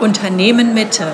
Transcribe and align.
Unternehmen 0.00 0.74
Mitte. 0.74 1.10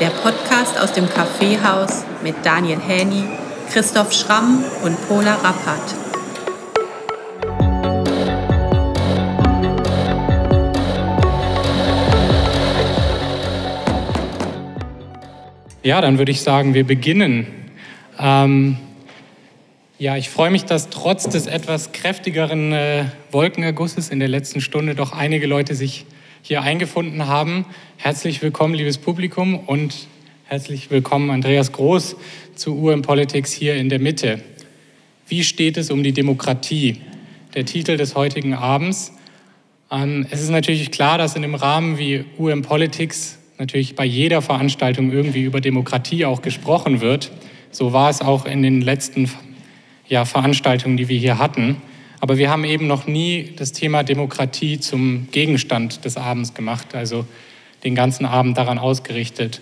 Der 0.00 0.08
Podcast 0.08 0.80
aus 0.80 0.94
dem 0.94 1.06
Kaffeehaus 1.06 2.02
mit 2.22 2.34
Daniel 2.44 2.78
Häni, 2.80 3.24
Christoph 3.70 4.14
Schramm 4.14 4.64
und 4.82 4.96
Pola 5.06 5.34
Rappert. 5.34 5.94
Ja, 15.82 16.00
dann 16.00 16.16
würde 16.16 16.32
ich 16.32 16.40
sagen, 16.40 16.72
wir 16.72 16.86
beginnen. 16.86 17.46
Ähm, 18.18 18.78
ja, 19.98 20.16
ich 20.16 20.30
freue 20.30 20.50
mich, 20.50 20.64
dass 20.64 20.88
trotz 20.88 21.28
des 21.28 21.46
etwas 21.46 21.92
kräftigeren 21.92 22.72
äh, 22.72 23.04
Wolkenergusses 23.30 24.08
in 24.08 24.20
der 24.20 24.28
letzten 24.28 24.62
Stunde 24.62 24.94
doch 24.94 25.12
einige 25.12 25.46
Leute 25.46 25.74
sich 25.74 26.06
hier 26.42 26.62
eingefunden 26.62 27.28
haben. 27.28 27.64
Herzlich 27.96 28.42
willkommen, 28.42 28.74
liebes 28.74 28.98
Publikum, 28.98 29.60
und 29.60 30.08
herzlich 30.46 30.90
willkommen, 30.90 31.30
Andreas 31.30 31.70
Groß, 31.70 32.16
zu 32.56 32.76
UM 32.76 33.02
Politics 33.02 33.52
hier 33.52 33.76
in 33.76 33.88
der 33.88 34.00
Mitte. 34.00 34.42
Wie 35.28 35.44
steht 35.44 35.76
es 35.76 35.92
um 35.92 36.02
die 36.02 36.12
Demokratie? 36.12 36.98
Der 37.54 37.64
Titel 37.64 37.96
des 37.96 38.16
heutigen 38.16 38.54
Abends. 38.54 39.12
Ähm, 39.90 40.26
es 40.30 40.42
ist 40.42 40.50
natürlich 40.50 40.90
klar, 40.90 41.16
dass 41.16 41.36
in 41.36 41.44
einem 41.44 41.54
Rahmen 41.54 41.96
wie 41.96 42.24
UM 42.38 42.62
Politics 42.62 43.38
natürlich 43.58 43.94
bei 43.94 44.04
jeder 44.04 44.42
Veranstaltung 44.42 45.12
irgendwie 45.12 45.42
über 45.42 45.60
Demokratie 45.60 46.24
auch 46.24 46.42
gesprochen 46.42 47.00
wird. 47.00 47.30
So 47.70 47.92
war 47.92 48.10
es 48.10 48.20
auch 48.20 48.46
in 48.46 48.62
den 48.62 48.80
letzten 48.80 49.30
ja, 50.08 50.24
Veranstaltungen, 50.24 50.96
die 50.96 51.08
wir 51.08 51.18
hier 51.18 51.38
hatten. 51.38 51.76
Aber 52.22 52.38
wir 52.38 52.50
haben 52.50 52.62
eben 52.62 52.86
noch 52.86 53.08
nie 53.08 53.50
das 53.56 53.72
Thema 53.72 54.04
Demokratie 54.04 54.78
zum 54.78 55.26
Gegenstand 55.32 56.04
des 56.04 56.16
Abends 56.16 56.54
gemacht, 56.54 56.94
also 56.94 57.26
den 57.82 57.96
ganzen 57.96 58.26
Abend 58.26 58.56
daran 58.56 58.78
ausgerichtet. 58.78 59.60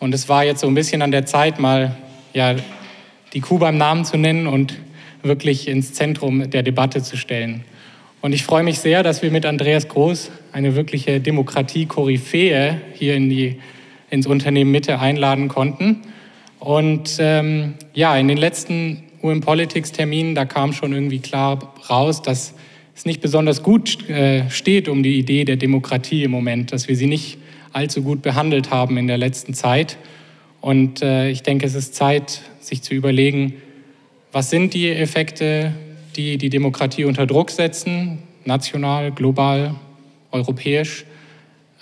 Und 0.00 0.12
es 0.12 0.28
war 0.28 0.42
jetzt 0.42 0.62
so 0.62 0.66
ein 0.66 0.74
bisschen 0.74 1.02
an 1.02 1.12
der 1.12 1.24
Zeit, 1.24 1.60
mal 1.60 1.96
ja, 2.34 2.56
die 3.32 3.40
Kuh 3.40 3.58
beim 3.58 3.78
Namen 3.78 4.04
zu 4.04 4.16
nennen 4.16 4.48
und 4.48 4.74
wirklich 5.22 5.68
ins 5.68 5.92
Zentrum 5.92 6.50
der 6.50 6.64
Debatte 6.64 7.00
zu 7.00 7.16
stellen. 7.16 7.62
Und 8.22 8.32
ich 8.32 8.42
freue 8.42 8.64
mich 8.64 8.80
sehr, 8.80 9.04
dass 9.04 9.22
wir 9.22 9.30
mit 9.30 9.46
Andreas 9.46 9.86
Groß 9.86 10.32
eine 10.50 10.74
wirkliche 10.74 11.20
Demokratie-Koryphäe 11.20 12.80
hier 12.92 13.14
in 13.14 13.30
die, 13.30 13.60
ins 14.10 14.26
Unternehmen 14.26 14.72
Mitte 14.72 14.98
einladen 14.98 15.46
konnten. 15.46 16.00
Und 16.58 17.18
ähm, 17.20 17.74
ja, 17.94 18.16
in 18.16 18.26
den 18.26 18.36
letzten 18.36 19.04
Politics 19.20 19.92
Terminen, 19.92 20.34
da 20.34 20.44
kam 20.44 20.72
schon 20.72 20.92
irgendwie 20.92 21.18
klar 21.18 21.74
raus, 21.88 22.22
dass 22.22 22.54
es 22.94 23.04
nicht 23.04 23.20
besonders 23.20 23.62
gut 23.62 24.08
äh, 24.08 24.50
steht 24.50 24.88
um 24.88 25.02
die 25.02 25.18
Idee 25.18 25.44
der 25.44 25.56
Demokratie 25.56 26.24
im 26.24 26.30
Moment, 26.30 26.72
dass 26.72 26.88
wir 26.88 26.96
sie 26.96 27.06
nicht 27.06 27.38
allzu 27.72 28.02
gut 28.02 28.22
behandelt 28.22 28.70
haben 28.70 28.96
in 28.96 29.06
der 29.06 29.18
letzten 29.18 29.54
Zeit. 29.54 29.96
Und 30.60 31.02
äh, 31.02 31.30
ich 31.30 31.42
denke, 31.42 31.66
es 31.66 31.74
ist 31.74 31.94
Zeit, 31.94 32.42
sich 32.60 32.82
zu 32.82 32.94
überlegen, 32.94 33.54
was 34.32 34.50
sind 34.50 34.74
die 34.74 34.90
Effekte, 34.90 35.72
die 36.16 36.36
die 36.36 36.50
Demokratie 36.50 37.04
unter 37.04 37.26
Druck 37.26 37.50
setzen, 37.50 38.18
national, 38.44 39.12
global, 39.12 39.74
europäisch, 40.32 41.04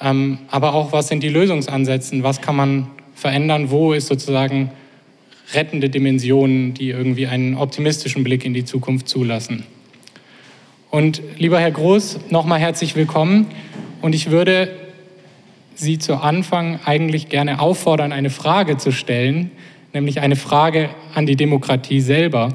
ähm, 0.00 0.38
aber 0.50 0.74
auch, 0.74 0.92
was 0.92 1.08
sind 1.08 1.22
die 1.22 1.28
Lösungsansätze, 1.28 2.22
was 2.22 2.40
kann 2.40 2.56
man 2.56 2.86
verändern, 3.14 3.70
wo 3.70 3.92
ist 3.92 4.06
sozusagen 4.06 4.70
rettende 5.54 5.88
Dimensionen, 5.90 6.74
die 6.74 6.90
irgendwie 6.90 7.26
einen 7.26 7.54
optimistischen 7.54 8.24
Blick 8.24 8.44
in 8.44 8.54
die 8.54 8.64
Zukunft 8.64 9.08
zulassen. 9.08 9.64
Und 10.90 11.22
lieber 11.36 11.60
Herr 11.60 11.70
Groß, 11.70 12.30
nochmal 12.30 12.60
herzlich 12.60 12.96
willkommen. 12.96 13.46
Und 14.00 14.14
ich 14.14 14.30
würde 14.30 14.70
Sie 15.74 15.98
zu 15.98 16.16
Anfang 16.16 16.80
eigentlich 16.84 17.28
gerne 17.28 17.60
auffordern, 17.60 18.12
eine 18.12 18.30
Frage 18.30 18.78
zu 18.78 18.90
stellen, 18.90 19.50
nämlich 19.92 20.20
eine 20.20 20.34
Frage 20.34 20.90
an 21.14 21.26
die 21.26 21.36
Demokratie 21.36 22.00
selber. 22.00 22.54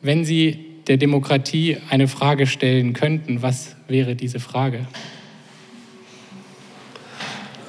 Wenn 0.00 0.24
Sie 0.24 0.58
der 0.86 0.96
Demokratie 0.96 1.78
eine 1.90 2.08
Frage 2.08 2.46
stellen 2.46 2.92
könnten, 2.92 3.42
was 3.42 3.76
wäre 3.88 4.14
diese 4.14 4.40
Frage? 4.40 4.86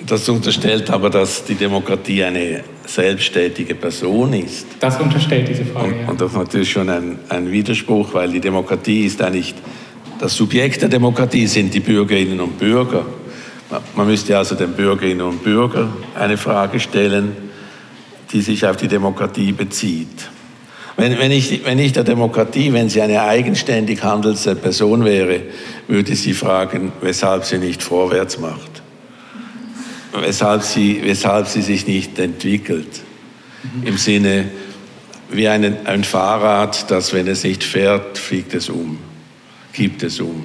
Das 0.06 0.28
unterstellt 0.28 0.90
aber, 0.90 1.10
dass 1.10 1.46
die 1.46 1.56
Demokratie 1.56 2.24
eine 2.24 2.64
selbstständige 2.86 3.76
Person 3.76 4.34
ist. 4.34 4.68
Das 4.80 5.00
unterstellt 5.00 5.48
diese 5.48 5.66
Frage. 5.66 5.88
Und, 5.88 6.02
ja. 6.02 6.10
und 6.10 6.22
das 6.22 6.32
ist 6.32 6.38
natürlich 6.38 6.72
schon 6.72 6.90
ein, 6.90 7.20
ein 7.30 7.50
Widerspruch, 7.50 8.14
weil 8.14 8.32
die 8.32 8.42
Demokratie 8.42 9.06
ist 9.06 9.22
eigentlich, 9.22 9.56
das 10.20 10.36
Subjekt 10.36 10.82
der 10.82 10.90
Demokratie 10.90 11.48
sind 11.48 11.74
die 11.74 11.80
Bürgerinnen 11.80 12.40
und 12.42 12.60
Bürger. 12.60 13.06
Man 13.96 14.08
müsste 14.08 14.38
also 14.38 14.56
den 14.56 14.74
Bürgerinnen 14.74 15.22
und 15.22 15.44
Bürgern 15.44 15.94
eine 16.16 16.38
Frage 16.38 16.80
stellen, 16.80 17.32
die 18.32 18.42
sich 18.42 18.66
auf 18.68 18.76
die 18.78 18.88
Demokratie 18.88 19.52
bezieht. 19.52 20.30
Wenn, 20.98 21.18
wenn, 21.18 21.32
ich, 21.32 21.66
wenn 21.66 21.80
ich 21.80 21.94
der 21.94 22.04
Demokratie, 22.04 22.72
wenn 22.72 22.90
sie 22.90 23.02
eine 23.02 23.24
eigenständig 23.24 24.04
handelnde 24.04 24.56
Person 24.56 25.06
wäre, 25.06 25.42
würde 25.88 26.16
sie 26.16 26.34
fragen, 26.34 26.92
weshalb 27.02 27.46
sie 27.46 27.58
nicht 27.58 27.82
vorwärts 27.82 28.38
macht 28.38 28.83
weshalb 30.22 30.64
sie, 30.64 31.02
weshalb 31.04 31.48
sie 31.48 31.62
sich 31.62 31.88
nicht 31.88 32.20
entwickelt. 32.20 33.02
Mhm. 33.64 33.88
Im 33.88 33.98
Sinne 33.98 34.46
wie 35.32 35.48
ein, 35.48 35.86
ein 35.86 36.04
Fahrrad, 36.04 36.90
das, 36.92 37.14
wenn 37.14 37.28
es 37.28 37.44
nicht 37.44 37.64
fährt, 37.64 38.18
fliegt 38.18 38.54
es 38.54 38.70
um, 38.70 39.00
kippt 39.74 40.04
es 40.04 40.20
um. 40.20 40.44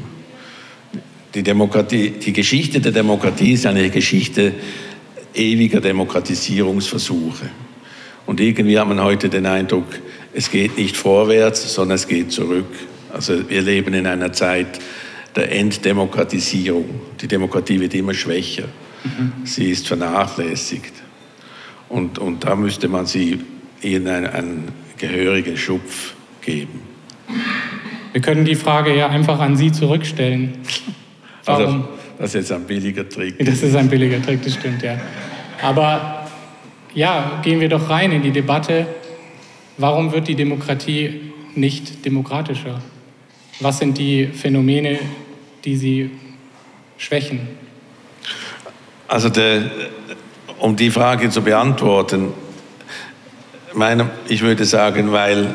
Die, 1.35 1.43
Demokratie, 1.43 2.11
die 2.11 2.33
Geschichte 2.33 2.81
der 2.81 2.93
Demokratie 2.93 3.53
ist 3.53 3.67
eine 3.67 3.91
Geschichte 3.91 4.55
ewiger 5.35 5.81
Demokratisierungsversuche. 5.81 7.51
Und 8.27 8.41
irgendwie 8.41 8.79
hat 8.79 8.89
man 8.89 9.03
heute 9.03 9.29
den 9.29 9.47
Eindruck, 9.47 9.87
es 10.33 10.51
geht 10.51 10.77
nicht 10.79 10.97
vorwärts, 10.97 11.75
sondern 11.75 11.97
es 11.97 12.09
geht 12.09 12.33
zurück. 12.33 12.67
Also 13.13 13.49
wir 13.49 13.63
leben 13.63 13.95
in 13.95 14.07
einer 14.07 14.33
Zeit 14.33 14.79
der 15.37 15.53
Enddemokratisierung. 15.53 16.89
Die 17.21 17.29
Demokratie 17.29 17.81
wird 17.81 17.95
immer 17.95 18.15
schwächer. 18.15 18.65
Sie 19.45 19.71
ist 19.71 19.89
vernachlässigt. 19.89 20.93
Und, 21.89 22.19
und 22.19 22.45
da 22.45 22.55
müsste 22.57 22.89
man 22.89 23.07
sie 23.07 23.41
ihnen 23.83 24.09
einen, 24.09 24.27
einen 24.27 24.69
gehörigen 24.99 25.57
Schupf 25.57 26.15
geben. 26.43 26.81
Wir 28.13 28.21
können 28.21 28.45
die 28.45 28.55
Frage 28.55 28.97
ja 28.97 29.09
einfach 29.09 29.39
an 29.39 29.57
Sie 29.57 29.71
zurückstellen. 29.71 30.59
Also, 31.47 31.63
Warum? 31.65 31.75
Also, 31.83 31.89
das 32.19 32.27
ist 32.31 32.35
jetzt 32.35 32.53
ein 32.53 32.65
billiger 32.65 33.09
Trick. 33.09 33.37
Das 33.45 33.63
ist 33.63 33.77
ein 33.77 33.89
billiger 33.89 34.21
Trick, 34.21 34.43
das 34.43 34.55
stimmt, 34.55 34.83
ja. 34.83 34.99
Aber 35.63 36.27
ja, 36.95 37.41
gehen 37.43 37.61
wir 37.61 37.69
doch 37.69 37.89
rein 37.89 38.13
in 38.13 38.23
die 38.23 38.31
Debatte. 38.31 38.87
Warum 39.77 40.13
wird 40.13 40.29
die 40.29 40.35
Demokratie 40.35 41.33
nicht 41.55 42.05
demokratischer? 42.05 42.81
Was 43.61 43.79
sind 43.79 43.99
die 43.99 44.27
Phänomene, 44.27 44.99
die 45.65 45.77
sie 45.77 46.11
schwächen? 46.97 47.41
Also 49.09 49.31
der, 49.31 49.71
um 50.59 50.77
die 50.77 50.91
Frage 50.91 51.31
zu 51.31 51.41
beantworten, 51.41 52.35
meine, 53.73 54.11
ich 54.29 54.43
würde 54.43 54.67
sagen, 54.67 55.13
weil 55.13 55.55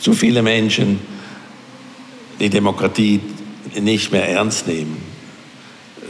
zu 0.00 0.14
viele 0.14 0.42
Menschen 0.42 1.00
die 2.40 2.48
Demokratie 2.48 3.20
nicht 3.78 4.12
mehr 4.12 4.26
ernst 4.30 4.66
nehmen. 4.66 4.96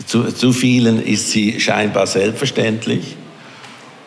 Zu, 0.07 0.31
zu 0.31 0.53
vielen 0.53 1.03
ist 1.03 1.33
sie 1.33 1.59
scheinbar 1.59 2.07
selbstverständlich 2.07 3.17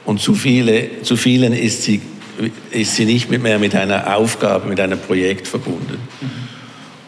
und 0.06 0.22
zu, 0.22 0.34
viele, 0.34 1.02
zu 1.02 1.18
vielen 1.18 1.52
ist 1.52 1.84
sie, 1.84 2.02
ist 2.72 2.96
sie 2.96 3.06
nicht 3.06 3.30
mehr 3.30 3.60
mit 3.60 3.76
einer 3.76 4.16
Aufgabe, 4.16 4.70
mit 4.70 4.80
einem 4.80 5.00
Projekt 5.00 5.50
verbunden. 5.50 5.98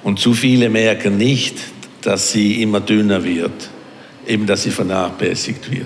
Und 0.03 0.19
zu 0.19 0.33
viele 0.33 0.69
merken 0.69 1.15
nicht, 1.15 1.55
dass 2.01 2.33
sie 2.33 2.61
immer 2.61 2.81
dünner 2.81 3.23
wird 3.23 3.69
eben, 4.27 4.45
dass 4.45 4.63
sie 4.63 4.71
vernachlässigt 4.71 5.71
wird. 5.71 5.85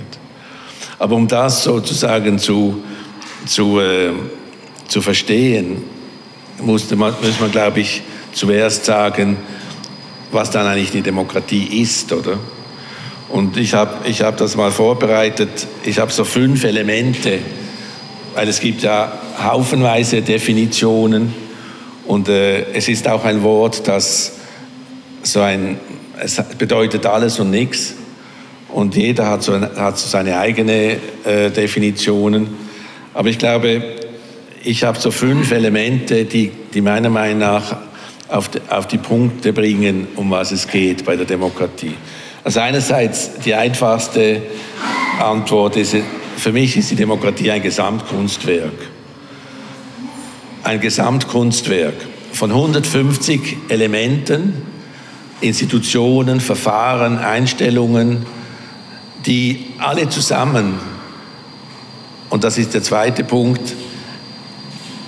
Aber 0.99 1.15
um 1.15 1.27
das 1.27 1.63
sozusagen 1.63 2.39
zu, 2.39 2.83
zu, 3.45 3.79
äh, 3.79 4.11
zu 4.87 5.01
verstehen, 5.01 5.83
musste 6.61 6.95
man, 6.95 7.13
muss 7.21 7.39
man, 7.39 7.51
glaube 7.51 7.81
ich, 7.81 8.01
zuerst 8.33 8.85
sagen, 8.85 9.37
was 10.31 10.51
dann 10.51 10.67
eigentlich 10.67 10.91
die 10.91 11.01
Demokratie 11.01 11.81
ist, 11.81 12.11
oder? 12.11 12.37
Und 13.29 13.57
ich 13.57 13.73
habe 13.73 14.07
ich 14.07 14.21
hab 14.21 14.37
das 14.37 14.55
mal 14.55 14.71
vorbereitet. 14.71 15.67
Ich 15.83 15.99
habe 15.99 16.11
so 16.11 16.23
fünf 16.23 16.63
Elemente, 16.63 17.39
weil 18.33 18.47
es 18.47 18.59
gibt 18.59 18.83
ja 18.83 19.11
haufenweise 19.43 20.21
Definitionen 20.21 21.33
und 22.05 22.29
äh, 22.29 22.71
es 22.73 22.87
ist 22.87 23.07
auch 23.07 23.25
ein 23.25 23.43
Wort, 23.43 23.87
das 23.87 24.33
so 25.23 25.41
ein, 25.41 25.79
es 26.19 26.41
bedeutet 26.57 27.05
alles 27.05 27.39
und 27.39 27.49
nichts 27.49 27.95
und 28.75 28.93
jeder 28.93 29.29
hat 29.29 29.41
so, 29.41 29.57
hat 29.57 29.97
so 29.97 30.09
seine 30.09 30.37
eigene 30.37 30.97
äh, 31.23 31.49
Definitionen. 31.49 32.49
Aber 33.13 33.29
ich 33.29 33.37
glaube, 33.37 33.81
ich 34.65 34.83
habe 34.83 34.99
so 34.99 35.11
fünf 35.11 35.49
Elemente, 35.53 36.25
die, 36.25 36.51
die 36.73 36.81
meiner 36.81 37.09
Meinung 37.09 37.37
nach 37.37 37.77
auf 38.27 38.49
die, 38.49 38.59
auf 38.67 38.85
die 38.87 38.97
Punkte 38.97 39.53
bringen, 39.53 40.09
um 40.17 40.29
was 40.29 40.51
es 40.51 40.67
geht 40.67 41.05
bei 41.05 41.15
der 41.15 41.25
Demokratie. 41.25 41.93
Also 42.43 42.59
einerseits 42.59 43.39
die 43.45 43.53
einfachste 43.53 44.41
Antwort 45.21 45.77
ist, 45.77 45.95
für 46.35 46.51
mich 46.51 46.75
ist 46.75 46.91
die 46.91 46.97
Demokratie 46.97 47.51
ein 47.51 47.61
Gesamtkunstwerk. 47.61 48.73
Ein 50.63 50.81
Gesamtkunstwerk 50.81 51.95
von 52.33 52.51
150 52.51 53.55
Elementen, 53.69 54.63
Institutionen, 55.39 56.41
Verfahren, 56.41 57.17
Einstellungen, 57.17 58.25
die 59.25 59.67
alle 59.77 60.09
zusammen, 60.09 60.79
und 62.29 62.43
das 62.43 62.57
ist 62.57 62.73
der 62.73 62.83
zweite 62.83 63.23
Punkt, 63.23 63.75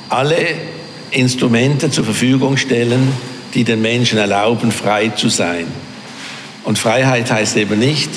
alle 0.10 0.38
Instrumente 1.12 1.90
zur 1.90 2.06
Verfügung 2.06 2.58
stellen, 2.58 3.12
die 3.54 3.64
den 3.64 3.81
Menschen 3.81 4.18
erlauben, 4.18 4.72
frei 4.72 5.10
zu 5.10 5.30
sein. 5.30 5.68
Und 6.64 6.78
Freiheit 6.78 7.31
heißt 7.31 7.58
eben 7.58 7.80
nicht 7.80 8.10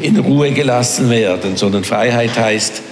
in 0.00 0.18
Ruhe 0.18 0.52
gelassen 0.52 1.10
werden, 1.10 1.56
sondern 1.56 1.84
Freiheit 1.84 2.38
heißt, 2.38 2.82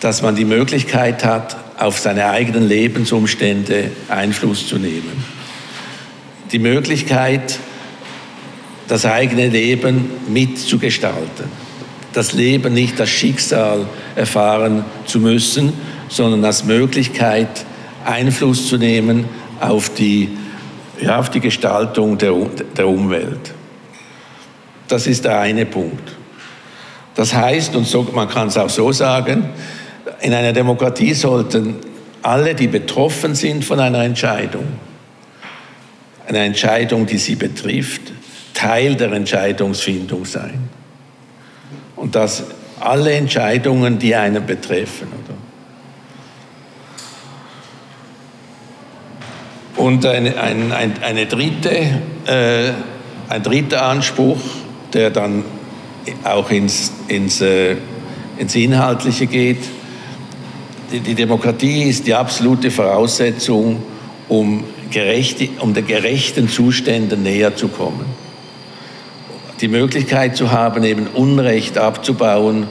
dass 0.00 0.22
man 0.22 0.36
die 0.36 0.44
Möglichkeit 0.44 1.24
hat, 1.24 1.56
auf 1.78 1.98
seine 1.98 2.30
eigenen 2.30 2.68
Lebensumstände 2.68 3.90
Einfluss 4.08 4.68
zu 4.68 4.78
nehmen. 4.78 5.24
Die 6.52 6.60
Möglichkeit, 6.60 7.58
das 8.86 9.06
eigene 9.06 9.48
Leben 9.48 10.10
mitzugestalten. 10.28 11.63
Das 12.14 12.32
Leben 12.32 12.72
nicht 12.72 13.00
als 13.00 13.10
Schicksal 13.10 13.86
erfahren 14.14 14.84
zu 15.04 15.18
müssen, 15.20 15.72
sondern 16.08 16.44
als 16.44 16.64
Möglichkeit, 16.64 17.66
Einfluss 18.04 18.68
zu 18.68 18.78
nehmen 18.78 19.26
auf 19.60 19.92
die, 19.94 20.30
ja, 21.00 21.18
auf 21.18 21.30
die 21.30 21.40
Gestaltung 21.40 22.16
der, 22.18 22.34
der 22.76 22.88
Umwelt. 22.88 23.52
Das 24.88 25.06
ist 25.06 25.24
der 25.24 25.40
eine 25.40 25.66
Punkt. 25.66 26.12
Das 27.14 27.34
heißt, 27.34 27.74
und 27.76 27.86
so, 27.86 28.02
man 28.14 28.28
kann 28.28 28.48
es 28.48 28.56
auch 28.56 28.70
so 28.70 28.92
sagen, 28.92 29.50
in 30.20 30.32
einer 30.32 30.52
Demokratie 30.52 31.14
sollten 31.14 31.76
alle, 32.22 32.54
die 32.54 32.68
betroffen 32.68 33.34
sind 33.34 33.64
von 33.64 33.78
einer 33.80 34.02
Entscheidung, 34.02 34.66
eine 36.26 36.38
Entscheidung, 36.38 37.06
die 37.06 37.18
sie 37.18 37.36
betrifft, 37.36 38.12
Teil 38.54 38.94
der 38.94 39.12
Entscheidungsfindung 39.12 40.24
sein. 40.24 40.63
Und 42.04 42.14
dass 42.14 42.44
alle 42.80 43.12
Entscheidungen, 43.14 43.98
die 43.98 44.14
einen 44.14 44.44
betreffen, 44.44 45.08
oder? 45.08 45.34
Und 49.82 50.04
eine, 50.04 50.38
ein, 50.38 50.70
ein, 50.70 51.02
eine 51.02 51.24
dritte, 51.24 51.70
äh, 52.26 52.72
ein 53.30 53.42
dritter 53.42 53.84
Anspruch, 53.86 54.36
der 54.92 55.08
dann 55.08 55.44
auch 56.24 56.50
ins, 56.50 56.92
ins, 57.08 57.40
äh, 57.40 57.76
ins 58.36 58.54
Inhaltliche 58.54 59.26
geht. 59.26 59.64
Die, 60.92 61.00
die, 61.00 61.14
Demokratie 61.14 61.84
ist 61.84 62.06
die 62.06 62.12
absolute 62.12 62.70
Voraussetzung, 62.70 63.82
um, 64.28 64.64
gerechte, 64.90 65.48
um 65.58 65.72
den 65.72 65.86
gerechten 65.86 66.50
Zuständen 66.50 67.22
näher 67.22 67.56
zu 67.56 67.68
kommen. 67.68 68.23
Die 69.64 69.68
Möglichkeit 69.68 70.36
zu 70.36 70.52
haben, 70.52 70.84
eben 70.84 71.06
Unrecht 71.14 71.78
abzubauen. 71.78 72.66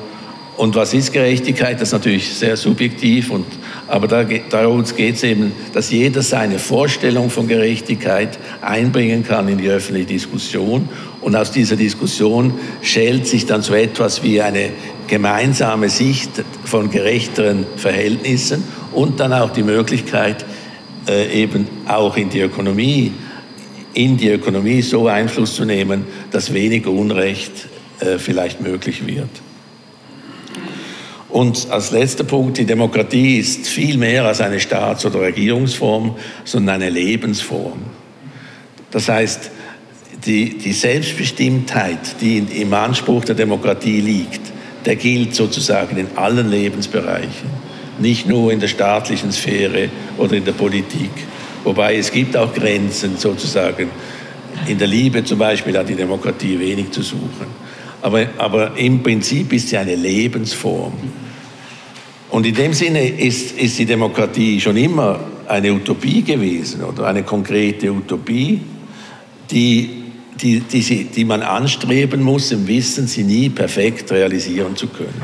Und 0.58 0.76
was 0.76 0.94
ist 0.94 1.12
Gerechtigkeit? 1.12 1.82
Das 1.82 1.88
ist 1.88 1.94
natürlich 1.94 2.36
sehr 2.36 2.56
subjektiv 2.56 3.32
und 3.32 3.48
aber 3.88 4.08
da, 4.08 4.24
darum 4.24 4.84
geht 4.96 5.16
es 5.16 5.24
eben, 5.24 5.54
dass 5.74 5.90
jeder 5.90 6.22
seine 6.22 6.60
Vorstellung 6.60 7.32
von 7.32 7.48
Gerechtigkeit 7.48 8.38
einbringen 8.62 9.24
kann 9.24 9.48
in 9.48 9.58
die 9.58 9.70
öffentliche 9.70 10.06
Diskussion. 10.06 10.88
Und 11.20 11.36
aus 11.36 11.52
dieser 11.52 11.78
Diskussion 11.78 12.54
schält 12.84 13.26
sich 13.26 13.48
dann 13.48 13.64
so 13.64 13.74
etwas 13.74 14.22
wie 14.22 14.40
eine 14.40 14.70
gemeinsame 15.08 15.90
Sicht 15.90 16.44
von 16.64 16.92
gerechteren 16.92 17.66
Verhältnissen 17.76 18.64
und 18.92 19.20
dann 19.20 19.34
auch 19.34 19.50
die 19.50 19.64
Möglichkeit, 19.64 20.46
äh, 21.08 21.42
eben 21.42 21.68
auch 21.88 22.18
in 22.18 22.30
die 22.30 22.42
Ökonomie, 22.42 23.14
in 23.94 24.18
die 24.18 24.30
Ökonomie 24.30 24.82
so 24.82 25.08
Einfluss 25.08 25.56
zu 25.56 25.66
nehmen, 25.66 26.06
dass 26.32 26.54
weniger 26.54 26.92
Unrecht 26.92 27.52
äh, 28.00 28.18
vielleicht 28.18 28.62
möglich 28.62 29.06
wird. 29.06 29.30
Und 31.30 31.72
als 31.72 31.90
letzter 31.90 32.24
Punkt, 32.24 32.60
die 32.60 32.66
Demokratie 32.66 33.38
ist 33.38 33.68
viel 33.68 33.98
mehr 33.98 34.26
als 34.26 34.40
eine 34.40 34.60
Staats- 34.60 35.04
oder 35.06 35.22
Regierungsform, 35.22 36.16
sondern 36.44 36.76
eine 36.76 36.92
Lebensform. 36.92 37.80
Das 38.92 39.10
heißt, 39.10 39.50
die, 40.26 40.58
die 40.58 40.74
Selbstbestimmtheit, 40.74 42.22
die 42.22 42.38
im 42.38 42.74
Anspruch 42.74 43.26
der 43.26 43.34
Demokratie 43.34 44.00
liegt, 44.00 44.42
der 44.86 44.96
gilt 44.96 45.34
sozusagen 45.34 45.98
in 45.98 46.08
allen 46.16 46.50
Lebensbereichen, 46.50 47.50
nicht 48.00 48.28
nur 48.28 48.52
in 48.52 48.60
der 48.60 48.68
staatlichen 48.68 49.32
Sphäre 49.32 49.90
oder 50.18 50.34
in 50.34 50.46
der 50.46 50.52
Politik. 50.52 51.12
Wobei 51.64 51.98
es 51.98 52.12
gibt 52.12 52.36
auch 52.36 52.54
Grenzen 52.54 53.18
sozusagen. 53.18 53.90
In 54.68 54.78
der 54.78 54.88
Liebe 54.88 55.24
zum 55.24 55.40
Beispiel 55.40 55.78
hat 55.78 55.90
die 55.90 55.96
Demokratie 55.96 56.60
wenig 56.60 56.92
zu 56.92 57.02
suchen. 57.02 57.48
Aber, 58.02 58.28
aber 58.38 58.78
im 58.78 59.02
Prinzip 59.02 59.54
ist 59.54 59.70
sie 59.70 59.78
eine 59.78 59.96
Lebensform. 59.96 60.94
Und 62.30 62.46
in 62.46 62.56
dem 62.56 62.74
Sinne 62.74 63.08
ist, 63.08 63.58
ist 63.58 63.80
die 63.80 63.86
Demokratie 63.86 64.60
schon 64.60 64.76
immer 64.76 65.20
eine 65.48 65.72
Utopie 65.72 66.22
gewesen 66.22 66.84
oder 66.84 67.08
eine 67.08 67.24
konkrete 67.24 67.92
Utopie, 67.92 68.60
die, 69.52 70.04
die, 70.42 70.60
die, 70.62 70.82
sie, 70.82 71.06
die 71.06 71.26
man 71.26 71.44
anstreben 71.44 72.22
muss, 72.22 72.52
im 72.52 72.68
Wissen, 72.68 73.08
sie 73.08 73.24
nie 73.24 73.50
perfekt 73.50 74.12
realisieren 74.12 74.76
zu 74.76 74.88
können. 74.88 75.22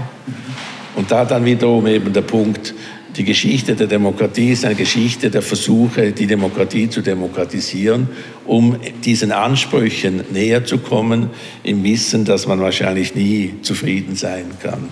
Und 0.96 1.12
da 1.12 1.26
dann 1.26 1.46
wiederum 1.46 1.88
eben 1.88 2.14
der 2.14 2.22
Punkt, 2.22 2.74
die 3.20 3.26
Geschichte 3.26 3.76
der 3.76 3.88
Demokratie 3.88 4.52
ist 4.52 4.64
eine 4.64 4.76
Geschichte 4.76 5.30
der 5.30 5.42
Versuche, 5.42 6.14
die 6.14 6.26
Demokratie 6.26 6.90
zu 6.90 7.02
demokratisieren, 7.02 8.08
um 8.46 8.78
diesen 9.04 9.34
Ansprüchen 9.34 10.24
näher 10.32 10.64
zu 10.64 10.78
kommen, 10.78 11.30
im 11.64 11.84
Wissen, 11.84 12.24
dass 12.24 12.48
man 12.48 12.62
wahrscheinlich 12.62 13.16
nie 13.16 13.56
zufrieden 13.62 14.16
sein 14.16 14.46
kann 14.64 14.88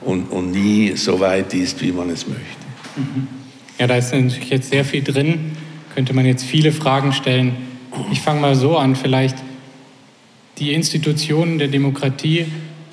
und, 0.00 0.24
und 0.24 0.50
nie 0.50 0.96
so 0.96 1.20
weit 1.20 1.54
ist, 1.54 1.80
wie 1.82 1.92
man 1.92 2.10
es 2.10 2.26
möchte. 2.26 2.42
Ja, 3.78 3.86
da 3.86 3.94
ist 3.94 4.12
natürlich 4.12 4.50
jetzt 4.50 4.70
sehr 4.70 4.84
viel 4.84 5.04
drin. 5.04 5.52
Könnte 5.94 6.14
man 6.14 6.26
jetzt 6.26 6.42
viele 6.42 6.72
Fragen 6.72 7.12
stellen. 7.12 7.54
Ich 8.10 8.20
fange 8.20 8.40
mal 8.40 8.56
so 8.56 8.76
an, 8.76 8.96
vielleicht 8.96 9.36
die 10.58 10.72
Institutionen 10.72 11.58
der 11.58 11.68
Demokratie 11.68 12.46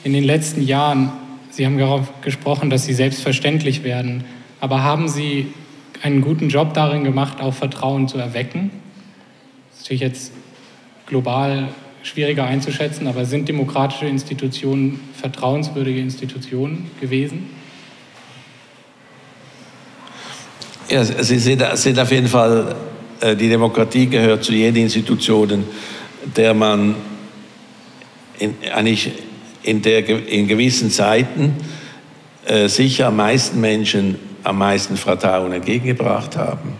in 0.04 0.13
den 0.13 0.24
letzten 0.24 0.62
Jahren, 0.62 1.12
Sie 1.50 1.65
haben 1.65 1.79
darauf 1.79 2.22
gesprochen, 2.22 2.70
dass 2.70 2.86
sie 2.86 2.94
selbstverständlich 2.94 3.84
werden, 3.84 4.24
aber 4.60 4.84
haben 4.84 5.08
Sie 5.08 5.54
einen 6.01 6.22
guten 6.22 6.50
Job 6.50 6.74
darin 6.74 7.04
gemacht, 7.04 7.42
auch 7.42 7.54
Vertrauen 7.54 8.08
zu 8.08 8.18
erwecken? 8.18 8.72
Das 9.70 9.80
ist 9.80 9.84
natürlich 9.86 10.01
jetzt 10.01 10.32
global 11.06 11.70
schwieriger 12.04 12.46
einzuschätzen, 12.46 13.08
aber 13.08 13.25
sind 13.25 13.50
demokratische 13.50 14.06
Institutionen 14.06 15.00
vertrauenswürdige 15.13 16.00
Institutionen 16.00 16.89
gewesen? 17.00 17.50
Ja, 20.89 21.04
sie 21.04 21.38
sind, 21.38 21.62
auf 21.62 22.12
jeden 22.12 22.28
Fall, 22.28 22.75
äh, 23.20 23.36
die 23.36 23.50
Demokratie 23.50 24.08
gehört 24.08 24.44
zu 24.44 24.54
jenen 24.54 24.78
Institutionen, 24.78 25.66
der 26.36 26.54
man 26.54 26.96
in, 28.39 28.56
eigentlich 28.74 29.12
in, 29.62 29.82
der, 29.82 30.08
in 30.28 30.48
gewissen 30.48 30.89
Zeiten 30.89 31.56
äh, 32.46 32.68
sicher 32.68 33.08
am 33.08 33.18
meisten 33.18 33.62
Menschen 33.62 34.16
am 34.43 34.58
meisten 34.58 34.98
Vertrauen 34.98 35.51
entgegengebracht 35.51 36.38
haben. 36.38 36.74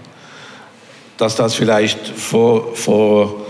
Dass 1.18 1.36
das 1.36 1.56
vielleicht 1.56 2.08
vor, 2.08 2.76
vor 2.76 3.46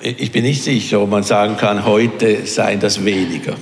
ich 0.00 0.30
bin 0.30 0.44
nicht 0.44 0.62
sicher, 0.62 1.00
ob 1.00 1.10
man 1.10 1.22
sagen 1.22 1.56
kann, 1.56 1.84
heute 1.84 2.46
seien 2.46 2.80
das 2.80 3.04
weniger. 3.04 3.54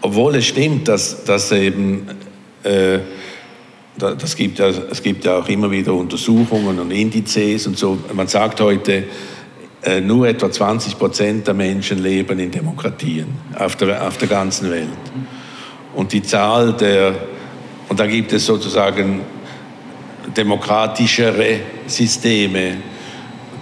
Obwohl 0.00 0.36
es 0.36 0.46
stimmt, 0.46 0.86
dass, 0.88 1.24
dass 1.24 1.50
eben, 1.50 2.06
äh, 2.62 2.98
das 3.96 4.36
gibt 4.36 4.60
ja, 4.60 4.68
es 4.68 5.02
gibt 5.02 5.24
ja 5.24 5.38
auch 5.38 5.48
immer 5.48 5.70
wieder 5.70 5.92
Untersuchungen 5.92 6.78
und 6.78 6.92
Indizes 6.92 7.66
und 7.66 7.76
so. 7.76 7.98
Man 8.12 8.28
sagt 8.28 8.60
heute, 8.60 9.04
äh, 9.82 10.00
nur 10.00 10.28
etwa 10.28 10.50
20 10.50 10.98
Prozent 10.98 11.46
der 11.46 11.54
Menschen 11.54 12.02
leben 12.02 12.38
in 12.38 12.50
Demokratien 12.50 13.26
auf 13.58 13.76
der, 13.76 14.06
auf 14.06 14.18
der 14.18 14.28
ganzen 14.28 14.70
Welt. 14.70 14.88
Und 15.98 16.12
die 16.12 16.22
Zahl 16.22 16.74
der, 16.74 17.12
und 17.88 17.98
da 17.98 18.06
gibt 18.06 18.32
es 18.32 18.46
sozusagen 18.46 19.22
demokratischere 20.36 21.58
Systeme, 21.88 22.76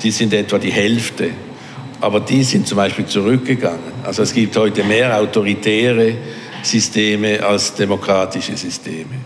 die 0.02 0.10
sind 0.10 0.34
etwa 0.34 0.58
die 0.58 0.70
Hälfte. 0.70 1.30
Aber 1.98 2.20
die 2.20 2.42
sind 2.42 2.68
zum 2.68 2.76
Beispiel 2.76 3.06
zurückgegangen. 3.06 4.04
Also 4.04 4.22
es 4.22 4.34
gibt 4.34 4.54
heute 4.54 4.84
mehr 4.84 5.18
autoritäre 5.18 6.14
Systeme 6.62 7.42
als 7.42 7.72
demokratische 7.72 8.54
Systeme. 8.54 9.16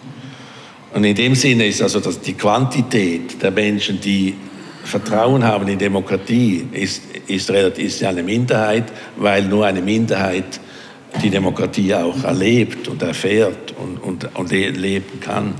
Und 0.94 1.02
in 1.02 1.16
dem 1.16 1.34
Sinne 1.34 1.66
ist 1.66 1.82
also 1.82 1.98
die 2.12 2.34
Quantität 2.34 3.42
der 3.42 3.50
Menschen, 3.50 4.00
die 4.00 4.36
Vertrauen 4.84 5.42
haben 5.42 5.66
in 5.66 5.80
Demokratie 5.80 6.64
ist, 6.70 7.02
ist, 7.26 7.50
ist 7.50 8.04
eine 8.04 8.22
Minderheit, 8.22 8.84
weil 9.16 9.42
nur 9.46 9.66
eine 9.66 9.82
Minderheit 9.82 10.60
die 11.22 11.30
Demokratie 11.30 11.94
auch 11.94 12.24
erlebt 12.24 12.88
und 12.88 13.02
erfährt 13.02 13.74
und, 13.78 13.98
und, 13.98 14.36
und 14.36 14.50
leben 14.50 15.20
kann. 15.20 15.54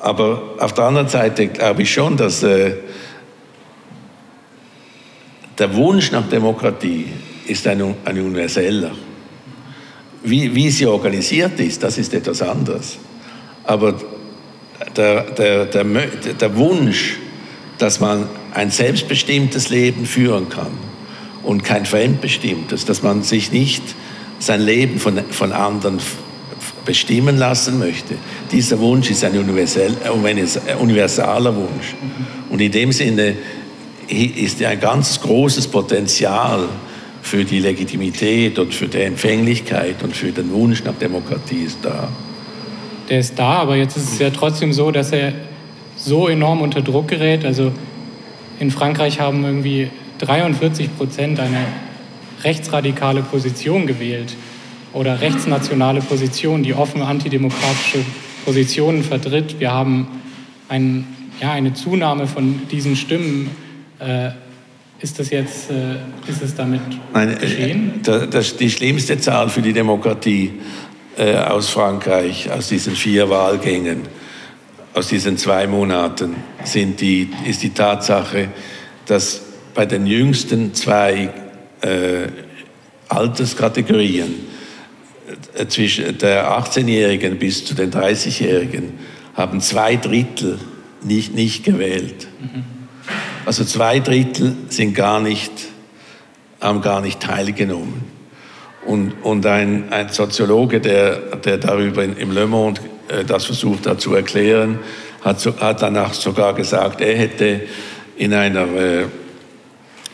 Aber 0.00 0.54
auf 0.58 0.74
der 0.74 0.84
anderen 0.84 1.08
Seite 1.08 1.48
glaube 1.48 1.82
ich 1.82 1.92
schon, 1.92 2.16
dass 2.16 2.42
äh, 2.42 2.74
der 5.58 5.74
Wunsch 5.74 6.12
nach 6.12 6.28
Demokratie 6.28 7.06
ist 7.46 7.66
ein, 7.66 7.82
ein 8.04 8.18
universeller. 8.18 8.92
Wie, 10.22 10.54
wie 10.54 10.70
sie 10.70 10.86
organisiert 10.86 11.58
ist, 11.58 11.82
das 11.82 11.98
ist 11.98 12.14
etwas 12.14 12.42
anderes. 12.42 12.98
Aber 13.64 13.94
der, 14.96 15.22
der, 15.22 15.66
der, 15.66 15.84
der 15.84 16.56
Wunsch, 16.56 17.16
dass 17.78 18.00
man 18.00 18.28
ein 18.54 18.70
selbstbestimmtes 18.70 19.68
Leben 19.68 20.06
führen 20.06 20.48
kann 20.48 20.72
und 21.42 21.64
kein 21.64 21.86
fremdbestimmtes, 21.86 22.84
dass 22.84 23.02
man 23.02 23.22
sich 23.22 23.52
nicht 23.52 23.82
sein 24.38 24.60
Leben 24.60 24.98
von, 24.98 25.18
von 25.30 25.52
anderen 25.52 25.98
bestimmen 26.84 27.36
lassen 27.36 27.78
möchte. 27.78 28.14
Dieser 28.50 28.78
Wunsch 28.78 29.10
ist 29.10 29.24
ein 29.24 29.36
universaler 29.36 31.54
Wunsch. 31.54 31.94
Und 32.48 32.60
in 32.60 32.72
dem 32.72 32.92
Sinne 32.92 33.34
ist 34.08 34.62
ein 34.62 34.80
ganz 34.80 35.20
großes 35.20 35.68
Potenzial 35.68 36.68
für 37.20 37.44
die 37.44 37.58
Legitimität 37.58 38.58
und 38.58 38.74
für 38.74 38.88
die 38.88 39.02
Empfänglichkeit 39.02 40.02
und 40.02 40.16
für 40.16 40.32
den 40.32 40.50
Wunsch 40.50 40.82
nach 40.82 40.94
Demokratie 40.94 41.64
ist 41.64 41.78
da. 41.82 42.08
Der 43.08 43.20
ist 43.20 43.38
da, 43.38 43.58
aber 43.58 43.76
jetzt 43.76 43.96
ist 43.96 44.14
es 44.14 44.18
ja 44.18 44.30
trotzdem 44.30 44.72
so, 44.72 44.90
dass 44.90 45.12
er 45.12 45.32
so 45.96 46.28
enorm 46.28 46.62
unter 46.62 46.80
Druck 46.80 47.08
gerät. 47.08 47.44
Also 47.44 47.72
in 48.58 48.70
Frankreich 48.70 49.20
haben 49.20 49.44
irgendwie 49.44 49.90
43 50.18 50.96
Prozent 50.96 51.40
eine 51.40 51.66
rechtsradikale 52.44 53.22
Position 53.22 53.86
gewählt 53.86 54.34
oder 54.92 55.20
rechtsnationale 55.20 56.00
Position, 56.00 56.62
die 56.62 56.74
offen 56.74 57.02
antidemokratische 57.02 58.04
Positionen 58.44 59.02
vertritt. 59.02 59.60
Wir 59.60 59.72
haben 59.72 60.08
ein, 60.68 61.06
ja, 61.40 61.52
eine 61.52 61.74
Zunahme 61.74 62.26
von 62.26 62.62
diesen 62.70 62.96
Stimmen. 62.96 63.50
Äh, 63.98 64.30
ist 65.00 65.18
das 65.18 65.30
jetzt, 65.30 65.70
äh, 65.70 65.96
ist 66.28 66.42
es 66.42 66.54
damit 66.56 66.80
Nein, 67.12 67.32
äh, 67.32 67.36
geschehen? 67.36 68.00
Das, 68.02 68.56
die 68.56 68.70
schlimmste 68.70 69.18
Zahl 69.18 69.48
für 69.48 69.62
die 69.62 69.72
Demokratie 69.72 70.52
äh, 71.16 71.36
aus 71.36 71.68
Frankreich, 71.68 72.50
aus 72.50 72.68
diesen 72.68 72.96
vier 72.96 73.30
Wahlgängen, 73.30 74.02
aus 74.94 75.08
diesen 75.08 75.36
zwei 75.36 75.66
Monaten, 75.66 76.34
sind 76.64 77.00
die, 77.00 77.30
ist 77.46 77.62
die 77.62 77.70
Tatsache, 77.70 78.48
dass 79.06 79.42
bei 79.74 79.86
den 79.86 80.06
jüngsten 80.06 80.74
zwei 80.74 81.30
äh, 81.82 82.28
Alterskategorien 83.08 84.34
äh, 85.54 85.66
zwischen 85.66 86.18
der 86.18 86.50
18-Jährigen 86.50 87.38
bis 87.38 87.64
zu 87.64 87.74
den 87.74 87.90
30-Jährigen 87.90 88.94
haben 89.34 89.60
zwei 89.60 89.96
Drittel 89.96 90.58
nicht, 91.02 91.34
nicht 91.34 91.64
gewählt. 91.64 92.26
Also 93.46 93.64
zwei 93.64 94.00
Drittel 94.00 94.54
sind 94.68 94.94
gar 94.94 95.20
nicht, 95.20 95.52
haben 96.60 96.82
gar 96.82 97.00
nicht 97.00 97.20
teilgenommen. 97.20 98.02
Und, 98.84 99.12
und 99.22 99.46
ein, 99.46 99.92
ein 99.92 100.08
Soziologe, 100.08 100.80
der, 100.80 101.36
der 101.36 101.58
darüber 101.58 102.02
in, 102.04 102.16
im 102.16 102.32
Le 102.32 102.46
Monde 102.46 102.80
äh, 103.08 103.24
das 103.24 103.44
versucht 103.44 103.86
hat 103.86 104.00
zu 104.00 104.14
erklären, 104.14 104.78
hat, 105.22 105.40
so, 105.40 105.56
hat 105.58 105.82
danach 105.82 106.14
sogar 106.14 106.54
gesagt, 106.54 107.00
er 107.00 107.16
hätte 107.16 107.60
in 108.16 108.32
einer 108.34 108.62
äh, 108.74 109.04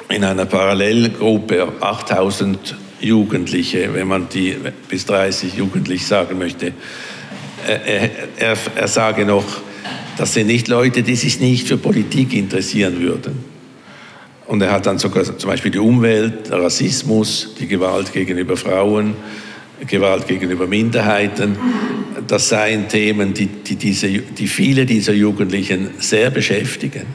in 0.08 0.24
einer 0.24 0.46
Parallelgruppe 0.46 1.72
8000 1.80 2.76
Jugendliche, 3.00 3.92
wenn 3.92 4.08
man 4.08 4.28
die 4.28 4.56
bis 4.88 5.06
30 5.06 5.54
Jugendlich 5.54 6.06
sagen 6.06 6.38
möchte. 6.38 6.72
Er, 7.66 8.10
er, 8.38 8.56
er 8.76 8.88
sage 8.88 9.24
noch, 9.24 9.44
das 10.16 10.34
sind 10.34 10.46
nicht 10.46 10.68
Leute, 10.68 11.02
die 11.02 11.16
sich 11.16 11.40
nicht 11.40 11.66
für 11.66 11.76
Politik 11.76 12.32
interessieren 12.34 13.00
würden. 13.00 13.44
Und 14.46 14.62
er 14.62 14.72
hat 14.72 14.86
dann 14.86 14.98
sogar 14.98 15.24
zum 15.24 15.50
Beispiel 15.50 15.70
die 15.70 15.78
Umwelt, 15.78 16.52
Rassismus, 16.52 17.54
die 17.58 17.66
Gewalt 17.66 18.12
gegenüber 18.12 18.56
Frauen, 18.56 19.14
Gewalt 19.86 20.28
gegenüber 20.28 20.66
Minderheiten. 20.66 21.56
Das 22.26 22.50
seien 22.50 22.88
Themen, 22.88 23.34
die, 23.34 23.46
die, 23.46 23.76
diese, 23.76 24.08
die 24.08 24.46
viele 24.46 24.86
dieser 24.86 25.14
Jugendlichen 25.14 25.90
sehr 25.98 26.30
beschäftigen 26.30 27.06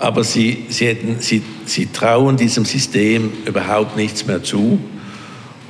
aber 0.00 0.24
sie, 0.24 0.64
sie, 0.70 0.86
hätten, 0.86 1.16
sie, 1.20 1.42
sie 1.66 1.86
trauen 1.92 2.38
diesem 2.38 2.64
System 2.64 3.30
überhaupt 3.44 3.98
nichts 3.98 4.26
mehr 4.26 4.42
zu. 4.42 4.80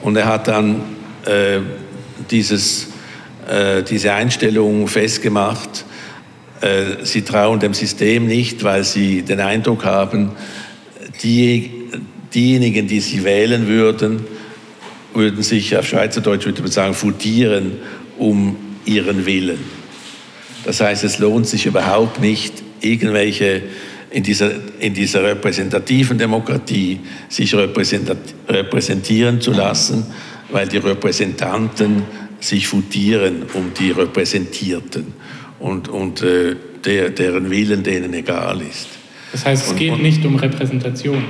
Und 0.02 0.16
er 0.16 0.26
hat 0.26 0.46
dann 0.46 0.82
äh, 1.26 1.58
dieses, 2.30 2.87
äh, 3.50 3.82
diese 3.82 4.12
Einstellung 4.12 4.87
festgemacht, 4.87 5.84
äh, 6.60 7.04
sie 7.04 7.22
trauen 7.22 7.58
dem 7.58 7.75
System 7.75 8.28
nicht, 8.28 8.62
weil 8.62 8.84
sie 8.84 9.22
den 9.22 9.40
Eindruck 9.40 9.84
haben, 9.84 10.30
die, 11.25 11.72
diejenigen, 12.32 12.87
die 12.87 13.00
sie 13.00 13.25
wählen 13.25 13.66
würden, 13.66 14.25
würden 15.12 15.42
sich 15.42 15.76
auf 15.76 15.88
Schweizerdeutsch 15.88 16.46
würde 16.46 16.62
man 16.62 16.70
sagen, 16.70 16.94
futieren 16.94 17.78
um 18.16 18.56
ihren 18.84 19.26
Willen. 19.26 19.58
Das 20.64 20.80
heißt, 20.80 21.02
es 21.02 21.18
lohnt 21.18 21.49
sich 21.49 21.66
überhaupt 21.66 22.20
nicht, 22.20 22.62
irgendwelche 22.80 23.62
in 24.10 24.22
dieser, 24.22 24.50
in 24.80 24.94
dieser 24.94 25.22
repräsentativen 25.22 26.18
Demokratie 26.18 27.00
sich 27.28 27.54
repräsentieren 27.54 29.40
zu 29.40 29.52
lassen, 29.52 30.06
weil 30.50 30.66
die 30.66 30.78
Repräsentanten 30.78 32.02
sich 32.40 32.66
futieren 32.66 33.44
um 33.54 33.72
die 33.78 33.90
Repräsentierten 33.90 35.12
und, 35.58 35.88
und 35.88 36.22
äh, 36.22 36.56
der, 36.84 37.10
deren 37.10 37.50
Willen 37.50 37.82
denen 37.82 38.14
egal 38.14 38.60
ist. 38.62 38.88
Das 39.32 39.44
heißt, 39.44 39.64
es 39.64 39.70
und, 39.72 39.78
geht 39.78 39.92
und, 39.92 40.02
nicht 40.02 40.24
um 40.24 40.36
Repräsentation. 40.36 41.22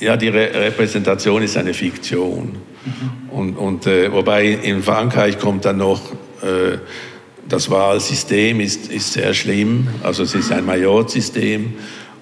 Ja, 0.00 0.16
die 0.16 0.28
Re 0.28 0.50
Repräsentation 0.54 1.42
ist 1.42 1.56
eine 1.56 1.74
Fiktion. 1.74 2.52
Mhm. 2.84 3.30
Und, 3.30 3.56
und 3.56 3.86
äh, 3.86 4.12
wobei 4.12 4.46
in 4.46 4.82
Frankreich 4.82 5.38
kommt 5.38 5.64
dann 5.64 5.78
noch 5.78 6.12
äh, 6.42 6.78
das 7.48 7.70
Wahlsystem 7.70 8.60
ist, 8.60 8.90
ist 8.90 9.12
sehr 9.12 9.32
schlimm. 9.34 9.88
Also 10.02 10.22
es 10.22 10.34
ist 10.34 10.52
ein 10.52 10.66
Majorsystem 10.66 11.74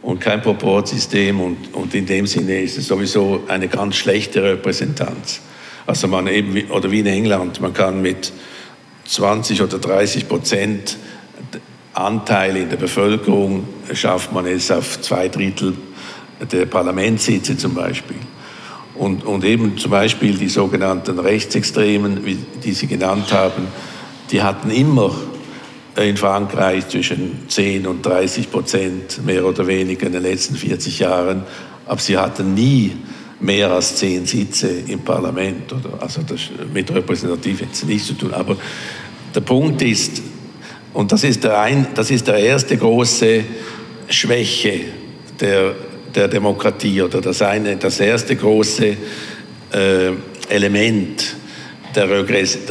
und 0.03 0.21
kein 0.21 0.41
Proportsystem 0.41 1.41
und, 1.41 1.75
und 1.75 1.95
in 1.95 2.07
dem 2.07 2.27
Sinne 2.27 2.61
ist 2.63 2.79
es 2.79 2.87
sowieso 2.87 3.43
eine 3.49 3.69
ganz 3.69 3.97
schlechte 3.97 4.43
Repräsentanz. 4.43 5.41
Also 5.87 6.09
man 6.09 6.27
eben, 6.29 6.71
oder 6.71 6.91
wie 6.91 7.01
in 7.01 7.07
England, 7.07 7.61
man 7.61 7.73
kann 7.73 8.03
mit 8.03 8.33
20 9.07 9.63
oder 9.63 9.79
30 9.79 10.29
Prozent 10.29 10.97
Anteil 11.93 12.57
in 12.57 12.69
der 12.69 12.77
Bevölkerung, 12.77 13.67
schafft 13.93 14.33
man 14.33 14.47
es 14.47 14.71
auf 14.71 15.01
zwei 15.01 15.29
Drittel 15.29 15.75
der 16.53 16.67
Parlamentssitze 16.67 17.57
zum 17.57 17.75
Beispiel. 17.75 18.19
Und, 18.95 19.25
und 19.25 19.45
eben 19.45 19.77
zum 19.79 19.91
Beispiel 19.91 20.37
die 20.37 20.49
sogenannten 20.49 21.19
Rechtsextremen, 21.19 22.25
wie 22.25 22.39
die 22.65 22.73
Sie 22.73 22.87
genannt 22.87 23.33
haben, 23.33 23.69
die 24.31 24.43
hatten 24.43 24.71
immer 24.71 25.15
in 25.97 26.17
Frankreich 26.17 26.89
zwischen 26.89 27.49
10 27.49 27.87
und 27.87 28.05
30 28.05 28.51
Prozent, 28.51 29.25
mehr 29.25 29.45
oder 29.45 29.67
weniger 29.67 30.07
in 30.07 30.13
den 30.13 30.23
letzten 30.23 30.57
40 30.57 30.99
Jahren. 30.99 31.45
Aber 31.87 32.01
sie 32.01 32.19
hatten 32.19 32.55
nie 32.55 32.93
mehr 33.41 33.71
als 33.71 33.97
zehn 33.97 34.27
Sitze 34.27 34.69
im 34.87 35.01
Parlament. 35.01 35.73
Oder, 35.73 36.03
also 36.03 36.23
das 36.23 36.41
mit 36.73 36.93
repräsentativ 36.93 37.61
jetzt 37.61 37.87
nichts 37.87 38.09
zu 38.09 38.15
tun. 38.15 38.35
Aber 38.35 38.57
der 39.35 39.41
Punkt 39.41 39.81
ist, 39.83 40.23
und 40.93 41.13
das 41.13 41.25
ist 41.25 41.45
der, 41.45 41.61
ein, 41.61 41.87
das 41.95 42.11
ist 42.11 42.27
der 42.27 42.39
erste 42.39 42.77
große 42.77 43.45
Schwäche 44.09 44.81
der, 45.41 45.75
der 46.15 46.29
Demokratie 46.29 47.03
oder 47.03 47.21
das, 47.21 47.43
eine, 47.43 47.77
das 47.77 48.01
erste 48.01 48.37
große 48.37 48.97
äh, 49.73 50.11
Element 50.49 51.37
der, 51.97 52.09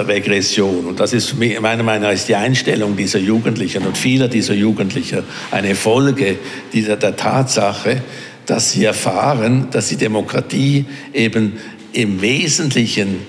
Regression. 0.07 0.85
Und 0.85 0.99
das 0.99 1.13
ist 1.13 1.37
meiner 1.37 1.83
Meinung 1.83 2.03
nach 2.03 2.13
ist 2.13 2.27
die 2.29 2.35
Einstellung 2.35 2.95
dieser 2.95 3.19
Jugendlichen 3.19 3.85
und 3.85 3.97
vieler 3.97 4.27
dieser 4.27 4.53
Jugendlichen 4.53 5.23
eine 5.51 5.75
Folge 5.75 6.37
dieser, 6.73 6.95
der 6.95 7.15
Tatsache, 7.15 8.03
dass 8.45 8.71
sie 8.71 8.85
erfahren, 8.85 9.67
dass 9.71 9.89
die 9.89 9.97
Demokratie 9.97 10.85
eben 11.13 11.53
im 11.93 12.21
wesentlichen 12.21 13.21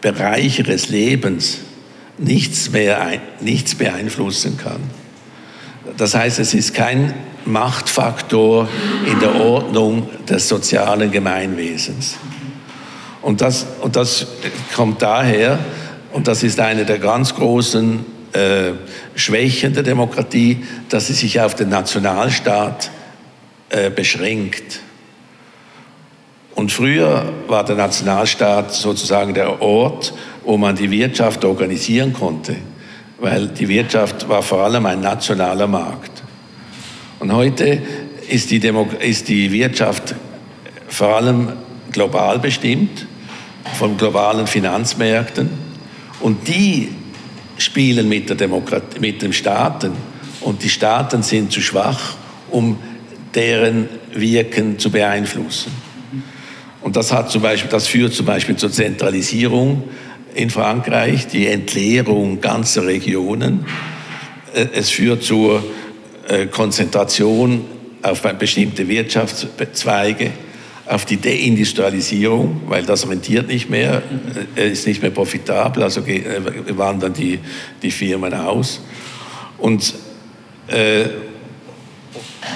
Bereich 0.00 0.58
ihres 0.58 0.90
Lebens 0.90 1.58
nichts 2.18 2.70
mehr 2.70 3.20
nichts 3.40 3.74
beeinflussen 3.74 4.58
kann. 4.58 4.80
Das 5.96 6.14
heißt, 6.14 6.38
es 6.38 6.54
ist 6.54 6.74
kein 6.74 7.14
Machtfaktor 7.44 8.68
in 9.06 9.18
der 9.20 9.40
Ordnung 9.40 10.08
des 10.28 10.48
sozialen 10.48 11.10
Gemeinwesens. 11.10 12.16
Und 13.22 13.40
das, 13.40 13.66
und 13.82 13.96
das 13.96 14.26
kommt 14.74 15.02
daher, 15.02 15.58
und 16.12 16.28
das 16.28 16.42
ist 16.42 16.60
eine 16.60 16.84
der 16.84 16.98
ganz 16.98 17.34
großen 17.34 18.04
äh, 18.32 18.72
Schwächen 19.14 19.74
der 19.74 19.82
Demokratie, 19.82 20.64
dass 20.88 21.08
sie 21.08 21.12
sich 21.12 21.40
auf 21.40 21.54
den 21.54 21.68
Nationalstaat 21.68 22.90
äh, 23.70 23.90
beschränkt. 23.90 24.80
Und 26.54 26.72
früher 26.72 27.32
war 27.46 27.64
der 27.64 27.76
Nationalstaat 27.76 28.74
sozusagen 28.74 29.34
der 29.34 29.62
Ort, 29.62 30.12
wo 30.44 30.56
man 30.56 30.74
die 30.74 30.90
Wirtschaft 30.90 31.44
organisieren 31.44 32.12
konnte, 32.12 32.56
weil 33.20 33.48
die 33.48 33.68
Wirtschaft 33.68 34.28
war 34.28 34.42
vor 34.42 34.64
allem 34.64 34.86
ein 34.86 35.00
nationaler 35.00 35.66
Markt. 35.66 36.22
Und 37.20 37.32
heute 37.32 37.82
ist 38.28 38.50
die, 38.50 38.58
Demo 38.58 38.88
ist 39.00 39.28
die 39.28 39.52
Wirtschaft 39.52 40.14
vor 40.88 41.16
allem 41.16 41.52
global 41.98 42.38
bestimmt, 42.38 43.06
von 43.76 43.96
globalen 43.96 44.46
Finanzmärkten. 44.46 45.50
Und 46.20 46.46
die 46.46 46.90
spielen 47.56 48.08
mit, 48.08 48.28
der 48.28 48.36
Demokratie, 48.36 49.00
mit 49.00 49.20
den 49.20 49.32
Staaten. 49.32 49.90
Und 50.40 50.62
die 50.62 50.68
Staaten 50.68 51.24
sind 51.24 51.50
zu 51.50 51.60
schwach, 51.60 52.14
um 52.50 52.78
deren 53.34 53.88
Wirken 54.12 54.78
zu 54.78 54.92
beeinflussen. 54.92 55.72
Und 56.82 56.94
das, 56.94 57.12
hat 57.12 57.32
zum 57.32 57.42
Beispiel, 57.42 57.68
das 57.68 57.88
führt 57.88 58.14
zum 58.14 58.26
Beispiel 58.26 58.54
zur 58.54 58.70
Zentralisierung 58.70 59.82
in 60.36 60.50
Frankreich, 60.50 61.26
die 61.26 61.48
Entleerung 61.48 62.40
ganzer 62.40 62.86
Regionen. 62.86 63.66
Äh, 64.54 64.66
es 64.72 64.90
führt 64.90 65.24
zur 65.24 65.64
äh, 66.28 66.46
Konzentration 66.46 67.64
auf 68.02 68.22
bestimmte 68.38 68.86
Wirtschaftszweige, 68.86 70.30
auf 70.88 71.04
die 71.04 71.20
Deindustrialisierung, 71.20 72.62
weil 72.66 72.84
das 72.84 73.08
rentiert 73.08 73.48
nicht 73.48 73.68
mehr, 73.68 74.02
äh, 74.56 74.70
ist 74.70 74.86
nicht 74.86 75.02
mehr 75.02 75.10
profitabel, 75.10 75.82
also 75.82 76.02
wandern 76.06 77.12
die, 77.12 77.38
die 77.82 77.90
Firmen 77.90 78.32
aus. 78.32 78.80
Und, 79.58 79.94
äh, 80.68 81.04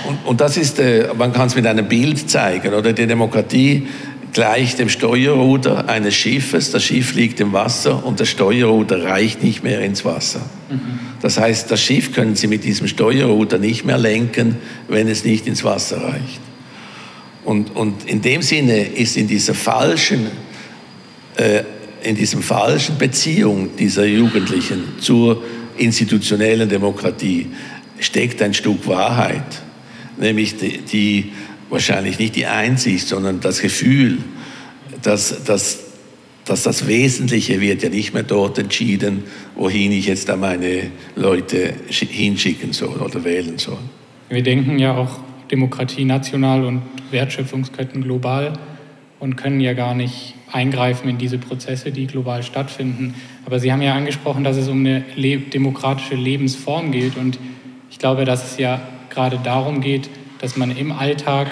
und, 0.08 0.18
und, 0.24 0.40
das 0.40 0.56
ist, 0.56 0.78
äh, 0.78 1.08
man 1.16 1.32
kann 1.32 1.48
es 1.48 1.54
mit 1.54 1.66
einem 1.66 1.86
Bild 1.86 2.30
zeigen, 2.30 2.72
oder 2.72 2.92
die 2.92 3.06
Demokratie 3.06 3.86
gleich 4.32 4.76
dem 4.76 4.88
Steuerruder 4.88 5.88
eines 5.90 6.14
Schiffes. 6.14 6.70
Das 6.70 6.82
Schiff 6.82 7.12
liegt 7.12 7.38
im 7.40 7.52
Wasser 7.52 8.02
und 8.04 8.18
das 8.18 8.28
Steuerruder 8.28 9.04
reicht 9.04 9.42
nicht 9.42 9.62
mehr 9.62 9.80
ins 9.80 10.06
Wasser. 10.06 10.40
Das 11.20 11.38
heißt, 11.38 11.70
das 11.70 11.82
Schiff 11.82 12.12
können 12.12 12.34
Sie 12.34 12.46
mit 12.46 12.64
diesem 12.64 12.88
Steuerruder 12.88 13.58
nicht 13.58 13.84
mehr 13.84 13.98
lenken, 13.98 14.56
wenn 14.88 15.06
es 15.06 15.22
nicht 15.22 15.46
ins 15.46 15.64
Wasser 15.64 16.02
reicht. 16.02 16.40
Und, 17.44 17.74
und 17.74 18.08
in 18.08 18.22
dem 18.22 18.42
Sinne 18.42 18.82
ist 18.82 19.16
in 19.16 19.26
dieser 19.26 19.54
falschen, 19.54 20.28
äh, 21.36 21.62
in 22.02 22.16
diesem 22.16 22.42
falschen 22.42 22.98
Beziehung 22.98 23.76
dieser 23.76 24.04
Jugendlichen 24.04 24.84
zur 25.00 25.42
institutionellen 25.76 26.68
Demokratie 26.68 27.46
steckt 27.98 28.42
ein 28.42 28.54
Stück 28.54 28.86
Wahrheit, 28.86 29.62
nämlich 30.18 30.56
die, 30.56 30.78
die 30.78 31.32
wahrscheinlich 31.70 32.18
nicht 32.18 32.36
die 32.36 32.46
Einsicht, 32.46 33.08
sondern 33.08 33.40
das 33.40 33.60
Gefühl, 33.60 34.18
dass, 35.02 35.44
dass, 35.44 35.80
dass 36.44 36.62
das 36.62 36.86
Wesentliche 36.86 37.60
wird 37.60 37.82
ja 37.82 37.88
nicht 37.88 38.12
mehr 38.14 38.22
dort 38.22 38.58
entschieden, 38.58 39.24
wohin 39.56 39.92
ich 39.92 40.06
jetzt 40.06 40.28
da 40.28 40.36
meine 40.36 40.90
Leute 41.16 41.74
hinschicken 41.88 42.72
soll 42.72 43.00
oder 43.00 43.24
wählen 43.24 43.58
soll. 43.58 43.78
Wir 44.28 44.42
denken 44.42 44.78
ja 44.78 44.96
auch 44.96 45.20
Demokratie 45.52 46.04
national 46.04 46.64
und 46.64 46.82
Wertschöpfungsketten 47.10 48.02
global 48.02 48.54
und 49.20 49.36
können 49.36 49.60
ja 49.60 49.74
gar 49.74 49.94
nicht 49.94 50.34
eingreifen 50.50 51.08
in 51.08 51.18
diese 51.18 51.38
Prozesse, 51.38 51.92
die 51.92 52.06
global 52.06 52.42
stattfinden. 52.42 53.14
Aber 53.46 53.60
Sie 53.60 53.70
haben 53.70 53.82
ja 53.82 53.94
angesprochen, 53.94 54.42
dass 54.42 54.56
es 54.56 54.68
um 54.68 54.80
eine 54.80 55.02
demokratische 55.54 56.14
Lebensform 56.14 56.90
geht 56.90 57.16
und 57.16 57.38
ich 57.90 57.98
glaube, 57.98 58.24
dass 58.24 58.50
es 58.50 58.58
ja 58.58 58.80
gerade 59.10 59.38
darum 59.44 59.80
geht, 59.80 60.08
dass 60.40 60.56
man 60.56 60.76
im 60.76 60.90
Alltag 60.90 61.48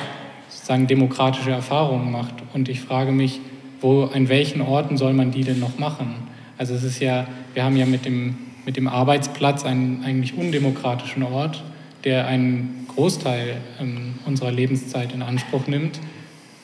sozusagen 0.48 0.86
demokratische 0.86 1.50
Erfahrungen 1.50 2.10
macht. 2.10 2.34
Und 2.54 2.68
ich 2.68 2.80
frage 2.80 3.12
mich, 3.12 3.40
wo, 3.80 4.04
an 4.04 4.28
welchen 4.28 4.62
Orten 4.62 4.96
soll 4.96 5.12
man 5.12 5.30
die 5.30 5.44
denn 5.44 5.60
noch 5.60 5.78
machen? 5.78 6.14
Also 6.58 6.74
es 6.74 6.82
ist 6.82 7.00
ja, 7.00 7.26
wir 7.54 7.64
haben 7.64 7.76
ja 7.76 7.86
mit 7.86 8.04
dem, 8.04 8.36
mit 8.66 8.76
dem 8.76 8.88
Arbeitsplatz 8.88 9.64
einen 9.64 10.02
eigentlich 10.04 10.36
undemokratischen 10.36 11.22
Ort, 11.22 11.62
der 12.04 12.26
einen 12.26 12.86
Großteil 13.00 13.56
ähm, 13.80 14.16
unserer 14.26 14.52
Lebenszeit 14.52 15.14
in 15.14 15.22
Anspruch 15.22 15.66
nimmt. 15.66 15.98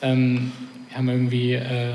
Ähm, 0.03 0.51
wir 0.87 0.97
haben 0.99 1.09
irgendwie 1.09 1.53
äh, 1.53 1.93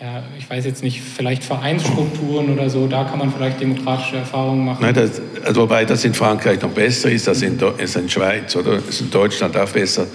ja, 0.00 0.22
ich 0.38 0.48
weiß 0.48 0.64
jetzt 0.64 0.82
nicht, 0.84 1.02
vielleicht 1.02 1.42
Vereinsstrukturen 1.42 2.50
oder 2.50 2.70
so, 2.70 2.86
da 2.86 3.02
kann 3.04 3.18
man 3.18 3.32
vielleicht 3.32 3.60
demokratische 3.60 4.16
Erfahrungen 4.18 4.64
machen. 4.64 4.78
Nein, 4.80 4.94
das, 4.94 5.20
also 5.44 5.62
wobei 5.62 5.84
das 5.84 6.04
in 6.04 6.14
Frankreich 6.14 6.62
noch 6.62 6.70
besser 6.70 7.10
ist 7.10 7.28
als 7.28 7.42
in, 7.42 7.58
ist 7.78 7.96
in 7.96 8.08
Schweiz 8.08 8.54
oder 8.54 8.76
ist 8.76 9.00
in 9.00 9.10
Deutschland 9.10 9.56
auch 9.56 9.68
besser. 9.68 10.06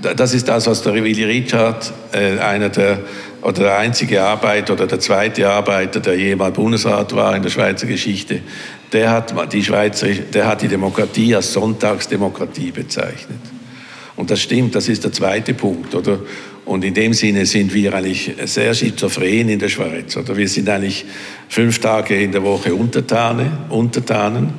Das 0.00 0.32
ist 0.32 0.48
das, 0.48 0.68
was 0.68 0.82
der 0.82 0.94
Willy 0.94 1.24
Richard, 1.24 1.92
äh, 2.12 2.38
einer 2.38 2.68
der 2.68 3.00
oder 3.42 3.62
der 3.62 3.78
einzige 3.78 4.22
Arbeiter 4.22 4.72
oder 4.72 4.86
der 4.86 5.00
zweite 5.00 5.48
Arbeiter, 5.48 6.00
der 6.00 6.16
jemals 6.16 6.54
Bundesrat 6.54 7.14
war 7.14 7.36
in 7.36 7.42
der 7.42 7.50
Schweizer 7.50 7.86
Geschichte, 7.86 8.40
der 8.92 9.10
hat 9.10 9.52
die 9.52 9.62
Schweizer, 9.62 10.08
der 10.08 10.46
hat 10.46 10.62
die 10.62 10.68
Demokratie 10.68 11.34
als 11.34 11.52
Sonntagsdemokratie 11.52 12.70
bezeichnet. 12.70 13.40
Und 14.16 14.30
das 14.30 14.40
stimmt, 14.40 14.74
das 14.74 14.88
ist 14.88 15.04
der 15.04 15.12
zweite 15.12 15.54
Punkt, 15.54 15.94
oder? 15.94 16.18
Und 16.64 16.84
in 16.84 16.94
dem 16.94 17.12
Sinne 17.12 17.46
sind 17.46 17.72
wir 17.72 17.94
eigentlich 17.94 18.34
sehr 18.44 18.74
schizophren 18.74 19.48
in 19.48 19.58
der 19.58 19.68
Schweiz. 19.68 20.16
Oder 20.16 20.36
wir 20.36 20.48
sind 20.48 20.68
eigentlich 20.68 21.04
fünf 21.48 21.78
Tage 21.78 22.20
in 22.20 22.32
der 22.32 22.42
Woche 22.42 22.74
Untertane, 22.74 23.52
Untertanen. 23.68 24.52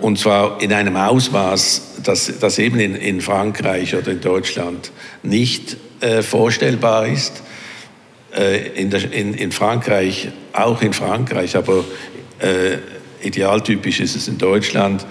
Und 0.00 0.18
zwar 0.18 0.60
in 0.60 0.72
einem 0.72 0.96
Ausmaß, 0.96 2.00
das, 2.02 2.32
das 2.40 2.58
eben 2.58 2.80
in, 2.80 2.96
in 2.96 3.20
Frankreich 3.20 3.94
oder 3.94 4.10
in 4.10 4.20
Deutschland 4.20 4.90
nicht 5.22 5.76
äh, 6.00 6.22
vorstellbar 6.22 7.06
ist. 7.06 7.42
Äh, 8.36 8.68
in, 8.80 8.90
der, 8.90 9.10
in, 9.12 9.32
in, 9.32 9.50
Frankreich, 9.50 10.28
auch 10.52 10.82
in 10.82 10.92
Frankreich, 10.92 11.56
aber 11.56 11.84
äh, 12.38 12.76
idealtypisch 13.26 14.00
ist 14.00 14.14
es 14.14 14.28
in 14.28 14.36
Deutschland, 14.36 15.06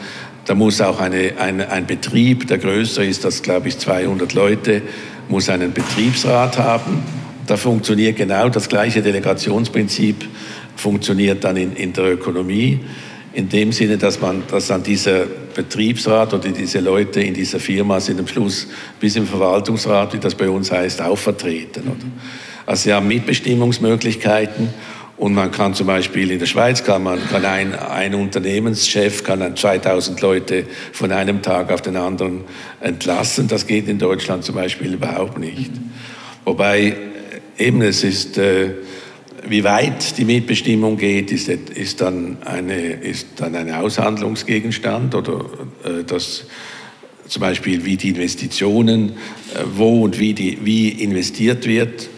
da 0.45 0.53
muss 0.53 0.79
auch 0.79 0.99
eine, 0.99 1.33
eine, 1.39 1.71
ein 1.71 1.87
Betrieb, 1.87 2.47
der 2.47 2.59
größer 2.59 3.03
ist 3.03 3.25
als, 3.25 3.41
glaube 3.41 3.69
ich, 3.69 3.79
200 3.79 4.33
Leute, 4.33 4.83
muss 5.27 5.49
einen 5.49 5.73
Betriebsrat 5.73 6.59
haben. 6.59 7.03
Da 7.47 7.57
funktioniert 7.57 8.15
genau 8.15 8.47
das 8.49 8.69
gleiche 8.69 9.01
Delegationsprinzip, 9.01 10.23
funktioniert 10.75 11.43
dann 11.43 11.57
in, 11.57 11.75
in 11.75 11.93
der 11.93 12.13
Ökonomie, 12.13 12.79
in 13.33 13.49
dem 13.49 13.71
Sinne, 13.71 13.97
dass 13.97 14.21
man, 14.21 14.43
dass 14.51 14.67
dann 14.67 14.83
dieser 14.83 15.25
Betriebsrat 15.55 16.31
oder 16.35 16.49
diese 16.49 16.79
Leute 16.79 17.21
in 17.21 17.33
dieser 17.33 17.59
Firma 17.59 17.99
sind 17.99 18.19
am 18.19 18.27
Schluss 18.27 18.67
bis 18.99 19.15
im 19.15 19.25
Verwaltungsrat, 19.25 20.13
wie 20.13 20.19
das 20.19 20.35
bei 20.35 20.47
uns 20.47 20.71
heißt, 20.71 21.01
auch 21.01 21.17
vertreten. 21.17 21.87
Oder? 21.87 22.05
Also 22.65 22.83
sie 22.83 22.93
haben 22.93 23.07
Mitbestimmungsmöglichkeiten 23.07 24.69
und 25.17 25.33
man 25.33 25.51
kann 25.51 25.73
zum 25.73 25.87
Beispiel 25.87 26.31
in 26.31 26.39
der 26.39 26.45
Schweiz 26.45 26.83
kann 26.83 27.03
man 27.03 27.19
kann 27.29 27.45
ein, 27.45 27.73
ein 27.73 28.15
Unternehmenschef 28.15 29.23
kann 29.23 29.55
2000 29.55 30.19
Leute 30.21 30.65
von 30.91 31.11
einem 31.11 31.41
Tag 31.41 31.71
auf 31.71 31.81
den 31.81 31.95
anderen 31.95 32.43
entlassen. 32.81 33.47
Das 33.47 33.67
geht 33.67 33.87
in 33.87 33.97
Deutschland 33.97 34.43
zum 34.43 34.55
Beispiel 34.55 34.93
überhaupt 34.93 35.37
nicht. 35.37 35.71
Wobei 36.43 36.95
eben 37.57 37.81
es 37.81 38.03
ist 38.03 38.37
äh, 38.37 38.71
wie 39.47 39.63
weit 39.63 40.17
die 40.17 40.25
Mitbestimmung 40.25 40.97
geht, 40.97 41.31
ist, 41.31 41.49
ist, 41.49 42.01
dann, 42.01 42.37
eine, 42.43 42.93
ist 42.93 43.27
dann 43.37 43.55
ein 43.55 43.71
Aushandlungsgegenstand 43.71 45.13
oder 45.13 45.45
äh, 45.83 46.03
das 46.03 46.45
zum 47.27 47.41
Beispiel 47.41 47.85
wie 47.85 47.97
die 47.97 48.09
Investitionen, 48.09 49.09
äh, 49.53 49.59
wo 49.75 50.03
und 50.03 50.19
wie, 50.19 50.33
die, 50.33 50.59
wie 50.63 50.89
investiert 50.89 51.67
wird. 51.67 52.09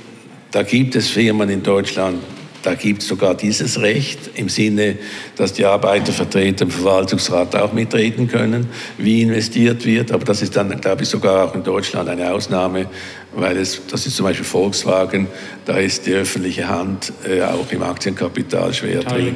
Da 0.51 0.63
gibt 0.63 0.95
es 0.95 1.09
Firmen 1.09 1.49
in 1.49 1.61
Deutschland, 1.61 2.19
da 2.63 2.73
gibt 2.73 3.01
es 3.01 3.07
sogar 3.07 3.35
dieses 3.35 3.79
Recht 3.79 4.31
im 4.35 4.49
Sinne, 4.49 4.97
dass 5.35 5.53
die 5.53 5.63
Arbeitervertreter 5.63 6.65
im 6.65 6.71
Verwaltungsrat 6.71 7.55
auch 7.55 7.71
mitreden 7.71 8.27
können, 8.27 8.67
wie 8.97 9.21
investiert 9.21 9.85
wird. 9.85 10.11
Aber 10.11 10.25
das 10.25 10.41
ist 10.41 10.55
dann, 10.55 10.79
glaube 10.81 11.03
ich, 11.03 11.09
sogar 11.09 11.45
auch 11.45 11.55
in 11.55 11.63
Deutschland 11.63 12.09
eine 12.09 12.31
Ausnahme, 12.31 12.87
weil 13.33 13.57
es, 13.57 13.81
das 13.89 14.05
ist 14.05 14.17
zum 14.17 14.25
Beispiel 14.25 14.45
Volkswagen, 14.45 15.27
da 15.65 15.77
ist 15.77 16.07
die 16.07 16.13
öffentliche 16.13 16.67
Hand 16.67 17.13
äh, 17.25 17.41
auch 17.41 17.71
im 17.71 17.83
Aktienkapital 17.83 18.73
schwer 18.73 19.01
drin. 19.01 19.35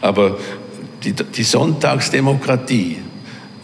Aber 0.00 0.38
die, 1.02 1.14
die 1.14 1.42
Sonntagsdemokratie 1.42 2.98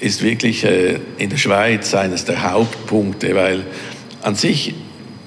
ist 0.00 0.22
wirklich 0.22 0.64
äh, 0.64 0.98
in 1.18 1.30
der 1.30 1.36
Schweiz 1.36 1.94
eines 1.94 2.24
der 2.24 2.50
Hauptpunkte, 2.50 3.34
weil 3.34 3.64
an 4.22 4.34
sich 4.34 4.74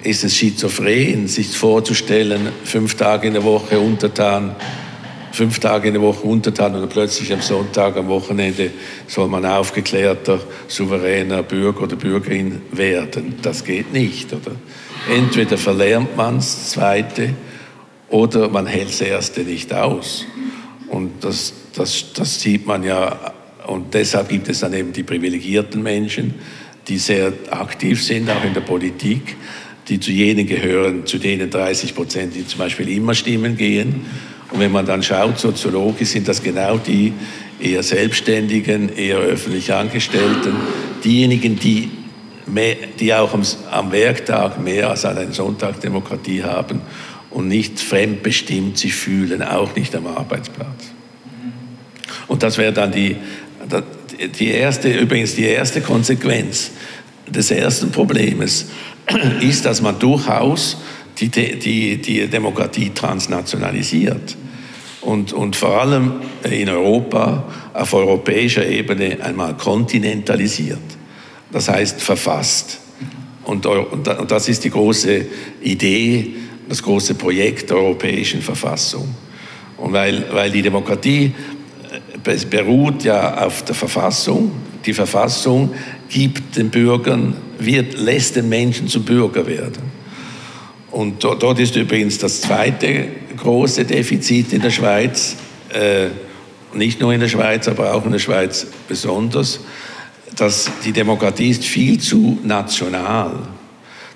ist 0.03 0.23
es 0.23 0.35
schizophren, 0.35 1.27
sich 1.27 1.55
vorzustellen, 1.55 2.49
fünf 2.63 2.95
Tage 2.95 3.27
in 3.27 3.33
der 3.33 3.43
Woche 3.43 3.79
untertan, 3.79 4.55
fünf 5.31 5.59
Tage 5.59 5.87
in 5.87 5.93
der 5.93 6.01
Woche 6.01 6.23
untertan 6.23 6.75
und 6.75 6.89
plötzlich 6.89 7.31
am 7.33 7.41
Sonntag, 7.41 7.95
am 7.97 8.07
Wochenende 8.07 8.71
soll 9.07 9.27
man 9.27 9.45
aufgeklärter, 9.45 10.39
souveräner 10.67 11.43
Bürger 11.43 11.83
oder 11.83 11.95
Bürgerin 11.95 12.61
werden. 12.71 13.35
Das 13.41 13.63
geht 13.63 13.93
nicht, 13.93 14.33
oder? 14.33 14.55
Entweder 15.09 15.57
verlernt 15.57 16.15
man 16.15 16.35
das 16.35 16.71
Zweite 16.71 17.33
oder 18.09 18.49
man 18.49 18.67
hält 18.67 18.89
das 18.89 19.01
Erste 19.01 19.41
nicht 19.41 19.73
aus. 19.73 20.25
Und 20.89 21.23
das, 21.23 21.53
das, 21.75 22.13
das 22.13 22.41
sieht 22.41 22.67
man 22.67 22.83
ja, 22.83 23.33
und 23.67 23.93
deshalb 23.93 24.29
gibt 24.29 24.49
es 24.49 24.59
dann 24.59 24.73
eben 24.73 24.91
die 24.91 25.03
privilegierten 25.03 25.81
Menschen, 25.81 26.35
die 26.87 26.97
sehr 26.97 27.31
aktiv 27.51 28.03
sind, 28.03 28.29
auch 28.29 28.43
in 28.43 28.53
der 28.53 28.61
Politik, 28.61 29.37
die 29.91 29.99
zu 29.99 30.12
jenen 30.12 30.47
gehören, 30.47 31.06
zu 31.06 31.17
denen 31.17 31.49
30 31.49 31.93
Prozent, 31.93 32.34
die 32.34 32.47
zum 32.47 32.60
Beispiel 32.60 32.88
immer 32.88 33.13
stimmen 33.13 33.58
gehen. 33.58 34.06
Und 34.49 34.62
wenn 34.62 34.71
man 34.71 34.86
dann 34.86 35.04
schaut, 35.04 35.38
soziologisch 35.38 36.10
sind 36.10 36.30
das 36.30 36.41
genau 36.41 36.77
die 36.77 37.12
eher 37.60 37.84
Selbstständigen, 37.84 38.95
eher 38.95 39.17
öffentlich 39.17 39.73
Angestellten, 39.73 40.56
diejenigen, 41.04 41.60
die, 41.60 41.89
mehr, 42.47 42.77
die 43.01 43.13
auch 43.13 43.34
am, 43.34 43.41
am 43.69 43.91
Werktag 43.91 44.63
mehr 44.63 44.89
als 44.89 45.04
an 45.04 45.17
einem 45.17 45.34
Sonntag 45.34 45.82
Demokratie 45.82 46.41
haben 46.41 46.82
und 47.30 47.49
nicht 47.49 47.77
fremdbestimmt 47.82 48.77
sich 48.77 48.93
fühlen, 48.93 49.43
auch 49.43 49.75
nicht 49.75 49.93
am 49.93 50.08
Arbeitsplatz. 50.08 50.91
Und 52.27 52.43
das 52.43 52.58
wäre 52.58 52.71
dann 52.71 52.93
die, 52.93 53.17
die 54.39 54.51
erste, 54.51 54.89
übrigens 54.89 55.36
die 55.36 55.43
erste 55.43 55.82
Konsequenz 55.82 56.71
des 57.27 57.51
ersten 57.51 57.91
Problems, 57.91 58.67
ist, 59.41 59.65
dass 59.65 59.82
man 59.82 60.00
durchaus 60.00 60.78
die, 61.19 61.30
die, 61.30 61.97
die 62.02 62.28
Demokratie 62.28 62.89
transnationalisiert 62.89 64.38
und, 65.02 65.34
und 65.34 65.56
vor 65.56 65.82
allem 65.82 66.13
in 66.50 66.69
Europa 66.69 67.43
auf 67.74 67.93
europäischer 67.93 68.65
Ebene 68.65 69.17
einmal 69.21 69.56
kontinentalisiert. 69.56 70.80
Das 71.52 71.69
heißt 71.69 72.02
verfasst. 72.02 72.80
Und, 73.43 73.65
und 73.65 74.32
das 74.32 74.47
ist 74.47 74.63
die 74.63 74.69
große 74.69 75.26
Idee, 75.62 76.34
das 76.69 76.82
große 76.82 77.15
Projekt 77.15 77.69
der 77.69 77.78
europäischen 77.78 78.41
Verfassung. 78.41 79.13
Und 79.78 79.93
weil, 79.93 80.26
weil 80.32 80.52
die 80.52 80.62
Demokratie 80.62 81.34
äh, 82.24 82.45
beruht 82.50 83.04
ja 83.04 83.45
auf 83.45 83.65
der 83.65 83.76
Verfassung, 83.76 84.52
die 84.86 84.93
Verfassung 84.93 85.74
gibt 86.12 86.58
den 86.58 86.69
Bürgern, 86.69 87.36
wird, 87.58 87.97
lässt 87.97 88.36
den 88.36 88.50
Menschen 88.50 88.88
zum 88.88 89.04
Bürger 89.04 89.47
werden. 89.47 89.91
Und 90.91 91.24
dort 91.24 91.58
ist 91.60 91.76
übrigens 91.76 92.17
das 92.17 92.41
zweite 92.41 93.08
große 93.38 93.86
Defizit 93.86 94.52
in 94.52 94.62
der 94.62 94.71
Schweiz, 94.71 95.38
äh, 95.74 96.08
nicht 96.74 97.00
nur 97.00 97.13
in 97.13 97.21
der 97.21 97.30
Schweiz, 97.30 97.67
aber 97.67 97.93
auch 97.93 98.06
in 98.06 98.12
der 98.12 98.19
Schweiz 98.19 98.67
besonders, 98.88 99.62
dass 100.36 100.69
die 100.86 100.91
Demokratie 100.91 101.50
ist 101.50 101.63
viel 101.63 101.97
zu 102.00 102.39
national. 102.43 103.47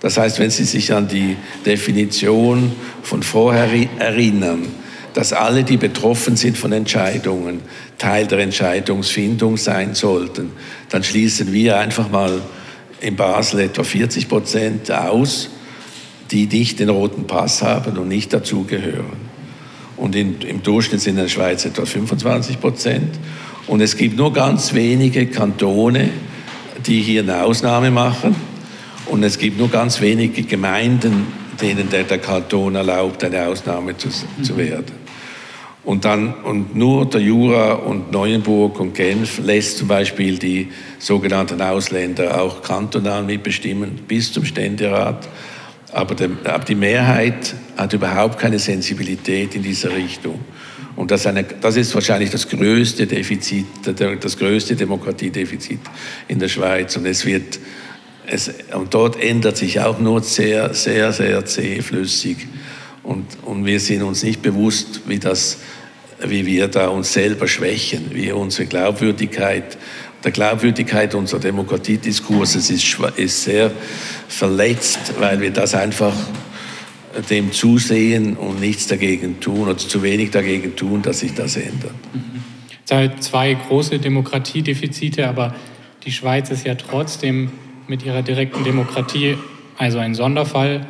Das 0.02 0.18
heißt, 0.18 0.40
wenn 0.40 0.50
Sie 0.50 0.66
sich 0.66 0.94
an 0.94 1.08
die 1.08 1.38
Definition 1.66 2.74
von 3.04 3.24
vorher 3.24 3.70
erinnern, 3.98 4.68
dass 5.16 5.34
alle, 5.34 5.64
die 5.64 5.78
betroffen 5.78 6.36
sind 6.36 6.58
von 6.58 6.72
Entscheidungen, 6.72 7.62
Teil 7.98 8.28
der 8.28 8.40
Entscheidungsfindung 8.40 9.58
sein 9.58 9.96
sollten, 9.96 10.52
dann 10.90 11.04
schließen 11.04 11.52
wir 11.52 11.80
einfach 11.80 12.10
mal 12.10 12.42
in 13.02 13.16
Basel 13.16 13.62
etwa 13.62 13.84
40 13.84 14.30
Prozent 14.30 14.92
aus 14.92 15.50
die 16.32 16.48
nicht 16.48 16.80
den 16.80 16.90
roten 16.90 17.28
Pass 17.28 17.62
haben 17.62 17.98
und 17.98 18.08
nicht 18.08 18.34
dazugehören. 18.34 19.36
Und 19.98 20.16
in, 20.16 20.42
im 20.42 20.64
Durchschnitt 20.64 21.02
sind 21.02 21.12
in 21.12 21.24
der 21.24 21.30
Schweiz 21.30 21.66
etwa 21.66 21.86
25 21.86 22.60
Prozent. 22.60 23.16
Und 23.68 23.82
es 23.82 23.96
gibt 23.96 24.18
nur 24.18 24.34
ganz 24.34 24.74
wenige 24.74 25.28
Kantone, 25.28 26.10
die 26.86 27.02
hier 27.02 27.22
eine 27.22 27.44
Ausnahme 27.44 27.92
machen. 27.92 28.36
Und 29.06 29.24
es 29.24 29.38
gibt 29.38 29.58
nur 29.58 29.70
ganz 29.70 30.02
wenige 30.02 30.44
Gemeinden, 30.44 31.28
denen 31.62 31.90
der, 31.90 32.04
der 32.04 32.18
Kanton 32.18 32.76
erlaubt, 32.76 33.24
eine 33.24 33.46
Ausnahme 33.46 33.96
zu, 33.96 34.10
zu 34.42 34.58
werden. 34.58 35.05
Und, 35.86 36.04
dann, 36.04 36.34
und 36.44 36.76
nur 36.76 37.08
der 37.08 37.22
Jura 37.22 37.74
und 37.74 38.12
Neuenburg 38.12 38.80
und 38.80 38.96
Genf 38.96 39.38
lässt 39.38 39.78
zum 39.78 39.88
Beispiel 39.88 40.40
die 40.40 40.70
sogenannten 40.98 41.62
Ausländer 41.62 42.42
auch 42.42 42.64
kantonal 42.64 43.24
mitbestimmen 43.24 44.00
bis 44.08 44.34
zum 44.34 44.46
Ständerat. 44.46 45.28
Aber, 45.94 46.16
die 46.68 46.76
Mehrheit 46.76 47.54
hat 47.78 47.94
überhaupt 47.94 48.40
keine 48.40 48.58
Sensibilität 48.58 49.56
in 49.56 49.62
dieser 49.62 49.96
Richtung. 49.96 50.40
Und 50.96 51.12
das, 51.12 51.28
eine, 51.28 51.44
das 51.44 51.76
ist 51.76 51.94
wahrscheinlich 51.94 52.32
das 52.32 52.50
größte 52.50 53.06
Defizit, 53.06 53.66
das 54.22 54.38
größte 54.38 54.76
Demokratiedefizit 54.76 55.80
in 56.28 56.40
der 56.40 56.48
Schweiz. 56.48 56.98
Und 56.98 57.06
es 57.06 57.26
wird, 57.26 57.60
es, 58.26 58.52
und 58.74 58.94
dort 58.94 59.22
ändert 59.22 59.58
sich 59.58 59.80
auch 59.82 60.00
nur 60.00 60.22
sehr, 60.24 60.74
sehr, 60.74 61.12
sehr 61.12 61.46
zähflüssig. 61.46 62.48
Und, 63.04 63.26
und 63.44 63.66
wir 63.66 63.80
sind 63.80 64.02
uns 64.02 64.24
nicht 64.24 64.42
bewusst, 64.42 65.02
wie 65.08 65.20
das, 65.20 65.60
wie 66.20 66.46
wir 66.46 66.68
da 66.68 66.88
uns 66.88 67.14
selber 67.14 67.48
schwächen, 67.48 68.12
wie 68.14 68.32
unsere 68.32 68.68
Glaubwürdigkeit 68.68 69.78
der 70.26 70.32
Glaubwürdigkeit 70.32 71.14
unserer 71.14 71.40
Demokratiediskurses 71.40 72.72
ist, 72.72 72.98
ist 73.16 73.44
sehr 73.44 73.72
verletzt, 74.28 75.14
weil 75.20 75.40
wir 75.40 75.52
das 75.52 75.76
einfach 75.76 76.16
dem 77.30 77.52
zusehen 77.52 78.36
und 78.36 78.60
nichts 78.60 78.88
dagegen 78.88 79.40
tun 79.40 79.68
oder 79.68 79.78
zu 79.78 80.02
wenig 80.02 80.32
dagegen 80.32 80.76
tun, 80.76 81.04
dass 81.04 81.20
sich 81.20 81.34
das 81.36 81.56
ändert. 81.58 81.94
Es 82.84 82.90
sind 82.90 83.24
zwei 83.24 83.54
große 83.54 84.00
Demokratiedefizite, 84.00 85.28
aber 85.28 85.56
die 86.06 86.12
Schweiz 86.12 86.50
ist 86.50 86.66
ja 86.66 86.76
trotzdem 86.76 87.52
mit 87.88 88.04
ihrer 88.04 88.24
direkten 88.24 88.64
Demokratie 88.64 89.38
also 89.78 90.00
ein 90.00 90.16
Sonderfall 90.16 90.88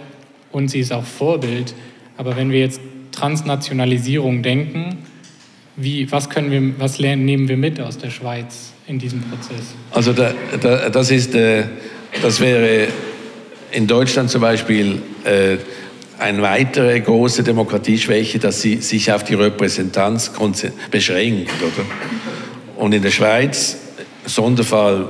und 0.51 0.69
sie 0.69 0.79
ist 0.79 0.93
auch 0.93 1.03
Vorbild. 1.03 1.75
Aber 2.17 2.37
wenn 2.37 2.51
wir 2.51 2.59
jetzt 2.59 2.79
Transnationalisierung 3.11 4.43
denken, 4.43 4.97
wie, 5.77 6.11
was, 6.11 6.29
können 6.29 6.51
wir, 6.51 6.79
was 6.79 6.99
lernen, 6.99 7.25
nehmen 7.25 7.47
wir 7.47 7.57
mit 7.57 7.79
aus 7.79 7.97
der 7.97 8.09
Schweiz 8.09 8.73
in 8.87 8.99
diesem 8.99 9.21
Prozess? 9.21 9.73
Also 9.91 10.13
da, 10.13 10.33
da, 10.61 10.89
das, 10.89 11.11
ist, 11.11 11.35
äh, 11.35 11.63
das 12.21 12.39
wäre 12.39 12.87
in 13.71 13.87
Deutschland 13.87 14.29
zum 14.29 14.41
Beispiel 14.41 15.01
äh, 15.25 15.57
eine 16.17 16.41
weitere 16.41 16.99
große 17.01 17.43
Demokratieschwäche, 17.43 18.39
dass 18.39 18.61
sie 18.61 18.77
sich 18.77 19.11
auf 19.11 19.23
die 19.23 19.33
Repräsentanz 19.33 20.31
beschränkt. 20.89 21.51
Oder? 21.61 21.85
Und 22.77 22.93
in 22.93 23.01
der 23.01 23.11
Schweiz, 23.11 23.77
Sonderfall, 24.25 25.07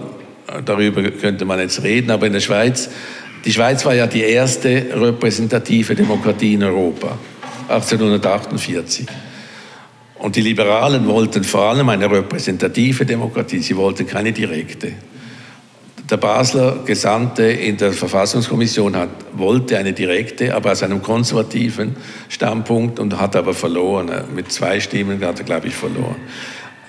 darüber 0.66 1.04
könnte 1.12 1.46
man 1.46 1.60
jetzt 1.60 1.84
reden, 1.84 2.10
aber 2.10 2.26
in 2.28 2.34
der 2.34 2.40
Schweiz, 2.40 2.90
die 3.44 3.54
Schweiz 3.54 3.86
war 3.86 3.94
ja 3.94 4.08
die 4.08 4.22
erste 4.22 4.88
repräsentative 4.96 5.94
Demokratie 5.94 6.56
in 6.56 6.64
Europa, 6.64 7.18
1848. 7.70 9.06
Und 10.20 10.36
die 10.36 10.42
Liberalen 10.42 11.08
wollten 11.08 11.44
vor 11.44 11.64
allem 11.64 11.90
eine 11.90 12.10
repräsentative 12.10 13.06
Demokratie, 13.06 13.60
sie 13.60 13.76
wollten 13.76 14.08
keine 14.08 14.32
direkte. 14.32 14.94
Der 16.10 16.18
Basler 16.18 16.84
Gesandte 16.86 17.44
in 17.44 17.78
der 17.78 17.92
Verfassungskommission 17.92 18.96
hat, 18.96 19.10
wollte 19.34 19.78
eine 19.78 19.92
direkte, 19.92 20.54
aber 20.54 20.72
aus 20.72 20.84
einem 20.84 21.02
konservativen 21.02 21.96
Standpunkt 22.30 23.00
und 23.00 23.20
hat 23.20 23.36
aber 23.36 23.56
verloren. 23.56 24.12
Mit 24.36 24.52
zwei 24.52 24.80
Stimmen 24.80 25.24
hat 25.26 25.40
er, 25.40 25.46
glaube 25.46 25.68
ich, 25.68 25.74
verloren. 25.74 26.18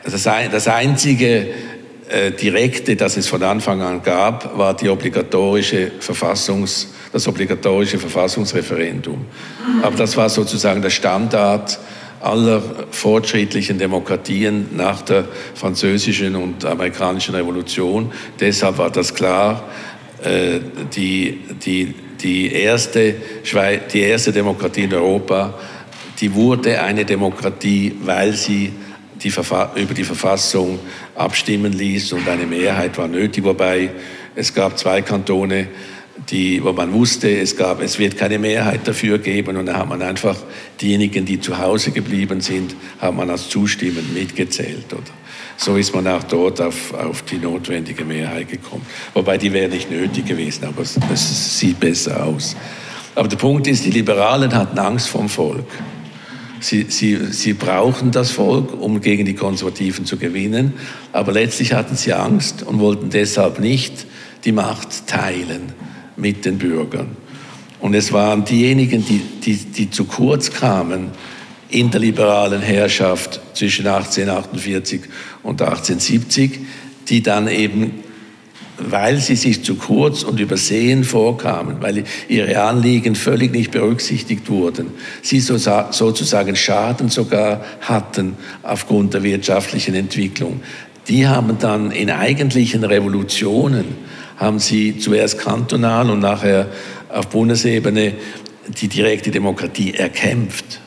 Das 0.05 0.69
einzige 0.69 1.49
äh, 2.09 2.31
direkte, 2.31 2.95
das 2.95 3.17
es 3.17 3.27
von 3.27 3.43
Anfang 3.43 3.81
an 3.81 4.03
gab, 4.03 4.57
war 4.57 4.77
die 4.77 4.89
obligatorische 4.89 5.93
Verfassungs, 5.99 6.93
das 7.11 7.27
obligatorische 7.27 7.99
Verfassungsreferendum. 7.99 9.25
Aber 9.83 9.97
das 9.97 10.17
war 10.17 10.29
sozusagen 10.29 10.83
der 10.83 10.91
Standard 10.91 11.79
aller 12.21 12.63
fortschrittlichen 12.91 13.79
Demokratien 13.79 14.69
nach 14.77 15.03
der 15.03 15.25
französischen 15.55 16.35
und 16.37 16.65
amerikanischen 16.65 17.35
Revolution. 17.35 18.13
Deshalb 18.41 18.79
war 18.79 18.91
das 18.91 19.15
klar, 19.15 19.65
äh, 20.23 20.61
die, 20.95 21.41
die, 21.65 21.95
die, 22.21 22.53
erste, 22.53 23.15
die 23.93 24.01
erste 24.01 24.33
Demokratie 24.33 24.85
in 24.85 24.95
Europa, 24.95 25.55
die 26.21 26.35
wurde 26.35 26.81
eine 26.81 27.05
Demokratie, 27.05 27.95
weil 28.03 28.33
sie 28.33 28.73
die 29.23 29.29
über 29.29 29.95
die 29.95 30.05
Verfassung 30.05 30.79
abstimmen 31.15 31.73
ließ 31.73 32.13
und 32.13 32.29
eine 32.29 32.47
Mehrheit 32.47 32.97
war 32.99 33.09
nötig, 33.09 33.45
wobei 33.45 33.91
es 34.35 34.53
gab 34.53 34.79
zwei 34.79 35.01
Kantone, 35.03 35.69
die, 36.31 36.63
wo 36.65 36.73
man 36.73 36.93
wusste, 36.93 37.39
es, 37.39 37.57
gab, 37.57 37.83
es 37.83 37.99
wird 37.99 38.17
keine 38.17 38.39
Mehrheit 38.39 38.89
dafür 38.89 39.19
geben 39.19 39.57
und 39.57 39.67
dann 39.67 39.77
hat 39.77 39.89
man 39.89 40.03
einfach 40.03 40.37
diejenigen, 40.81 41.25
die 41.25 41.41
zu 41.41 41.59
Hause 41.59 41.91
geblieben 41.91 42.41
sind, 42.41 42.75
hat 42.99 43.15
man 43.15 43.31
als 43.31 43.49
zustimmend 43.49 44.15
mitgezählt. 44.15 44.93
Oder? 44.93 45.03
So 45.59 45.77
ist 45.77 45.95
man 45.95 46.07
auch 46.09 46.23
dort 46.25 46.61
auf, 46.61 46.93
auf 46.95 47.23
die 47.23 47.37
notwendige 47.37 48.05
Mehrheit 48.05 48.49
gekommen. 48.51 48.85
Wobei 49.15 49.39
die 49.39 49.53
wäre 49.53 49.69
nicht 49.69 49.91
nötig 49.91 50.27
gewesen, 50.27 50.65
aber 50.65 50.83
es, 50.83 50.99
es 51.13 51.59
sieht 51.59 51.81
besser 51.81 52.25
aus. 52.25 52.57
Aber 53.15 53.29
der 53.29 53.37
Punkt 53.37 53.67
ist, 53.67 53.85
die 53.85 53.91
Liberalen 53.91 54.55
hatten 54.55 54.79
Angst 54.79 55.09
vom 55.09 55.29
Volk. 55.29 55.67
Sie, 56.61 56.87
sie, 56.89 57.17
sie 57.33 57.53
brauchen 57.53 58.11
das 58.11 58.31
Volk, 58.31 58.73
um 58.81 59.01
gegen 59.01 59.27
die 59.27 59.35
Konservativen 59.35 60.07
zu 60.07 60.17
gewinnen, 60.17 60.73
aber 61.13 61.33
letztlich 61.33 61.75
hatten 61.75 61.97
sie 61.97 62.15
Angst 62.15 62.63
und 62.63 62.81
wollten 62.81 63.11
deshalb 63.11 63.61
nicht 63.61 64.07
die 64.45 64.53
Macht 64.53 65.07
teilen 65.07 65.75
mit 66.17 66.45
den 66.45 66.59
Bürgern. 66.59 67.17
Und 67.81 67.95
es 67.95 68.13
waren 68.13 68.45
diejenigen, 68.45 69.05
die, 69.05 69.21
die, 69.45 69.57
die 69.57 69.91
zu 69.91 70.05
kurz 70.05 70.51
kamen 70.51 71.11
in 71.69 71.91
der 71.91 72.01
liberalen 72.01 72.63
Herrschaft 72.63 73.41
zwischen 73.55 73.87
1848 73.87 75.03
und 75.43 75.61
1870, 75.61 76.61
die 77.09 77.23
dann 77.23 77.49
eben 77.49 78.05
weil 78.79 79.19
sie 79.19 79.37
sich 79.37 79.65
zu 79.65 79.77
kurz 79.77 80.23
und 80.23 80.41
übersehen 80.41 81.05
vorkamen, 81.05 81.77
weil 81.81 82.05
ihre 82.29 82.61
Anliegen 82.63 83.15
völlig 83.15 83.53
nicht 83.53 83.71
berücksichtigt 83.71 84.49
wurden, 84.51 84.89
sie 85.23 85.41
sozusagen 85.41 86.57
Schaden 86.57 87.09
sogar 87.09 87.65
hatten 87.81 88.37
aufgrund 88.63 89.15
der 89.15 89.23
wirtschaftlichen 89.23 89.95
Entwicklung. 89.95 90.61
Die 91.09 91.27
haben 91.27 91.59
dann 91.59 91.91
in 91.91 92.11
eigentlichen 92.11 92.85
Revolutionen, 92.85 93.85
haben 94.37 94.59
sie 94.59 94.99
zuerst 94.99 95.39
kantonal 95.39 96.11
und 96.11 96.21
nachher 96.21 96.69
auf 97.09 97.29
Bundesebene 97.29 98.15
die 98.69 98.89
direkte 98.89 99.31
Demokratie 99.31 99.95
erkämpft. 99.95 100.81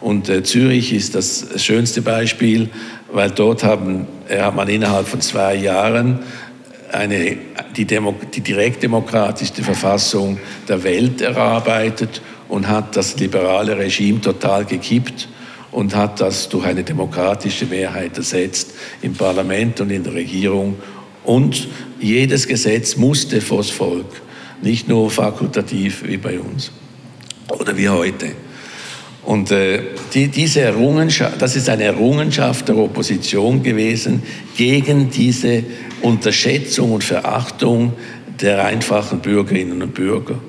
Und 0.00 0.28
äh, 0.28 0.42
Zürich 0.42 0.92
ist 0.92 1.14
das 1.14 1.46
schönste 1.62 2.02
Beispiel, 2.02 2.70
weil 3.12 3.30
dort 3.30 3.62
haben, 3.62 4.06
äh, 4.28 4.40
hat 4.40 4.56
man 4.56 4.68
innerhalb 4.68 5.06
von 5.06 5.20
zwei 5.20 5.54
Jahren 5.54 6.20
eine, 6.92 7.36
die, 7.76 7.84
Demo, 7.84 8.14
die 8.34 8.40
direktdemokratischste 8.40 9.62
Verfassung 9.62 10.38
der 10.68 10.82
Welt 10.82 11.20
erarbeitet 11.20 12.20
und 12.48 12.68
hat 12.68 12.96
das 12.96 13.18
liberale 13.18 13.78
Regime 13.78 14.20
total 14.20 14.64
gekippt 14.64 15.28
und 15.70 15.96
hat 15.96 16.20
das 16.20 16.48
durch 16.48 16.66
eine 16.66 16.82
demokratische 16.82 17.66
Mehrheit 17.66 18.18
ersetzt 18.18 18.72
im 19.00 19.14
Parlament 19.14 19.80
und 19.80 19.90
in 19.90 20.04
der 20.04 20.14
Regierung. 20.14 20.76
Und 21.24 21.68
jedes 22.02 22.46
Gesetz 22.46 22.96
musste 22.96 23.40
vors 23.40 23.70
Volk, 23.70 24.06
nicht 24.62 24.88
nur 24.88 25.10
fakultativ 25.10 26.02
wie 26.06 26.16
bei 26.16 26.38
uns 26.38 26.70
oder 27.48 27.76
wie 27.76 27.88
heute. 27.88 28.32
Und 29.24 29.52
äh, 29.52 29.80
die, 30.12 30.28
diese 30.28 30.62
Errungenschaft, 30.62 31.40
das 31.40 31.54
ist 31.54 31.68
eine 31.68 31.84
Errungenschaft 31.84 32.68
der 32.68 32.76
Opposition 32.76 33.62
gewesen 33.62 34.22
gegen 34.56 35.10
diese 35.10 35.62
Unterschätzung 36.02 36.92
und 36.92 37.04
Verachtung 37.04 37.92
der 38.40 38.64
einfachen 38.64 39.20
Bürgerinnen 39.20 39.80
und 39.80 39.94
Bürger. 39.94 40.40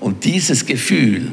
Und 0.00 0.24
dieses 0.24 0.64
Gefühl, 0.64 1.30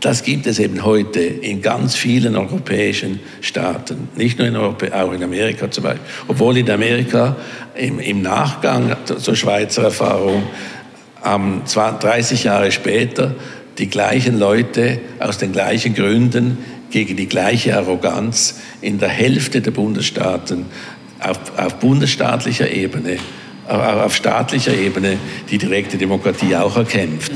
das 0.00 0.22
gibt 0.22 0.46
es 0.46 0.58
eben 0.58 0.84
heute 0.84 1.20
in 1.20 1.62
ganz 1.62 1.94
vielen 1.94 2.36
europäischen 2.36 3.20
Staaten, 3.40 4.08
nicht 4.16 4.38
nur 4.38 4.46
in 4.46 4.56
Europa, 4.56 4.86
auch 4.92 5.12
in 5.12 5.22
Amerika 5.22 5.70
zum 5.70 5.84
Beispiel. 5.84 6.04
Obwohl 6.28 6.58
in 6.58 6.70
Amerika 6.70 7.36
im, 7.74 7.98
im 7.98 8.22
Nachgang 8.22 8.96
zur 9.18 9.36
Schweizer 9.36 9.84
Erfahrung 9.84 10.42
ähm, 11.24 11.62
30 11.66 12.44
Jahre 12.44 12.70
später 12.72 13.34
die 13.78 13.88
gleichen 13.88 14.38
Leute 14.38 15.00
aus 15.18 15.38
den 15.38 15.52
gleichen 15.52 15.94
Gründen 15.94 16.58
gegen 16.90 17.16
die 17.16 17.26
gleiche 17.26 17.76
Arroganz 17.76 18.60
in 18.80 18.98
der 18.98 19.08
Hälfte 19.08 19.60
der 19.60 19.70
Bundesstaaten 19.70 20.66
auf, 21.20 21.38
auf 21.56 21.74
bundesstaatlicher 21.76 22.70
Ebene, 22.70 23.18
auf 23.66 24.14
staatlicher 24.14 24.74
Ebene 24.74 25.18
die 25.50 25.58
direkte 25.58 25.98
Demokratie 25.98 26.54
auch 26.54 26.76
erkämpft. 26.76 27.32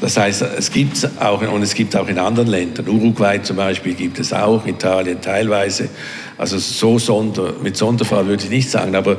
Das 0.00 0.16
heißt, 0.16 0.42
es 0.42 0.70
gibt 0.70 1.08
auch, 1.20 1.42
und 1.42 1.62
es 1.62 1.74
gibt 1.74 1.96
auch 1.96 2.08
in 2.08 2.18
anderen 2.18 2.48
Ländern, 2.48 2.88
Uruguay 2.88 3.42
zum 3.42 3.56
Beispiel 3.56 3.94
gibt 3.94 4.18
es 4.20 4.32
auch, 4.32 4.64
Italien 4.66 5.20
teilweise, 5.20 5.88
also 6.36 6.58
so 6.58 6.98
Sonder, 6.98 7.54
mit 7.62 7.76
Sonderfall 7.76 8.26
würde 8.26 8.44
ich 8.44 8.50
nicht 8.50 8.70
sagen, 8.70 8.94
aber 8.94 9.16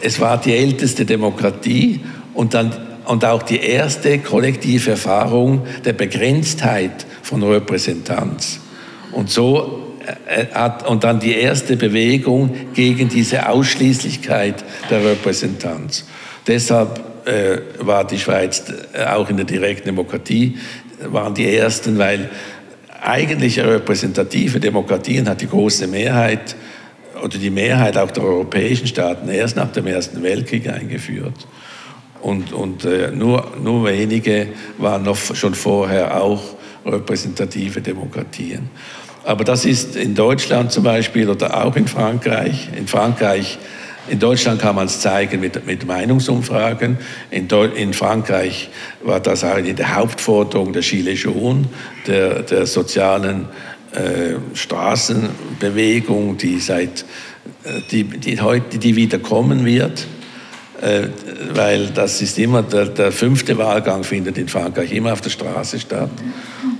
es 0.00 0.20
war 0.20 0.40
die 0.40 0.54
älteste 0.54 1.04
Demokratie 1.04 2.00
und 2.34 2.54
dann 2.54 2.72
und 3.04 3.24
auch 3.24 3.42
die 3.42 3.58
erste 3.58 4.18
kollektive 4.20 4.92
Erfahrung 4.92 5.62
der 5.84 5.92
Begrenztheit 5.92 7.04
von 7.22 7.42
Repräsentanz. 7.42 8.60
Und 9.10 9.28
so 9.28 9.96
äh, 10.26 10.46
hat, 10.54 10.88
und 10.88 11.04
dann 11.04 11.20
die 11.20 11.34
erste 11.34 11.76
Bewegung 11.76 12.54
gegen 12.74 13.08
diese 13.08 13.48
Ausschließlichkeit 13.48 14.64
der 14.90 15.04
Repräsentanz. 15.04 16.04
Deshalb 16.46 17.11
äh, 17.24 17.58
war 17.78 18.06
die 18.06 18.18
Schweiz 18.18 18.64
äh, 18.92 19.04
auch 19.04 19.28
in 19.30 19.36
der 19.36 19.46
direkten 19.46 19.86
Demokratie, 19.86 20.58
waren 21.04 21.34
die 21.34 21.54
ersten, 21.56 21.98
weil 21.98 22.30
eigentliche 23.00 23.66
repräsentative 23.66 24.60
Demokratien 24.60 25.28
hat 25.28 25.40
die 25.40 25.48
große 25.48 25.86
Mehrheit 25.86 26.54
oder 27.22 27.38
die 27.38 27.50
Mehrheit 27.50 27.96
auch 27.96 28.10
der 28.10 28.24
europäischen 28.24 28.86
Staaten 28.86 29.28
erst 29.28 29.56
nach 29.56 29.72
dem 29.72 29.86
Ersten 29.86 30.22
Weltkrieg 30.22 30.68
eingeführt 30.68 31.46
und, 32.22 32.52
und 32.52 32.84
äh, 32.84 33.10
nur, 33.10 33.52
nur 33.62 33.84
wenige 33.84 34.48
waren 34.78 35.02
noch 35.02 35.16
schon 35.16 35.54
vorher 35.54 36.20
auch 36.22 36.42
repräsentative 36.86 37.80
Demokratien. 37.80 38.70
Aber 39.24 39.44
das 39.44 39.64
ist 39.64 39.94
in 39.96 40.14
Deutschland 40.14 40.72
zum 40.72 40.84
Beispiel 40.84 41.28
oder 41.28 41.64
auch 41.64 41.76
in 41.76 41.86
Frankreich. 41.86 42.68
In 42.76 42.88
Frankreich, 42.88 43.58
in 44.08 44.18
Deutschland 44.18 44.60
kann 44.60 44.74
man 44.74 44.86
es 44.86 45.00
zeigen 45.00 45.40
mit, 45.40 45.64
mit 45.66 45.86
Meinungsumfragen. 45.86 46.98
In, 47.30 47.48
in 47.76 47.92
Frankreich 47.92 48.70
war 49.02 49.20
das 49.20 49.44
eigentlich 49.44 49.76
die 49.76 49.84
Hauptforderung 49.84 50.72
der 50.72 50.82
Gilets 50.82 51.22
jaunes, 51.22 51.66
der, 52.06 52.42
der 52.42 52.66
sozialen 52.66 53.46
äh, 53.92 54.34
Straßenbewegung, 54.54 56.36
die 56.36 56.58
seit 56.58 57.04
äh, 57.64 57.80
die, 57.90 58.04
die 58.04 58.40
heute 58.40 58.78
die 58.78 58.96
wieder 58.96 59.18
kommen 59.18 59.64
wird. 59.64 60.06
Äh, 60.80 61.08
weil 61.54 61.88
das 61.88 62.20
ist 62.22 62.38
immer, 62.40 62.62
der, 62.62 62.86
der, 62.86 63.12
fünfte 63.12 63.56
Wahlgang 63.56 64.02
findet 64.02 64.36
in 64.36 64.48
Frankreich 64.48 64.92
immer 64.92 65.12
auf 65.12 65.20
der 65.20 65.30
Straße 65.30 65.78
statt 65.78 66.10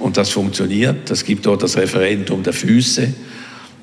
und 0.01 0.17
das 0.17 0.31
funktioniert. 0.31 1.09
Es 1.09 1.25
gibt 1.25 1.47
dort 1.47 1.63
das 1.63 1.77
Referendum 1.77 2.43
der 2.43 2.53
Füße, 2.53 3.15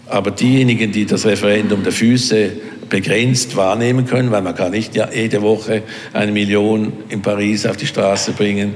aber 0.08 0.32
diejenigen, 0.32 0.92
die 0.92 1.06
das 1.06 1.26
Referendum 1.26 1.84
der 1.84 1.94
Füße 1.94 2.52
begrenzt 2.90 3.56
wahrnehmen 3.56 4.06
können, 4.06 4.32
weil 4.32 4.42
man 4.42 4.56
kann 4.56 4.72
nicht 4.72 4.96
jede 4.96 5.42
Woche 5.42 5.84
eine 6.14 6.32
Million 6.32 6.94
in 7.10 7.22
Paris 7.22 7.66
auf 7.66 7.78
die 7.78 7.88
Straße 7.88 8.32
bringen, 8.32 8.74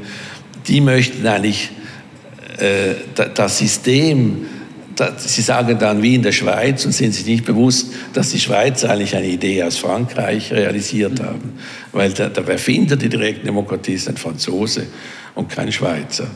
die 0.67 0.81
möchten 0.81 1.25
eigentlich 1.25 1.71
äh, 2.57 2.95
das 3.33 3.57
System 3.57 4.45
Sie 5.17 5.41
sagen 5.41 5.79
dann 5.79 6.01
wie 6.01 6.15
in 6.15 6.21
der 6.21 6.31
Schweiz 6.31 6.85
und 6.85 6.91
sind 6.91 7.13
sich 7.13 7.25
nicht 7.25 7.45
bewusst, 7.45 7.87
dass 8.13 8.29
die 8.29 8.39
Schweiz 8.39 8.83
eigentlich 8.83 9.15
eine 9.15 9.27
Idee 9.27 9.63
aus 9.63 9.77
Frankreich 9.77 10.51
realisiert 10.51 11.19
haben. 11.19 11.53
Weil 11.91 12.11
der, 12.11 12.29
der 12.29 12.47
Erfinder 12.47 12.95
der 12.95 13.09
direkten 13.09 13.45
Demokratie 13.45 13.93
ist 13.93 14.07
ein 14.07 14.17
Franzose 14.17 14.87
und 15.35 15.49
kein 15.49 15.71
Schweizer. 15.71 16.27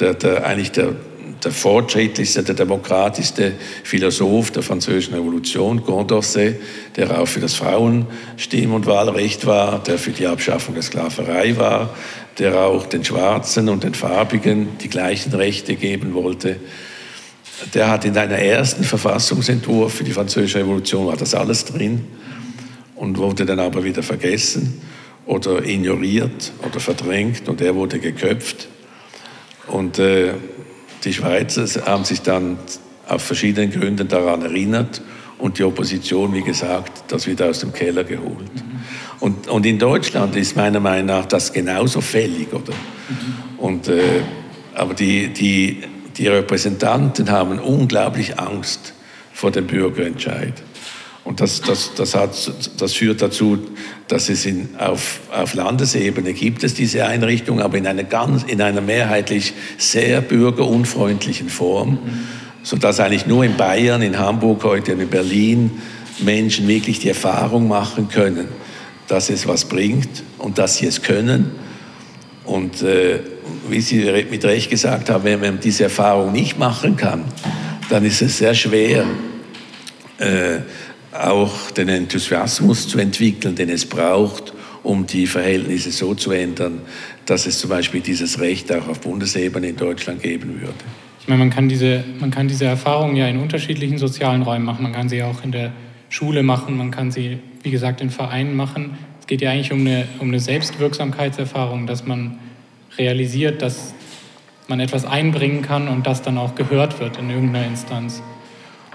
Der, 0.00 0.14
der, 0.14 0.46
eigentlich 0.46 0.72
der, 0.72 0.94
der 1.44 1.52
fortschrittlichste, 1.52 2.42
der 2.42 2.54
demokratischste 2.54 3.52
Philosoph 3.84 4.50
der 4.50 4.62
französischen 4.62 5.14
Revolution, 5.14 5.84
Condorcet, 5.84 6.60
der 6.96 7.18
auch 7.18 7.26
für 7.26 7.40
das 7.40 7.54
Frauenstimm- 7.54 8.72
und 8.72 8.86
Wahlrecht 8.86 9.46
war, 9.46 9.82
der 9.82 9.98
für 9.98 10.10
die 10.10 10.26
Abschaffung 10.26 10.74
der 10.74 10.82
Sklaverei 10.82 11.56
war, 11.56 11.94
der 12.38 12.58
auch 12.60 12.86
den 12.86 13.04
Schwarzen 13.04 13.68
und 13.68 13.84
den 13.84 13.94
Farbigen 13.94 14.78
die 14.80 14.88
gleichen 14.88 15.32
Rechte 15.34 15.74
geben 15.74 16.14
wollte 16.14 16.56
der 17.74 17.88
hat 17.88 18.04
in 18.04 18.14
seinem 18.14 18.38
ersten 18.38 18.84
Verfassungsentwurf 18.84 19.94
für 19.94 20.04
die 20.04 20.12
Französische 20.12 20.58
Revolution 20.58 21.06
war 21.06 21.16
das 21.16 21.34
alles 21.34 21.64
drin 21.64 22.04
und 22.94 23.18
wurde 23.18 23.46
dann 23.46 23.60
aber 23.60 23.84
wieder 23.84 24.02
vergessen 24.02 24.80
oder 25.26 25.64
ignoriert 25.64 26.52
oder 26.66 26.80
verdrängt 26.80 27.48
und 27.48 27.60
er 27.60 27.74
wurde 27.74 27.98
geköpft. 27.98 28.68
Und 29.66 29.98
äh, 29.98 30.34
die 31.04 31.12
Schweizer 31.12 31.66
haben 31.86 32.04
sich 32.04 32.22
dann 32.22 32.58
auf 33.06 33.22
verschiedenen 33.22 33.70
Gründen 33.70 34.08
daran 34.08 34.42
erinnert 34.42 35.00
und 35.38 35.58
die 35.58 35.64
Opposition, 35.64 36.34
wie 36.34 36.42
gesagt, 36.42 37.04
das 37.08 37.26
wieder 37.26 37.48
aus 37.48 37.60
dem 37.60 37.72
Keller 37.72 38.04
geholt. 38.04 38.50
Und, 39.20 39.48
und 39.48 39.66
in 39.66 39.78
Deutschland 39.78 40.36
ist 40.36 40.56
meiner 40.56 40.80
Meinung 40.80 41.06
nach 41.06 41.26
das 41.26 41.52
genauso 41.52 42.00
fällig, 42.00 42.52
oder? 42.52 42.74
Und, 43.56 43.88
äh, 43.88 44.20
aber 44.74 44.94
die, 44.94 45.28
die 45.28 45.82
die 46.18 46.26
Repräsentanten 46.26 47.30
haben 47.30 47.58
unglaublich 47.60 48.38
Angst 48.38 48.92
vor 49.32 49.50
dem 49.50 49.66
Bürgerentscheid. 49.66 50.54
Und 51.24 51.40
das, 51.40 51.60
das, 51.60 51.94
das, 51.94 52.14
hat, 52.14 52.52
das 52.78 52.92
führt 52.92 53.22
dazu, 53.22 53.58
dass 54.08 54.28
es 54.30 54.46
in, 54.46 54.70
auf, 54.78 55.20
auf 55.30 55.54
Landesebene 55.54 56.32
gibt 56.32 56.64
es 56.64 56.74
diese 56.74 57.04
Einrichtung, 57.06 57.60
aber 57.60 57.76
in 57.76 57.86
einer, 57.86 58.04
ganz, 58.04 58.42
in 58.42 58.60
einer 58.60 58.80
mehrheitlich 58.80 59.52
sehr 59.76 60.22
bürgerunfreundlichen 60.22 61.50
Form, 61.50 61.98
sodass 62.62 63.00
eigentlich 63.00 63.26
nur 63.26 63.44
in 63.44 63.56
Bayern, 63.56 64.02
in 64.02 64.18
Hamburg 64.18 64.64
heute 64.64 64.94
und 64.94 65.00
in 65.00 65.08
Berlin 65.08 65.70
Menschen 66.20 66.66
wirklich 66.66 66.98
die 66.98 67.08
Erfahrung 67.08 67.68
machen 67.68 68.08
können, 68.08 68.48
dass 69.06 69.30
es 69.30 69.46
was 69.46 69.66
bringt 69.66 70.24
und 70.38 70.58
dass 70.58 70.78
sie 70.78 70.86
es 70.86 71.02
können. 71.02 71.52
Und 72.44 72.82
äh, 72.82 73.20
wie 73.68 73.80
Sie 73.80 74.10
mit 74.30 74.44
Recht 74.44 74.70
gesagt 74.70 75.10
haben, 75.10 75.24
wenn 75.24 75.40
man 75.40 75.60
diese 75.60 75.84
Erfahrung 75.84 76.32
nicht 76.32 76.58
machen 76.58 76.96
kann, 76.96 77.24
dann 77.90 78.04
ist 78.04 78.22
es 78.22 78.38
sehr 78.38 78.54
schwer, 78.54 79.04
äh, 80.18 80.60
auch 81.12 81.70
den 81.70 81.88
Enthusiasmus 81.88 82.88
zu 82.88 82.98
entwickeln, 82.98 83.54
den 83.54 83.70
es 83.70 83.86
braucht, 83.86 84.52
um 84.82 85.06
die 85.06 85.26
Verhältnisse 85.26 85.90
so 85.90 86.14
zu 86.14 86.30
ändern, 86.32 86.80
dass 87.26 87.46
es 87.46 87.58
zum 87.58 87.70
Beispiel 87.70 88.00
dieses 88.00 88.40
Recht 88.40 88.72
auch 88.72 88.88
auf 88.88 89.00
Bundesebene 89.00 89.68
in 89.68 89.76
Deutschland 89.76 90.22
geben 90.22 90.60
würde. 90.60 90.74
Ich 91.20 91.28
meine, 91.28 91.40
man 91.40 91.50
kann 91.50 91.68
diese, 91.68 92.04
man 92.20 92.30
kann 92.30 92.48
diese 92.48 92.64
Erfahrungen 92.64 93.16
ja 93.16 93.26
in 93.28 93.38
unterschiedlichen 93.38 93.98
sozialen 93.98 94.42
Räumen 94.42 94.64
machen. 94.64 94.82
Man 94.82 94.92
kann 94.92 95.08
sie 95.08 95.22
auch 95.22 95.44
in 95.44 95.52
der 95.52 95.72
Schule 96.08 96.42
machen, 96.42 96.76
man 96.76 96.90
kann 96.90 97.10
sie, 97.10 97.38
wie 97.62 97.70
gesagt, 97.70 98.00
in 98.00 98.10
Vereinen 98.10 98.56
machen. 98.56 98.96
geht 99.26 99.42
ja 99.42 99.50
eigentlich 99.50 99.72
um 99.72 99.80
eine, 99.80 100.06
um 100.20 100.28
eine 100.28 100.40
Selbstwirksamkeitserfahrung, 100.40 101.86
dass 101.86 102.06
man 102.06 102.38
realisiert, 102.96 103.60
dass 103.60 103.92
man 104.68 104.80
etwas 104.80 105.04
einbringen 105.04 105.60
kann 105.62 105.88
und 105.88 106.06
das 106.06 106.22
dann 106.22 106.38
auch 106.38 106.54
gehört 106.54 106.98
wird 107.00 107.18
in 107.18 107.28
irgendeiner 107.28 107.66
Instanz. 107.66 108.22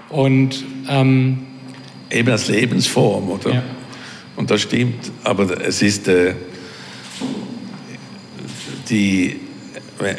Und 0.08 0.64
ähm, 0.88 1.46
eben 2.14 2.30
als 2.30 2.48
Lebensform, 2.48 3.30
oder? 3.30 3.54
Ja. 3.54 3.62
Und 4.36 4.50
das 4.50 4.62
stimmt, 4.62 5.10
aber 5.22 5.66
es 5.66 5.82
ist 5.82 6.08
äh, 6.08 6.34
die 8.88 9.36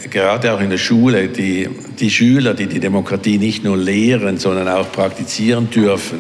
gerade 0.10 0.54
auch 0.54 0.62
in 0.62 0.70
der 0.70 0.78
Schule, 0.78 1.28
die, 1.28 1.68
die 2.00 2.10
Schüler, 2.10 2.54
die 2.54 2.68
die 2.68 2.80
Demokratie 2.80 3.38
nicht 3.38 3.64
nur 3.64 3.78
lehren, 3.78 4.38
sondern 4.38 4.68
auch 4.68 4.92
praktizieren 4.92 5.70
dürfen 5.70 6.20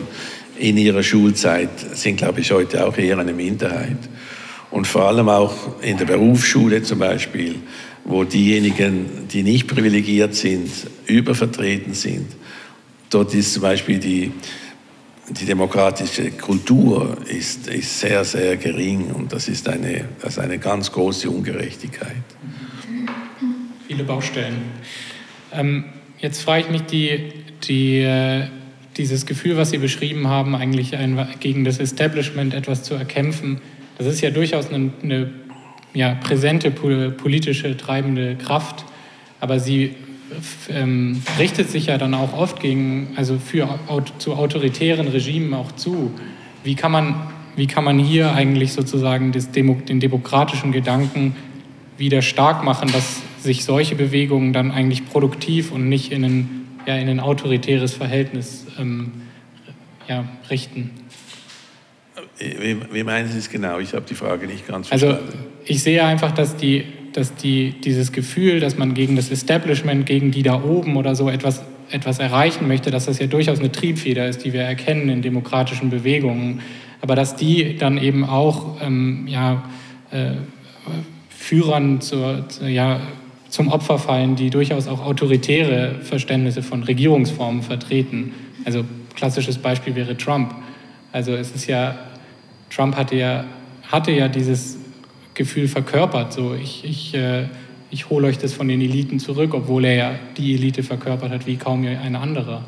in 0.58 0.78
ihrer 0.78 1.04
Schulzeit, 1.04 1.70
sind, 1.94 2.18
glaube 2.18 2.42
ich, 2.42 2.52
heute 2.52 2.86
auch 2.86 2.98
eher 2.98 3.18
eine 3.18 3.34
Minderheit. 3.34 3.98
Und 4.72 4.88
vor 4.88 5.04
allem 5.04 5.30
auch 5.30 5.82
in 5.82 5.98
der 5.98 6.06
Berufsschule 6.06 6.84
zum 6.84 7.00
Beispiel, 7.00 7.56
wo 8.04 8.24
diejenigen, 8.24 9.28
die 9.32 9.42
nicht 9.42 9.68
privilegiert 9.68 10.36
sind, 10.36 10.70
übervertreten 11.08 11.94
sind. 11.94 12.28
Dort 13.10 13.34
ist 13.34 13.54
zum 13.54 13.62
Beispiel 13.62 14.00
die, 14.00 14.32
die 15.30 15.46
demokratische 15.46 16.32
Kultur 16.32 17.18
ist, 17.28 17.68
ist 17.68 18.00
sehr, 18.00 18.24
sehr 18.24 18.58
gering 18.58 19.12
und 19.12 19.34
das 19.34 19.48
ist 19.48 19.68
eine, 19.68 20.06
das 20.22 20.34
ist 20.34 20.40
eine 20.40 20.60
ganz 20.60 20.92
große 20.92 21.30
Ungerechtigkeit. 21.30 22.16
Viele 23.88 24.04
Baustellen. 24.04 24.56
Ähm, 25.52 25.86
jetzt 26.20 26.42
frage 26.42 26.66
ich 26.66 26.70
mich, 26.70 26.84
die, 26.84 27.34
die, 27.64 28.00
äh, 28.02 28.48
dieses 28.98 29.26
Gefühl, 29.26 29.58
was 29.58 29.72
Sie 29.72 29.78
beschrieben 29.78 30.28
haben, 30.28 30.56
eigentlich 30.56 30.96
ein, 30.96 31.28
gegen 31.40 31.66
das 31.66 31.80
Establishment 31.80 32.54
etwas 32.54 32.84
zu 32.84 32.94
erkämpfen, 32.94 33.62
das 33.98 34.08
ist 34.08 34.22
ja 34.22 34.30
durchaus 34.30 34.70
eine, 34.70 34.92
eine 35.02 35.32
ja, 35.94 36.16
präsente 36.16 36.70
politische 36.72 37.78
treibende 37.78 38.36
Kraft, 38.36 38.86
aber 39.40 39.60
sie 39.60 39.96
ähm, 40.70 41.22
richtet 41.40 41.70
sich 41.70 41.88
ja 41.88 41.98
dann 41.98 42.14
auch 42.14 42.34
oft 42.34 42.60
gegen, 42.60 43.10
also 43.16 43.38
für, 43.38 43.80
zu 44.18 44.34
autoritären 44.34 45.08
Regimen 45.08 45.54
auch 45.54 45.72
zu. 45.74 46.12
Wie 46.64 46.76
kann 46.76 46.92
man, 46.92 47.16
wie 47.56 47.68
kann 47.68 47.84
man 47.84 48.00
hier 48.00 48.34
eigentlich 48.34 48.74
sozusagen 48.74 49.32
das 49.32 49.52
Demo, 49.52 49.76
den 49.88 50.00
demokratischen 50.00 50.72
Gedanken 50.72 51.36
wieder 51.98 52.22
stark 52.22 52.64
machen, 52.64 52.92
dass 52.92 53.22
sich 53.40 53.64
solche 53.64 53.96
Bewegungen 53.96 54.52
dann 54.52 54.72
eigentlich 54.72 55.06
produktiv 55.06 55.72
und 55.72 55.88
nicht 55.88 56.12
in 56.12 56.26
ein, 56.26 56.50
ja, 56.86 56.96
in 56.96 57.08
ein 57.08 57.20
autoritäres 57.20 57.94
Verhältnis 57.94 58.66
ähm, 58.80 59.12
ja, 60.08 60.26
richten? 60.50 60.92
Wie, 62.38 62.78
wie 62.92 63.04
meinen 63.04 63.32
Sie 63.32 63.38
es 63.38 63.50
genau? 63.50 63.80
Ich 63.80 63.94
habe 63.94 64.06
die 64.10 64.16
Frage 64.16 64.48
nicht 64.48 64.68
ganz 64.68 64.92
also, 64.92 65.08
verstanden. 65.08 65.34
Also 65.38 65.50
ich 65.66 65.82
sehe 65.82 66.04
einfach, 66.04 66.32
dass, 66.32 66.58
die, 66.58 66.84
dass 67.18 67.36
die, 67.36 67.74
dieses 67.84 68.12
Gefühl, 68.12 68.60
dass 68.60 68.78
man 68.78 68.94
gegen 68.94 69.16
das 69.16 69.32
Establishment, 69.32 70.06
gegen 70.06 70.32
die 70.32 70.44
da 70.44 70.62
oben 70.62 70.98
oder 70.98 71.16
so 71.16 71.30
etwas, 71.30 71.64
etwas 71.90 72.20
erreichen 72.20 72.68
möchte, 72.68 72.92
dass 72.92 73.06
das 73.06 73.20
ja 73.20 73.28
durchaus 73.28 73.60
eine 73.60 73.72
Triebfeder 73.72 74.28
ist, 74.28 74.44
die 74.44 74.54
wir 74.54 74.62
erkennen 74.62 75.10
in 75.10 75.22
demokratischen 75.22 75.90
Bewegungen. 75.90 76.62
Aber 77.02 77.16
dass 77.16 77.36
die 77.36 77.78
dann 77.78 77.98
eben 77.98 78.26
auch 78.26 78.82
ähm, 78.82 79.28
ja, 79.28 79.64
äh, 80.12 80.32
Führern 81.30 82.02
zur, 82.02 82.46
ja, 82.68 83.00
zum 83.50 83.70
Opfer 83.70 84.00
fallen, 84.00 84.36
die 84.36 84.50
durchaus 84.50 84.88
auch 84.88 85.06
autoritäre 85.06 86.00
Verständnisse 86.02 86.64
von 86.64 86.84
Regierungsformen 86.84 87.62
vertreten. 87.62 88.34
Also 88.66 88.84
klassisches 89.16 89.58
Beispiel 89.58 89.96
wäre 89.96 90.18
Trump. 90.18 90.54
Also 91.12 91.34
es 91.34 91.52
ist 91.52 91.68
ja 91.68 91.96
Trump 92.70 92.98
hatte 92.98 93.16
ja, 93.16 93.46
hatte 93.90 94.12
ja 94.12 94.28
dieses 94.28 94.78
Gefühl 95.36 95.68
verkörpert, 95.68 96.34
so 96.34 96.56
ich, 96.56 96.84
ich, 96.84 97.14
äh, 97.14 97.46
ich 97.92 98.10
hole 98.10 98.28
euch 98.28 98.38
das 98.38 98.54
von 98.54 98.68
den 98.68 98.82
Eliten 98.82 99.20
zurück, 99.20 99.54
obwohl 99.54 99.86
er 99.86 99.96
ja 99.96 100.20
die 100.38 100.56
Elite 100.56 100.82
verkörpert 100.82 101.32
hat 101.32 101.46
wie 101.46 101.58
kaum 101.58 101.86
ein 101.86 102.16
anderer. 102.16 102.64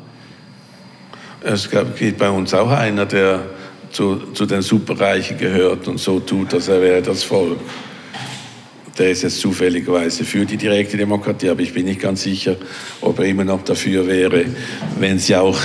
Es 1.42 1.68
gibt 1.70 2.18
bei 2.18 2.30
uns 2.30 2.52
auch 2.52 2.70
einer, 2.70 3.06
der 3.06 3.46
zu, 3.90 4.16
zu 4.34 4.44
den 4.44 4.62
Superreichen 4.62 5.38
gehört 5.38 5.88
und 5.88 5.98
so 5.98 6.20
tut, 6.20 6.52
als 6.54 6.68
er 6.68 6.80
wäre 6.82 7.02
das 7.02 7.22
Volk. 7.22 7.58
Der 8.98 9.10
ist 9.10 9.22
jetzt 9.22 9.40
zufälligerweise 9.40 10.24
für 10.24 10.44
die 10.44 10.56
direkte 10.56 10.96
Demokratie, 10.96 11.48
aber 11.48 11.60
ich 11.60 11.72
bin 11.72 11.86
nicht 11.86 12.00
ganz 12.00 12.22
sicher, 12.22 12.56
ob 13.00 13.20
er 13.20 13.26
immer 13.26 13.44
noch 13.44 13.62
dafür 13.62 14.06
wäre, 14.06 14.44
wenn 14.98 15.18
sie 15.18 15.36
auch 15.36 15.58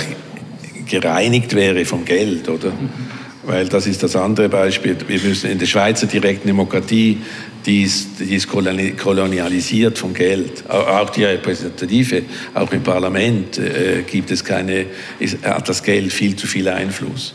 gereinigt 0.88 1.54
wäre 1.54 1.84
vom 1.84 2.04
Geld, 2.04 2.48
oder? 2.48 2.70
Mhm 2.70 3.23
weil 3.46 3.68
das 3.68 3.86
ist 3.86 4.02
das 4.02 4.16
andere 4.16 4.48
Beispiel. 4.48 4.96
Wir 5.06 5.20
müssen 5.20 5.50
in 5.50 5.58
der 5.58 5.66
Schweizer 5.66 6.06
direkten 6.06 6.48
Demokratie, 6.48 7.18
die 7.66 7.82
ist, 7.82 8.20
die 8.20 8.34
ist 8.34 8.48
kolonialisiert 8.48 9.98
vom 9.98 10.14
Geld. 10.14 10.68
Auch 10.68 11.10
die 11.10 11.24
Repräsentative, 11.24 12.22
auch 12.54 12.70
im 12.72 12.82
Parlament 12.82 13.58
äh, 13.58 14.02
gibt 14.02 14.30
es 14.30 14.44
keine, 14.44 14.86
ist, 15.18 15.44
hat 15.44 15.68
das 15.68 15.82
Geld 15.82 16.12
viel 16.12 16.36
zu 16.36 16.46
viel 16.46 16.68
Einfluss. 16.68 17.34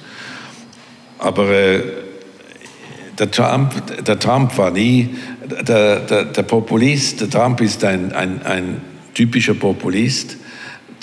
Aber 1.18 1.50
äh, 1.50 1.82
der, 3.18 3.32
Trump, 3.32 3.74
der 4.06 4.20
Trump 4.20 4.58
war 4.58 4.72
nie 4.72 5.10
der, 5.68 6.00
der, 6.02 6.26
der 6.26 6.44
Populist. 6.44 7.22
Der 7.22 7.30
Trump 7.30 7.62
ist 7.62 7.84
ein, 7.84 8.12
ein, 8.14 8.42
ein 8.44 8.82
typischer 9.14 9.54
Populist 9.54 10.38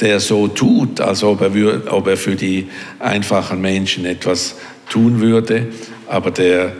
der 0.01 0.21
so 0.21 0.49
tut, 0.49 1.01
als 1.01 1.23
ob 1.23 1.41
er, 1.41 1.93
ob 1.93 2.07
er 2.07 2.17
für 2.17 2.37
die 2.37 2.69
einfachen 2.99 3.61
Menschen 3.61 4.05
etwas 4.05 4.57
tun 4.89 5.21
würde, 5.21 5.69
aber 6.09 6.31
der, 6.31 6.73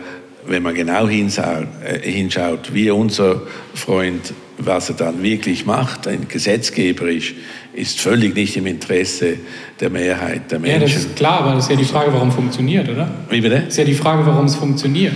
wenn 0.45 0.63
man 0.63 0.75
genau 0.75 1.07
hinschaut, 1.07 1.67
äh, 1.83 1.99
hinschaut 1.99 2.73
wie 2.73 2.89
unser 2.89 3.41
Freund, 3.73 4.33
was 4.57 4.89
er 4.89 4.95
dann 4.95 5.21
wirklich 5.21 5.65
macht, 5.65 6.07
ein 6.07 6.27
gesetzgeberisch, 6.27 7.35
ist 7.73 7.99
völlig 7.99 8.35
nicht 8.35 8.57
im 8.57 8.65
Interesse 8.65 9.37
der 9.79 9.89
Mehrheit 9.89 10.51
der 10.51 10.59
Menschen. 10.59 10.81
Ja, 10.81 10.87
das 10.87 10.95
ist 10.95 11.15
klar, 11.15 11.41
aber 11.41 11.53
das 11.53 11.65
ist 11.65 11.69
ja 11.69 11.75
die 11.75 11.85
Frage, 11.85 12.11
warum 12.11 12.29
es 12.29 12.35
funktioniert, 12.35 12.89
oder? 12.89 13.09
Wie 13.29 13.41
bitte? 13.41 13.57
Das 13.57 13.67
ist 13.67 13.77
ja 13.77 13.83
die 13.83 13.93
Frage, 13.93 14.25
warum 14.25 14.45
es 14.45 14.55
funktioniert. 14.55 15.13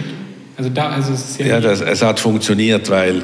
Also 0.58 0.70
da, 0.70 0.90
also 0.90 1.14
es 1.14 1.38
ja, 1.40 1.48
ja 1.48 1.60
das, 1.60 1.82
es 1.82 2.04
hat 2.04 2.20
funktioniert, 2.20 2.90
weil 2.92 3.24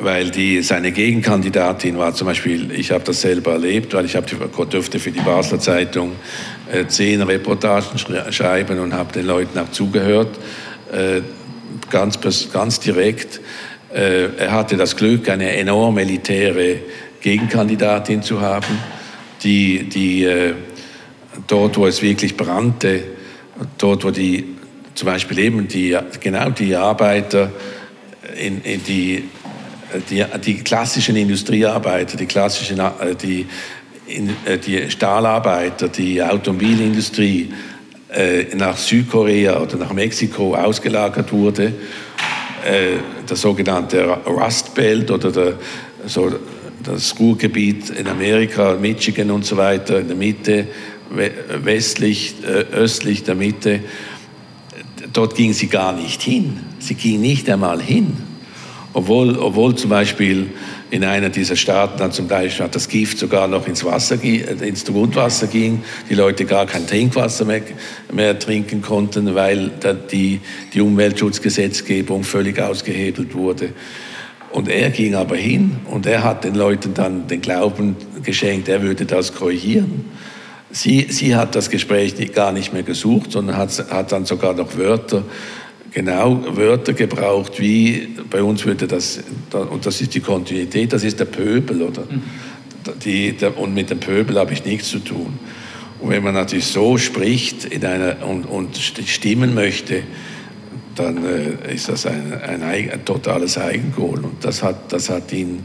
weil 0.00 0.30
die, 0.30 0.62
seine 0.62 0.92
Gegenkandidatin 0.92 1.98
war 1.98 2.14
zum 2.14 2.26
Beispiel, 2.26 2.72
ich 2.72 2.90
habe 2.90 3.04
das 3.04 3.20
selber 3.20 3.52
erlebt, 3.52 3.94
weil 3.94 4.04
ich 4.04 4.16
hab, 4.16 4.26
durfte 4.70 4.98
für 4.98 5.10
die 5.10 5.20
Basler 5.20 5.60
Zeitung 5.60 6.12
äh, 6.72 6.86
zehn 6.86 7.22
Reportagen 7.22 7.98
schreiben 8.32 8.78
und 8.78 8.94
habe 8.94 9.12
den 9.12 9.26
Leuten 9.26 9.58
auch 9.58 9.70
zugehört, 9.70 10.38
äh, 10.92 11.20
ganz, 11.90 12.18
ganz 12.52 12.80
direkt. 12.80 13.40
Äh, 13.94 14.36
er 14.36 14.52
hatte 14.52 14.76
das 14.76 14.96
Glück, 14.96 15.28
eine 15.28 15.52
enorm 15.56 15.98
elitäre 15.98 16.78
Gegenkandidatin 17.20 18.22
zu 18.22 18.40
haben, 18.40 18.78
die, 19.44 19.84
die 19.88 20.24
äh, 20.24 20.54
dort, 21.46 21.76
wo 21.76 21.86
es 21.86 22.02
wirklich 22.02 22.36
brannte, 22.36 23.04
dort, 23.78 24.04
wo 24.04 24.10
die 24.10 24.56
zum 24.94 25.06
Beispiel 25.06 25.38
eben 25.38 25.68
die, 25.68 25.96
genau 26.20 26.50
die 26.50 26.74
Arbeiter 26.74 27.50
in, 28.38 28.62
in 28.62 28.82
die 28.84 29.28
die, 30.10 30.24
die 30.44 30.54
klassischen 30.56 31.16
Industriearbeiter, 31.16 32.16
die 32.16 32.26
klassischen, 32.26 32.78
äh, 32.78 33.14
die, 33.20 33.46
äh, 34.44 34.58
die 34.58 34.90
Stahlarbeiter, 34.90 35.88
die 35.88 36.22
Automobilindustrie 36.22 37.52
äh, 38.10 38.54
nach 38.54 38.76
Südkorea 38.76 39.60
oder 39.60 39.76
nach 39.76 39.92
Mexiko 39.92 40.54
ausgelagert 40.54 41.32
wurde, 41.32 41.72
das 43.26 43.40
sogenannte 43.40 44.04
Rust 44.24 44.72
Belt 44.72 45.10
oder 45.10 45.32
der, 45.32 45.54
so 46.06 46.32
das 46.84 47.18
Ruhrgebiet 47.18 47.90
in 47.90 48.06
Amerika, 48.06 48.76
Michigan 48.80 49.32
und 49.32 49.44
so 49.44 49.56
weiter, 49.56 49.98
in 49.98 50.06
der 50.06 50.16
Mitte, 50.16 50.68
westlich, 51.64 52.36
östlich 52.70 53.24
der 53.24 53.34
Mitte, 53.34 53.80
dort 55.12 55.34
ging 55.34 55.52
sie 55.52 55.66
gar 55.66 55.92
nicht 55.92 56.22
hin. 56.22 56.60
Sie 56.78 56.94
ging 56.94 57.20
nicht 57.20 57.50
einmal 57.50 57.82
hin. 57.82 58.16
Obwohl, 58.94 59.38
obwohl 59.38 59.74
zum 59.74 59.88
Beispiel 59.88 60.50
in 60.90 61.02
einer 61.04 61.30
dieser 61.30 61.56
Staaten 61.56 61.98
dann 61.98 62.12
zum 62.12 62.28
Beispiel 62.28 62.68
das 62.70 62.88
Gift 62.88 63.18
sogar 63.18 63.48
noch 63.48 63.66
ins 63.66 63.84
Wasser, 63.84 64.22
äh, 64.22 64.40
ins 64.66 64.84
Grundwasser 64.84 65.46
ging, 65.46 65.82
die 66.10 66.14
Leute 66.14 66.44
gar 66.44 66.66
kein 66.66 66.86
Trinkwasser 66.86 67.46
mehr, 67.46 67.62
mehr 68.12 68.38
trinken 68.38 68.82
konnten, 68.82 69.34
weil 69.34 69.70
die, 70.10 70.40
die 70.74 70.80
Umweltschutzgesetzgebung 70.80 72.24
völlig 72.24 72.60
ausgehebelt 72.60 73.34
wurde. 73.34 73.70
Und 74.50 74.68
er 74.68 74.90
ging 74.90 75.14
aber 75.14 75.36
hin 75.36 75.78
und 75.86 76.04
er 76.04 76.22
hat 76.22 76.44
den 76.44 76.54
Leuten 76.54 76.92
dann 76.92 77.26
den 77.26 77.40
Glauben 77.40 77.96
geschenkt, 78.22 78.68
er 78.68 78.82
würde 78.82 79.06
das 79.06 79.34
korrigieren. 79.34 80.04
Sie, 80.70 81.06
sie 81.08 81.34
hat 81.36 81.54
das 81.54 81.70
Gespräch 81.70 82.14
gar 82.32 82.52
nicht 82.52 82.72
mehr 82.74 82.82
gesucht, 82.82 83.32
sondern 83.32 83.56
hat, 83.56 83.70
hat 83.90 84.12
dann 84.12 84.26
sogar 84.26 84.52
noch 84.52 84.76
Wörter 84.76 85.24
genau 85.92 86.56
Wörter 86.56 86.92
gebraucht, 86.92 87.60
wie 87.60 88.08
bei 88.30 88.42
uns 88.42 88.64
würde 88.64 88.86
das, 88.86 89.20
und 89.52 89.86
das 89.86 90.00
ist 90.00 90.14
die 90.14 90.20
Kontinuität, 90.20 90.92
das 90.92 91.04
ist 91.04 91.20
der 91.20 91.26
Pöbel, 91.26 91.82
oder? 91.82 92.02
Mhm. 92.02 92.22
Die, 93.04 93.32
der, 93.32 93.56
und 93.58 93.74
mit 93.74 93.90
dem 93.90 94.00
Pöbel 94.00 94.38
habe 94.38 94.52
ich 94.52 94.64
nichts 94.64 94.88
zu 94.88 94.98
tun. 94.98 95.38
Und 96.00 96.10
wenn 96.10 96.24
man 96.24 96.34
natürlich 96.34 96.66
so 96.66 96.98
spricht 96.98 97.64
in 97.64 97.84
einer, 97.84 98.26
und, 98.26 98.44
und 98.44 98.76
stimmen 98.76 99.54
möchte, 99.54 100.02
dann 100.96 101.24
äh, 101.24 101.74
ist 101.74 101.88
das 101.88 102.06
ein, 102.06 102.40
ein, 102.42 102.62
ein, 102.62 103.04
totales 103.04 103.56
Eigengoal. 103.56 104.24
Und 104.24 104.44
das 104.44 104.62
hat, 104.62 104.92
das, 104.92 105.10
hat 105.10 105.32
ihn, 105.32 105.62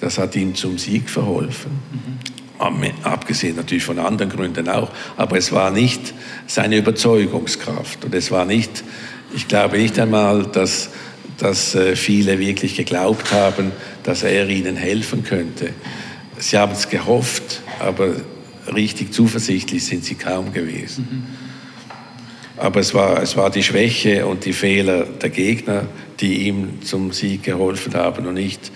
das 0.00 0.18
hat 0.18 0.36
ihm 0.36 0.54
zum 0.54 0.78
Sieg 0.78 1.10
verholfen. 1.10 1.72
Mhm. 1.92 2.20
Abgesehen 3.02 3.56
natürlich 3.56 3.84
von 3.84 3.98
anderen 3.98 4.30
Gründen 4.30 4.68
auch. 4.68 4.90
Aber 5.16 5.38
es 5.38 5.50
war 5.50 5.70
nicht 5.70 6.14
seine 6.46 6.76
Überzeugungskraft. 6.76 8.04
Und 8.04 8.14
es 8.14 8.30
war 8.30 8.44
nicht, 8.44 8.84
ich 9.34 9.48
glaube 9.48 9.78
nicht 9.78 9.98
einmal, 9.98 10.44
dass, 10.44 10.90
dass 11.38 11.74
äh, 11.74 11.96
viele 11.96 12.38
wirklich 12.38 12.76
geglaubt 12.76 13.32
haben, 13.32 13.72
dass 14.02 14.22
er 14.22 14.48
ihnen 14.48 14.76
helfen 14.76 15.24
könnte. 15.24 15.70
Sie 16.38 16.56
haben 16.56 16.72
es 16.72 16.88
gehofft, 16.88 17.62
aber 17.78 18.14
richtig 18.74 19.12
zuversichtlich 19.12 19.84
sind 19.84 20.04
sie 20.04 20.14
kaum 20.14 20.52
gewesen. 20.52 21.08
Mhm. 21.10 21.26
Aber 22.56 22.80
es 22.80 22.92
war, 22.92 23.22
es 23.22 23.36
war 23.36 23.50
die 23.50 23.62
Schwäche 23.62 24.26
und 24.26 24.44
die 24.44 24.52
Fehler 24.52 25.04
der 25.04 25.30
Gegner, 25.30 25.86
die 26.20 26.46
ihm 26.46 26.82
zum 26.82 27.12
Sieg 27.12 27.42
geholfen 27.42 27.94
haben 27.94 28.26
und 28.26 28.34
nicht 28.34 28.70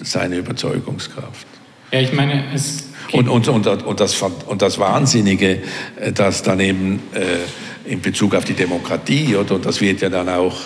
seine 0.00 0.36
Überzeugungskraft. 0.36 1.46
Ja, 1.90 2.00
ich 2.00 2.12
meine, 2.12 2.44
es. 2.54 2.88
Und, 3.12 3.28
und, 3.28 3.48
und, 3.48 3.66
und, 3.66 4.00
das, 4.00 4.20
und 4.22 4.62
das 4.62 4.78
Wahnsinnige, 4.78 5.62
äh, 6.00 6.12
dass 6.12 6.42
dann 6.42 6.58
eben 6.60 7.00
äh, 7.12 7.20
in 7.84 8.00
Bezug 8.00 8.34
auf 8.34 8.44
die 8.44 8.54
Demokratie, 8.54 9.36
oder, 9.36 9.56
und 9.56 9.66
das 9.66 9.80
wird 9.80 10.00
ja 10.00 10.08
dann 10.08 10.28
auch 10.28 10.56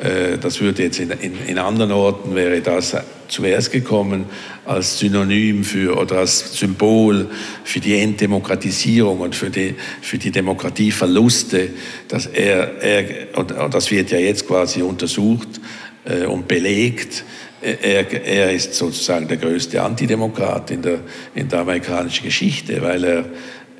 äh, 0.00 0.38
das 0.38 0.60
würde 0.60 0.84
jetzt 0.84 0.98
in, 0.98 1.10
in, 1.10 1.34
in, 1.46 1.58
anderen 1.58 1.92
Orten 1.92 2.34
wäre 2.34 2.60
das 2.60 2.96
zuerst 3.28 3.70
gekommen 3.70 4.24
als 4.64 4.98
Synonym 4.98 5.62
für 5.62 5.96
oder 5.96 6.18
als 6.18 6.58
Symbol 6.58 7.28
für 7.64 7.80
die 7.80 7.98
Entdemokratisierung 7.98 9.20
und 9.20 9.34
für 9.34 9.50
die, 9.50 9.74
für 10.00 10.18
die 10.18 10.30
Demokratieverluste. 10.30 11.70
Dass 12.08 12.26
er, 12.26 12.82
er, 12.82 13.38
und, 13.38 13.52
und 13.52 13.74
das 13.74 13.90
wird 13.90 14.10
ja 14.10 14.18
jetzt 14.18 14.46
quasi 14.46 14.82
untersucht 14.82 15.60
äh, 16.04 16.24
und 16.24 16.48
belegt. 16.48 17.24
Er, 17.62 18.10
er, 18.10 18.52
ist 18.52 18.72
sozusagen 18.72 19.28
der 19.28 19.36
größte 19.36 19.82
Antidemokrat 19.82 20.70
in 20.70 20.80
der, 20.80 21.00
in 21.34 21.50
der 21.50 21.58
amerikanischen 21.58 22.24
Geschichte, 22.24 22.80
weil 22.80 23.04
er, 23.04 23.24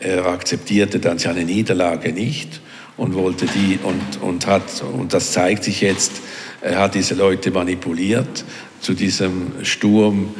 er 0.01 0.27
akzeptierte 0.27 0.99
dann 0.99 1.19
seine 1.19 1.45
Niederlage 1.45 2.13
nicht 2.13 2.61
und 3.01 3.15
wollte 3.15 3.47
die 3.47 3.79
und, 3.83 4.21
und 4.21 4.47
hat, 4.47 4.83
und 4.83 5.15
das 5.15 5.33
zeigt 5.33 5.65
sich 5.65 5.81
jetzt, 5.81 6.13
er 6.61 6.81
hat 6.81 6.95
diese 6.95 7.15
Leute 7.15 7.51
manipuliert 7.51 8.45
zu 8.83 8.93
diesem 8.93 9.65
Sturm, 9.65 10.35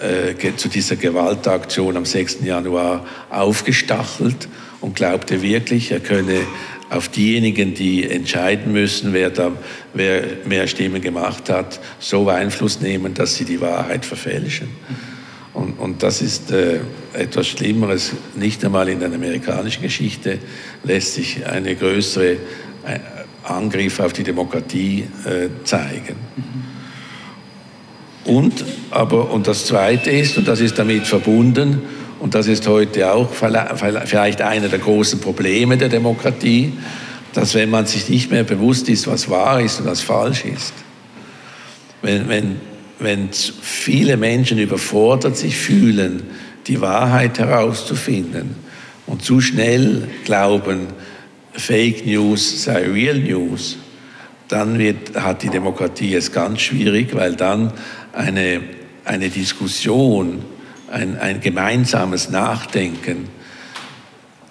äh, 0.00 0.54
zu 0.56 0.68
dieser 0.68 0.94
Gewaltaktion 0.94 1.96
am 1.96 2.04
6. 2.04 2.38
Januar 2.44 3.04
aufgestachelt 3.30 4.48
und 4.80 4.94
glaubte 4.94 5.42
wirklich, 5.42 5.90
er 5.90 5.98
könne 5.98 6.42
auf 6.88 7.08
diejenigen, 7.08 7.74
die 7.74 8.08
entscheiden 8.08 8.72
müssen, 8.72 9.12
wer, 9.12 9.30
da, 9.30 9.50
wer 9.92 10.22
mehr 10.44 10.68
Stimmen 10.68 11.02
gemacht 11.02 11.50
hat, 11.50 11.80
so 11.98 12.28
Einfluss 12.28 12.80
nehmen, 12.80 13.14
dass 13.14 13.34
sie 13.34 13.44
die 13.44 13.60
Wahrheit 13.60 14.04
verfälschen. 14.04 14.68
Und, 15.54 15.78
und 15.78 16.02
das 16.02 16.20
ist 16.20 16.50
äh, 16.50 16.80
etwas 17.12 17.46
Schlimmeres. 17.46 18.12
Nicht 18.34 18.64
einmal 18.64 18.88
in 18.88 18.98
der 18.98 19.12
amerikanischen 19.12 19.82
Geschichte 19.82 20.38
lässt 20.82 21.14
sich 21.14 21.46
eine 21.46 21.76
größere 21.76 22.32
äh, 22.32 22.36
Angriff 23.44 24.00
auf 24.00 24.12
die 24.12 24.24
Demokratie 24.24 25.04
äh, 25.24 25.48
zeigen. 25.64 26.16
Und, 28.24 28.64
aber, 28.90 29.30
und 29.30 29.46
das 29.46 29.66
Zweite 29.66 30.10
ist, 30.10 30.36
und 30.38 30.48
das 30.48 30.60
ist 30.60 30.78
damit 30.78 31.06
verbunden, 31.06 31.82
und 32.20 32.34
das 32.34 32.46
ist 32.46 32.66
heute 32.66 33.12
auch 33.12 33.28
vielleicht 33.34 34.40
einer 34.40 34.68
der 34.68 34.78
großen 34.78 35.20
Probleme 35.20 35.76
der 35.76 35.90
Demokratie, 35.90 36.72
dass 37.34 37.54
wenn 37.54 37.68
man 37.68 37.84
sich 37.84 38.08
nicht 38.08 38.30
mehr 38.30 38.44
bewusst 38.44 38.88
ist, 38.88 39.06
was 39.06 39.28
wahr 39.28 39.60
ist 39.60 39.80
und 39.80 39.86
was 39.86 40.00
falsch 40.00 40.46
ist, 40.46 40.72
wenn, 42.00 42.28
wenn 42.28 42.56
wenn 42.98 43.30
viele 43.32 44.16
Menschen 44.16 44.58
überfordert 44.58 45.36
sich 45.36 45.56
fühlen, 45.56 46.22
die 46.66 46.80
Wahrheit 46.80 47.38
herauszufinden 47.38 48.54
und 49.06 49.22
zu 49.22 49.40
schnell 49.40 50.08
glauben, 50.24 50.88
Fake 51.52 52.06
News 52.06 52.64
sei 52.64 52.88
Real 52.88 53.18
News, 53.18 53.76
dann 54.48 54.78
wird, 54.78 55.14
hat 55.14 55.42
die 55.42 55.48
Demokratie 55.48 56.14
es 56.14 56.32
ganz 56.32 56.60
schwierig, 56.60 57.14
weil 57.14 57.36
dann 57.36 57.72
eine, 58.12 58.60
eine 59.04 59.28
Diskussion, 59.28 60.44
ein, 60.90 61.18
ein 61.18 61.40
gemeinsames 61.40 62.30
Nachdenken 62.30 63.28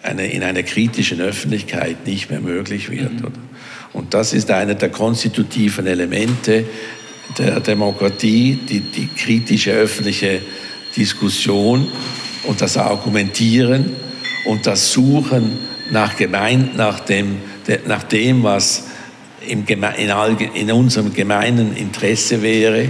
eine, 0.02 0.28
in 0.28 0.44
einer 0.44 0.64
kritischen 0.64 1.22
Öffentlichkeit 1.22 2.06
nicht 2.06 2.30
mehr 2.30 2.42
möglich 2.42 2.90
wird. 2.90 3.14
Mhm. 3.14 3.32
Und 3.94 4.14
das 4.14 4.34
ist 4.34 4.52
einer 4.52 4.76
der 4.76 4.90
konstitutiven 4.90 5.88
Elemente 5.88 6.66
der 7.38 7.60
Demokratie, 7.60 8.60
die, 8.68 8.82
die 8.82 9.08
kritische 9.08 9.72
öffentliche 9.72 10.42
Diskussion 10.96 11.88
und 12.44 12.62
das 12.62 12.78
Argumentieren 12.78 13.96
und 14.46 14.68
das 14.68 14.92
Suchen 14.92 15.60
nach, 15.92 16.16
gemein, 16.16 16.72
nach, 16.76 17.00
dem, 17.00 17.38
nach 17.88 18.04
dem, 18.04 18.44
was 18.44 18.88
im, 19.48 19.66
in, 19.68 20.10
in 20.54 20.72
unserem 20.72 21.14
gemeinen 21.14 21.76
Interesse 21.76 22.42
wäre. 22.42 22.90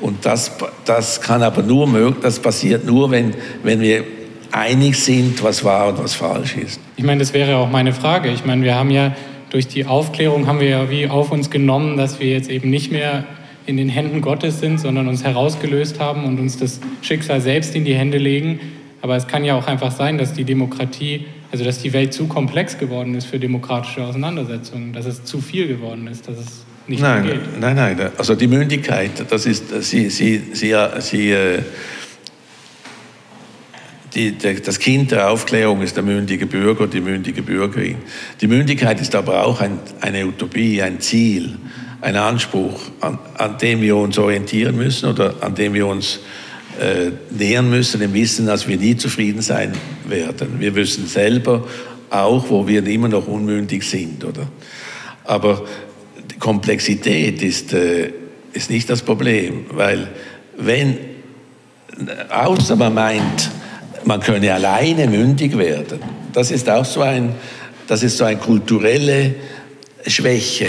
Und 0.00 0.24
das, 0.24 0.52
das 0.84 1.20
kann 1.20 1.42
aber 1.42 1.62
nur 1.62 2.14
das 2.20 2.38
passiert 2.38 2.84
nur, 2.84 3.10
wenn, 3.10 3.34
wenn 3.62 3.80
wir 3.80 4.04
einig 4.52 4.98
sind, 4.98 5.42
was 5.42 5.64
wahr 5.64 5.88
und 5.88 5.98
was 5.98 6.14
falsch 6.14 6.56
ist. 6.56 6.80
Ich 6.96 7.04
meine, 7.04 7.20
das 7.20 7.32
wäre 7.32 7.56
auch 7.56 7.70
meine 7.70 7.92
Frage. 7.92 8.30
Ich 8.30 8.44
meine, 8.44 8.62
wir 8.62 8.74
haben 8.74 8.90
ja 8.90 9.14
durch 9.50 9.66
die 9.66 9.86
Aufklärung 9.86 10.46
haben 10.46 10.60
wir 10.60 10.68
ja 10.68 10.90
wie 10.90 11.08
auf 11.08 11.32
uns 11.32 11.50
genommen, 11.50 11.96
dass 11.96 12.20
wir 12.20 12.28
jetzt 12.28 12.50
eben 12.50 12.70
nicht 12.70 12.92
mehr 12.92 13.24
in 13.68 13.76
den 13.76 13.90
Händen 13.90 14.22
Gottes 14.22 14.60
sind, 14.60 14.80
sondern 14.80 15.08
uns 15.08 15.22
herausgelöst 15.22 16.00
haben 16.00 16.24
und 16.24 16.40
uns 16.40 16.56
das 16.56 16.80
Schicksal 17.02 17.42
selbst 17.42 17.74
in 17.74 17.84
die 17.84 17.94
Hände 17.94 18.16
legen. 18.16 18.60
Aber 19.02 19.14
es 19.14 19.26
kann 19.26 19.44
ja 19.44 19.56
auch 19.56 19.66
einfach 19.66 19.92
sein, 19.92 20.16
dass 20.16 20.32
die 20.32 20.44
Demokratie, 20.44 21.26
also 21.52 21.64
dass 21.64 21.80
die 21.80 21.92
Welt 21.92 22.14
zu 22.14 22.26
komplex 22.28 22.78
geworden 22.78 23.14
ist 23.14 23.26
für 23.26 23.38
demokratische 23.38 24.02
Auseinandersetzungen, 24.02 24.94
dass 24.94 25.04
es 25.04 25.22
zu 25.22 25.42
viel 25.42 25.68
geworden 25.68 26.06
ist, 26.06 26.26
dass 26.26 26.38
es 26.38 26.64
nicht 26.86 27.02
nein, 27.02 27.24
mehr 27.24 27.34
geht. 27.34 27.60
Nein, 27.60 27.76
nein, 27.76 28.10
also 28.16 28.34
die 28.34 28.46
Mündigkeit, 28.46 29.10
das 29.28 29.44
ist, 29.44 29.82
sie, 29.82 30.08
sie, 30.08 30.42
sie, 30.54 30.74
sie 31.00 31.30
äh, 31.32 31.62
die, 34.14 34.34
das 34.34 34.78
Kind 34.78 35.10
der 35.10 35.30
Aufklärung 35.30 35.82
ist 35.82 35.94
der 35.94 36.02
mündige 36.02 36.46
Bürger, 36.46 36.86
die 36.86 37.02
mündige 37.02 37.42
Bürgerin. 37.42 37.96
Die 38.40 38.46
Mündigkeit 38.46 38.98
ist 39.02 39.14
aber 39.14 39.44
auch 39.44 39.60
ein, 39.60 39.78
eine 40.00 40.26
Utopie, 40.26 40.80
ein 40.80 41.00
Ziel 41.00 41.58
ein 42.00 42.16
Anspruch, 42.16 42.80
an, 43.00 43.18
an 43.34 43.58
dem 43.58 43.80
wir 43.80 43.96
uns 43.96 44.18
orientieren 44.18 44.76
müssen 44.76 45.08
oder 45.08 45.34
an 45.40 45.54
dem 45.54 45.74
wir 45.74 45.86
uns 45.86 46.20
äh, 46.80 47.10
nähern 47.30 47.68
müssen, 47.70 48.00
im 48.00 48.14
Wissen, 48.14 48.46
dass 48.46 48.68
wir 48.68 48.76
nie 48.76 48.96
zufrieden 48.96 49.42
sein 49.42 49.72
werden. 50.06 50.60
Wir 50.60 50.74
wissen 50.74 51.06
selber 51.06 51.66
auch, 52.10 52.48
wo 52.48 52.66
wir 52.66 52.86
immer 52.86 53.08
noch 53.08 53.26
unmündig 53.26 53.82
sind, 53.82 54.24
oder? 54.24 54.48
Aber 55.24 55.64
die 56.30 56.38
Komplexität 56.38 57.42
ist, 57.42 57.72
äh, 57.72 58.12
ist 58.52 58.70
nicht 58.70 58.88
das 58.88 59.02
Problem, 59.02 59.66
weil 59.72 60.08
wenn, 60.56 60.96
außer 62.30 62.76
man 62.76 62.94
meint, 62.94 63.50
man 64.04 64.20
könne 64.20 64.54
alleine 64.54 65.08
mündig 65.08 65.58
werden, 65.58 65.98
das 66.32 66.50
ist 66.50 66.70
auch 66.70 66.84
so 66.84 67.02
ein, 67.02 67.34
das 67.88 68.02
ist 68.02 68.16
so 68.16 68.24
eine 68.24 68.38
kulturelle 68.38 69.34
Schwäche, 70.06 70.68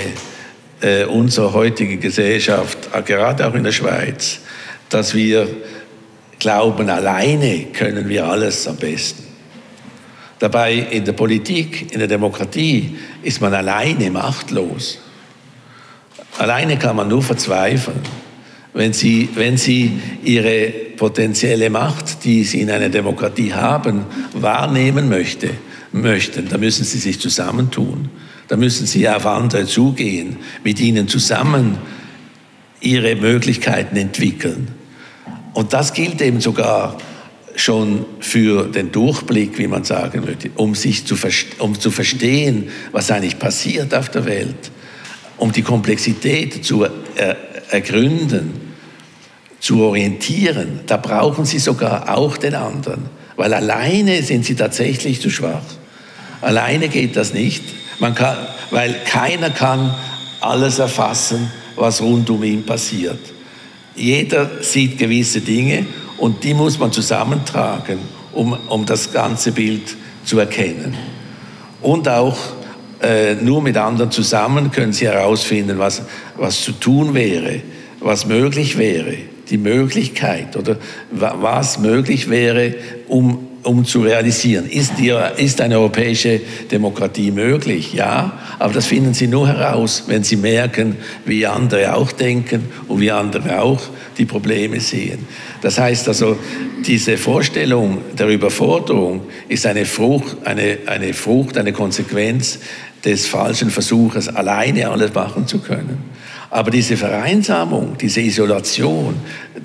äh, 0.82 1.06
unserer 1.06 1.54
heutigen 1.54 2.00
Gesellschaft, 2.00 2.90
äh, 2.94 3.02
gerade 3.02 3.48
auch 3.48 3.54
in 3.54 3.64
der 3.64 3.72
Schweiz, 3.72 4.40
dass 4.90 5.14
wir 5.14 5.48
glauben, 6.40 6.90
alleine 6.90 7.66
können 7.74 8.08
wir 8.10 8.26
alles 8.26 8.68
am 8.68 8.78
besten. 8.78 9.24
Dabei 10.40 10.74
in 10.74 11.04
der 11.04 11.12
Politik, 11.12 11.92
in 11.92 12.00
der 12.00 12.08
Demokratie 12.08 12.98
ist 13.22 13.42
man 13.42 13.54
alleine 13.54 14.10
machtlos. 14.10 15.00
Alleine 16.38 16.78
kann 16.78 16.96
man 16.96 17.10
nur 17.10 17.22
verzweifeln. 17.22 18.00
Wenn 18.74 18.94
Sie, 18.94 19.28
wenn 19.36 19.58
Sie 19.58 20.00
Ihre 20.24 20.72
potenzielle 20.96 21.70
Macht, 21.70 22.24
die 22.24 22.46
Sie 22.46 22.62
in 22.62 22.72
einer 22.72 22.88
Demokratie 22.88 23.54
haben, 23.54 24.06
wahrnehmen 24.34 25.10
möchte, 25.10 25.50
möchten, 25.92 26.48
dann 26.48 26.62
müssen 26.62 26.86
Sie 26.86 27.00
sich 27.00 27.20
zusammentun. 27.20 28.10
Da 28.50 28.58
müssen 28.58 28.88
Sie 28.88 29.08
auf 29.08 29.26
andere 29.26 29.66
zugehen, 29.66 30.38
mit 30.64 30.80
ihnen 30.80 31.08
zusammen 31.08 31.78
ihre 32.82 33.16
Möglichkeiten 33.16 33.96
entwickeln. 33.96 34.70
Und 35.54 35.74
das 35.74 35.94
gilt 35.94 36.22
eben 36.22 36.42
sogar 36.42 36.98
schon 37.56 38.06
für 38.20 38.68
den 38.68 38.92
Durchblick, 38.92 39.58
wie 39.58 39.68
man 39.68 39.84
sagen 39.84 40.26
würde, 40.26 40.50
um 40.56 40.76
sich 40.76 41.06
zu, 41.06 41.16
um 41.60 41.80
zu 41.80 41.92
verstehen, 41.92 42.70
was 42.92 43.12
eigentlich 43.12 43.38
passiert 43.38 43.94
auf 43.94 44.10
der 44.10 44.26
Welt, 44.26 44.72
um 45.38 45.52
die 45.52 45.62
Komplexität 45.62 46.66
zu 46.66 46.86
er 47.16 47.38
ergründen, 47.70 48.54
zu 49.60 49.82
orientieren. 49.82 50.80
Da 50.88 50.98
brauchen 50.98 51.46
Sie 51.46 51.60
sogar 51.60 52.18
auch 52.18 52.38
den 52.38 52.56
anderen, 52.56 53.06
weil 53.36 53.54
alleine 53.54 54.24
sind 54.24 54.46
Sie 54.46 54.56
tatsächlich 54.56 55.22
zu 55.22 55.30
schwach. 55.30 55.62
Alleine 56.42 56.88
geht 56.88 57.16
das 57.16 57.34
nicht. 57.34 57.64
Man 58.00 58.16
kann, 58.16 58.38
weil 58.72 58.96
keiner 59.06 59.50
kann 59.50 59.94
alles 60.42 60.80
erfassen, 60.80 61.52
was 61.76 62.02
rund 62.02 62.30
um 62.30 62.44
ihn 62.44 62.66
passiert. 62.66 63.20
Jeder 63.96 64.50
sieht 64.62 64.98
gewisse 64.98 65.42
Dinge 65.42 65.86
und 66.18 66.44
die 66.44 66.54
muss 66.54 66.80
man 66.80 66.92
zusammentragen, 66.92 68.00
um, 68.34 68.58
um 68.70 68.86
das 68.86 69.12
ganze 69.12 69.52
Bild 69.52 69.96
zu 70.24 70.40
erkennen. 70.40 70.96
Und 71.82 72.08
auch 72.08 72.38
äh, 73.02 73.36
nur 73.36 73.62
mit 73.62 73.78
anderen 73.78 74.12
zusammen 74.12 74.72
können 74.72 74.94
sie 74.94 75.08
herausfinden, 75.08 75.80
was, 75.80 76.02
was 76.38 76.62
zu 76.62 76.74
tun 76.74 77.14
wäre, 77.14 77.62
was 78.00 78.26
möglich 78.26 78.78
wäre, 78.78 79.16
die 79.50 79.58
Möglichkeit 79.58 80.56
oder 80.56 80.78
was 81.12 81.80
möglich 81.80 82.30
wäre, 82.30 82.76
um 83.08 83.49
um 83.70 83.86
zu 83.86 84.02
realisieren. 84.02 84.68
Ist, 84.68 84.94
die, 84.98 85.16
ist 85.38 85.62
eine 85.62 85.78
europäische 85.78 86.42
Demokratie 86.72 87.30
möglich? 87.30 87.94
Ja, 87.94 88.40
aber 88.58 88.74
das 88.74 88.88
finden 88.88 89.14
Sie 89.14 89.28
nur 89.28 89.48
heraus, 89.48 90.06
wenn 90.08 90.24
Sie 90.24 90.38
merken, 90.38 90.98
wie 91.26 91.46
andere 91.46 91.94
auch 91.94 92.12
denken 92.12 92.66
und 92.88 93.00
wie 93.00 93.12
andere 93.12 93.62
auch 93.62 93.80
die 94.18 94.26
Probleme 94.26 94.80
sehen. 94.80 95.28
Das 95.62 95.78
heißt 95.78 96.08
also, 96.08 96.38
diese 96.86 97.18
Vorstellung 97.18 98.00
der 98.18 98.30
Überforderung 98.30 99.22
ist 99.48 99.68
eine 99.68 99.86
Frucht, 99.86 100.38
eine, 100.46 100.80
eine 100.88 101.14
Frucht, 101.14 101.56
eine 101.56 101.72
Konsequenz 101.72 102.60
des 103.06 103.28
falschen 103.28 103.70
Versuches, 103.70 104.30
alleine 104.30 104.90
alles 104.90 105.14
machen 105.14 105.46
zu 105.46 105.60
können. 105.60 106.00
Aber 106.52 106.72
diese 106.72 106.98
Vereinsamung, 106.98 107.96
diese 108.00 108.22
Isolation, 108.22 109.14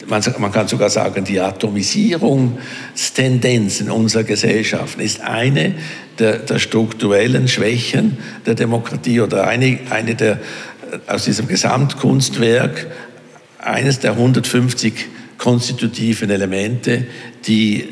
man, 0.06 0.22
man 0.38 0.52
kann 0.52 0.68
sogar 0.68 0.90
sagen, 0.90 1.24
die 1.24 1.40
Atomisierungstendenzen 1.40 3.90
unserer 3.90 4.24
Gesellschaften 4.24 5.00
ist 5.00 5.22
eine 5.22 5.76
der, 6.18 6.40
der 6.40 6.58
strukturellen 6.58 7.48
Schwächen 7.48 8.18
der 8.44 8.54
Demokratie 8.54 9.22
oder 9.22 9.46
eine, 9.46 9.78
eine 9.88 10.14
der, 10.14 10.40
aus 11.06 11.24
diesem 11.24 11.48
Gesamtkunstwerk, 11.48 12.86
eines 13.58 14.00
der 14.00 14.10
150 14.12 15.06
konstitutiven 15.38 16.28
Elemente, 16.28 17.06
die 17.46 17.88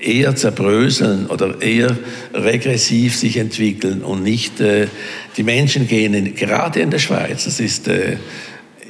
eher 0.00 0.36
zerbröseln 0.36 1.26
oder 1.26 1.60
eher 1.60 1.96
regressiv 2.34 3.16
sich 3.16 3.36
entwickeln 3.36 4.02
und 4.02 4.22
nicht, 4.22 4.60
äh, 4.60 4.88
die 5.36 5.42
Menschen 5.42 5.88
gehen 5.88 6.14
in, 6.14 6.34
gerade 6.34 6.80
in 6.80 6.90
der 6.90 6.98
Schweiz, 6.98 7.44
das 7.44 7.60
ist, 7.60 7.88
äh, 7.88 8.16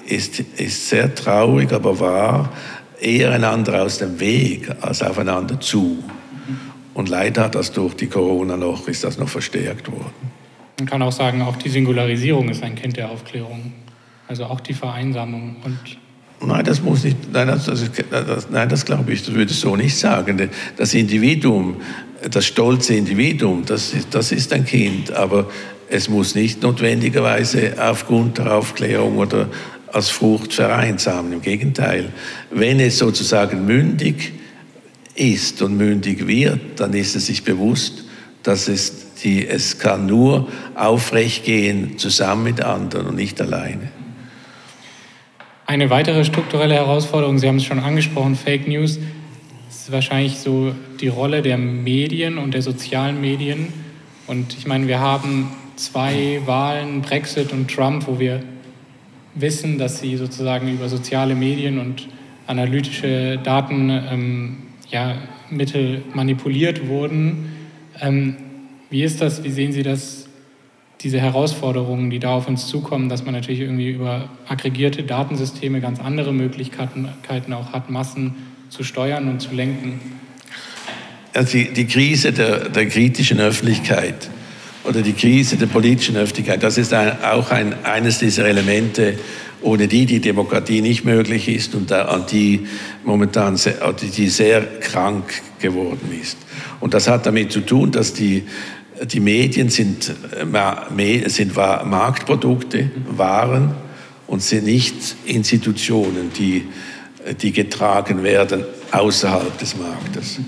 ist, 0.06 0.40
ist 0.56 0.88
sehr 0.88 1.14
traurig, 1.14 1.72
aber 1.72 1.98
wahr, 2.00 2.52
eher 3.00 3.32
einander 3.32 3.82
aus 3.82 3.98
dem 3.98 4.18
Weg 4.20 4.68
als 4.80 5.02
aufeinander 5.02 5.60
zu. 5.60 6.02
Und 6.94 7.08
leider 7.08 7.44
hat 7.44 7.54
das 7.54 7.70
durch 7.72 7.94
die 7.94 8.08
Corona 8.08 8.56
noch, 8.56 8.88
ist 8.88 9.04
das 9.04 9.18
noch 9.18 9.28
verstärkt 9.28 9.90
worden. 9.90 10.38
Man 10.78 10.86
kann 10.86 11.02
auch 11.02 11.12
sagen, 11.12 11.42
auch 11.42 11.56
die 11.56 11.68
Singularisierung 11.68 12.48
ist 12.48 12.62
ein 12.62 12.74
Kind 12.74 12.96
der 12.96 13.10
Aufklärung. 13.10 13.72
Also 14.26 14.44
auch 14.44 14.60
die 14.60 14.74
Vereinsamung 14.74 15.56
und 15.64 15.78
Nein, 16.40 16.64
das 16.64 16.80
muss 16.80 17.04
nicht, 17.04 17.16
nein, 17.32 17.48
das, 17.48 17.66
das, 17.66 17.90
das, 18.10 18.48
nein, 18.50 18.68
das 18.68 18.84
glaube 18.84 19.12
ich, 19.12 19.24
das 19.24 19.34
würde 19.34 19.50
ich 19.50 19.58
so 19.58 19.74
nicht 19.74 19.96
sagen. 19.96 20.48
Das 20.76 20.94
Individuum, 20.94 21.76
das 22.30 22.46
stolze 22.46 22.94
Individuum, 22.94 23.64
das, 23.66 23.92
das 24.10 24.30
ist 24.32 24.52
ein 24.52 24.64
Kind, 24.64 25.10
aber 25.12 25.50
es 25.90 26.08
muss 26.08 26.34
nicht 26.34 26.62
notwendigerweise 26.62 27.74
aufgrund 27.78 28.38
der 28.38 28.54
Aufklärung 28.54 29.18
oder 29.18 29.48
als 29.92 30.10
Frucht 30.10 30.52
vereinsamen. 30.52 31.32
Im 31.32 31.42
Gegenteil, 31.42 32.12
wenn 32.50 32.78
es 32.78 32.98
sozusagen 32.98 33.64
mündig 33.64 34.32
ist 35.14 35.60
und 35.62 35.76
mündig 35.76 36.26
wird, 36.26 36.60
dann 36.76 36.92
ist 36.92 37.16
es 37.16 37.26
sich 37.26 37.42
bewusst, 37.42 38.04
dass 38.42 38.68
es, 38.68 39.14
die, 39.24 39.46
es 39.46 39.78
kann 39.78 40.06
nur 40.06 40.48
aufrecht 40.74 41.44
gehen 41.44 41.98
zusammen 41.98 42.44
mit 42.44 42.60
anderen 42.60 43.08
und 43.08 43.16
nicht 43.16 43.40
alleine. 43.40 43.90
Eine 45.68 45.90
weitere 45.90 46.24
strukturelle 46.24 46.76
Herausforderung, 46.76 47.36
Sie 47.36 47.46
haben 47.46 47.56
es 47.56 47.64
schon 47.64 47.78
angesprochen, 47.78 48.36
Fake 48.36 48.66
News, 48.66 48.98
ist 49.68 49.92
wahrscheinlich 49.92 50.38
so 50.38 50.74
die 50.98 51.08
Rolle 51.08 51.42
der 51.42 51.58
Medien 51.58 52.38
und 52.38 52.54
der 52.54 52.62
sozialen 52.62 53.20
Medien. 53.20 53.70
Und 54.26 54.56
ich 54.56 54.66
meine, 54.66 54.88
wir 54.88 54.98
haben 55.00 55.50
zwei 55.76 56.40
Wahlen, 56.46 57.02
Brexit 57.02 57.52
und 57.52 57.70
Trump, 57.70 58.06
wo 58.06 58.18
wir 58.18 58.40
wissen, 59.34 59.76
dass 59.76 60.00
sie 60.00 60.16
sozusagen 60.16 60.72
über 60.72 60.88
soziale 60.88 61.34
Medien 61.34 61.78
und 61.78 62.08
analytische 62.46 63.38
Datenmittel 63.44 64.08
ähm, 64.10 64.56
ja, 64.90 65.16
manipuliert 66.14 66.88
wurden. 66.88 67.52
Ähm, 68.00 68.36
wie 68.88 69.02
ist 69.02 69.20
das? 69.20 69.44
Wie 69.44 69.50
sehen 69.50 69.72
Sie 69.72 69.82
das 69.82 70.27
diese 71.00 71.20
Herausforderungen, 71.20 72.10
die 72.10 72.18
da 72.18 72.30
auf 72.30 72.48
uns 72.48 72.66
zukommen, 72.66 73.08
dass 73.08 73.24
man 73.24 73.34
natürlich 73.34 73.60
irgendwie 73.60 73.90
über 73.90 74.28
aggregierte 74.48 75.04
Datensysteme 75.04 75.80
ganz 75.80 76.00
andere 76.00 76.32
Möglichkeiten 76.32 77.08
auch 77.52 77.72
hat, 77.72 77.88
Massen 77.88 78.34
zu 78.68 78.82
steuern 78.82 79.28
und 79.28 79.40
zu 79.40 79.54
lenken. 79.54 80.00
Also 81.34 81.58
die, 81.58 81.72
die 81.72 81.86
Krise 81.86 82.32
der, 82.32 82.68
der, 82.68 82.86
kritischen 82.86 83.38
Öffentlichkeit 83.38 84.28
oder 84.84 85.02
die 85.02 85.12
Krise 85.12 85.56
der 85.56 85.66
politischen 85.66 86.16
Öffentlichkeit, 86.16 86.62
das 86.62 86.78
ist 86.78 86.92
ein, 86.92 87.22
auch 87.22 87.50
ein, 87.50 87.74
eines 87.84 88.18
dieser 88.18 88.46
Elemente, 88.46 89.14
ohne 89.60 89.88
die 89.88 90.06
die 90.06 90.20
Demokratie 90.20 90.80
nicht 90.80 91.04
möglich 91.04 91.48
ist 91.48 91.74
und 91.74 91.92
an 91.92 92.24
die 92.30 92.66
momentan 93.04 93.56
sehr, 93.56 93.74
die 93.92 94.28
sehr 94.28 94.62
krank 94.80 95.42
geworden 95.60 96.10
ist. 96.20 96.38
Und 96.80 96.94
das 96.94 97.08
hat 97.08 97.26
damit 97.26 97.52
zu 97.52 97.60
tun, 97.60 97.90
dass 97.90 98.14
die 98.14 98.44
die 99.04 99.20
Medien 99.20 99.68
sind, 99.68 100.12
äh, 100.36 101.28
sind 101.28 101.56
Marktprodukte, 101.56 102.90
Waren 103.10 103.74
und 104.26 104.42
sind 104.42 104.64
nicht 104.64 104.94
Institutionen, 105.24 106.32
die, 106.36 106.68
die 107.40 107.52
getragen 107.52 108.22
werden 108.22 108.64
außerhalb 108.92 109.56
des 109.58 109.76
Marktes. 109.76 110.38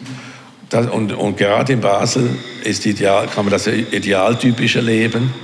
Das, 0.68 0.86
und, 0.88 1.12
und, 1.12 1.36
gerade 1.36 1.72
in 1.72 1.80
Basel 1.80 2.30
ist 2.62 2.86
ideal, 2.86 3.26
kann 3.26 3.44
man 3.44 3.52
das 3.52 3.66
idealtypisch 3.66 4.76
erleben. 4.76 5.34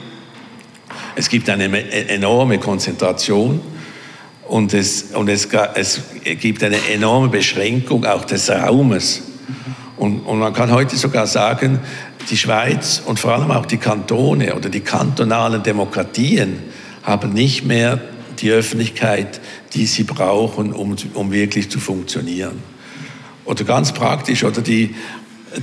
Es 1.16 1.28
gibt 1.28 1.50
eine 1.50 1.64
enorme 2.09 2.59
Konzentration 2.59 3.61
und, 4.46 4.72
es, 4.74 5.14
und 5.14 5.28
es, 5.28 5.48
es 5.74 6.00
gibt 6.40 6.62
eine 6.62 6.76
enorme 6.92 7.28
Beschränkung 7.28 8.04
auch 8.04 8.24
des 8.24 8.50
Raumes. 8.50 9.22
Und, 9.96 10.20
und 10.20 10.38
man 10.38 10.52
kann 10.52 10.70
heute 10.70 10.96
sogar 10.96 11.26
sagen, 11.26 11.80
die 12.31 12.37
Schweiz 12.37 13.03
und 13.05 13.18
vor 13.18 13.33
allem 13.33 13.51
auch 13.51 13.66
die 13.66 13.77
Kantone 13.77 14.55
oder 14.55 14.68
die 14.68 14.81
kantonalen 14.81 15.62
Demokratien 15.62 16.59
haben 17.03 17.33
nicht 17.33 17.64
mehr 17.64 18.01
die 18.41 18.51
Öffentlichkeit, 18.51 19.41
die 19.74 19.87
sie 19.87 20.05
brauchen, 20.05 20.72
um, 20.72 20.97
um 21.14 21.33
wirklich 21.33 21.70
zu 21.70 21.81
funktionieren. 21.81 22.62
Oder 23.45 23.64
ganz 23.64 23.93
praktisch, 23.93 24.45
oder 24.45 24.61
die, 24.61 24.95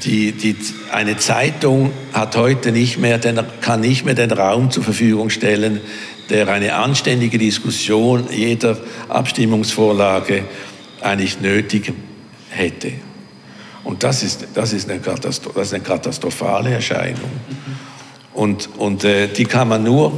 die, 0.03 0.31
die, 0.31 0.55
eine 0.91 1.17
Zeitung 1.17 1.91
hat 2.13 2.35
heute 2.35 2.71
nicht 2.71 2.97
mehr 2.97 3.17
den, 3.17 3.39
kann 3.61 3.81
nicht 3.81 4.05
mehr 4.05 4.15
den 4.15 4.31
Raum 4.31 4.71
zur 4.71 4.83
Verfügung 4.83 5.29
stellen, 5.29 5.81
der 6.29 6.47
eine 6.47 6.75
anständige 6.75 7.37
Diskussion 7.37 8.27
jeder 8.31 8.77
Abstimmungsvorlage 9.09 10.45
eigentlich 11.01 11.41
nötig 11.41 11.93
hätte. 12.49 12.93
Und 13.83 14.03
das 14.03 14.23
ist, 14.23 14.47
das 14.53 14.73
ist, 14.73 14.89
eine, 14.89 14.99
Katastro 14.99 15.51
das 15.53 15.67
ist 15.67 15.73
eine 15.73 15.83
katastrophale 15.83 16.71
Erscheinung. 16.71 17.29
Und, 18.33 18.69
und 18.77 19.03
äh, 19.03 19.27
die 19.27 19.45
kann 19.45 19.67
man 19.67 19.83
nur 19.83 20.13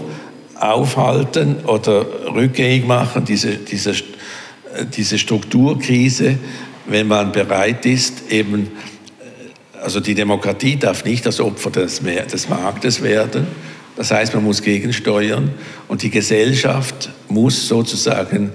aufhalten 0.60 1.58
oder 1.66 2.06
rückgängig 2.34 2.86
machen, 2.86 3.26
diese, 3.26 3.58
diese, 3.58 3.94
diese 4.96 5.18
Strukturkrise, 5.18 6.38
wenn 6.86 7.08
man 7.08 7.32
bereit 7.32 7.86
ist, 7.86 8.32
eben, 8.32 8.64
äh, 8.64 9.80
also 9.82 10.00
die 10.00 10.16
Demokratie 10.16 10.78
darf 10.78 11.04
nicht 11.04 11.26
das 11.26 11.40
Opfer 11.40 11.72
des, 11.72 12.02
des 12.02 12.50
Marktes 12.50 13.02
werden. 13.02 13.48
Das 13.96 14.12
heißt, 14.12 14.34
man 14.34 14.44
muss 14.44 14.62
gegensteuern 14.62 15.54
und 15.88 16.04
die 16.04 16.10
Gesellschaft 16.10 17.10
muss 17.30 17.68
sozusagen 17.68 18.52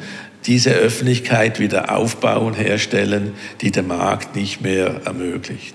diese 0.46 0.70
Öffentlichkeit 0.70 1.60
wieder 1.60 1.94
aufbauen, 1.94 2.54
herstellen, 2.54 3.34
die 3.60 3.70
der 3.70 3.82
Markt 3.82 4.36
nicht 4.36 4.60
mehr 4.62 5.02
ermöglicht. 5.04 5.74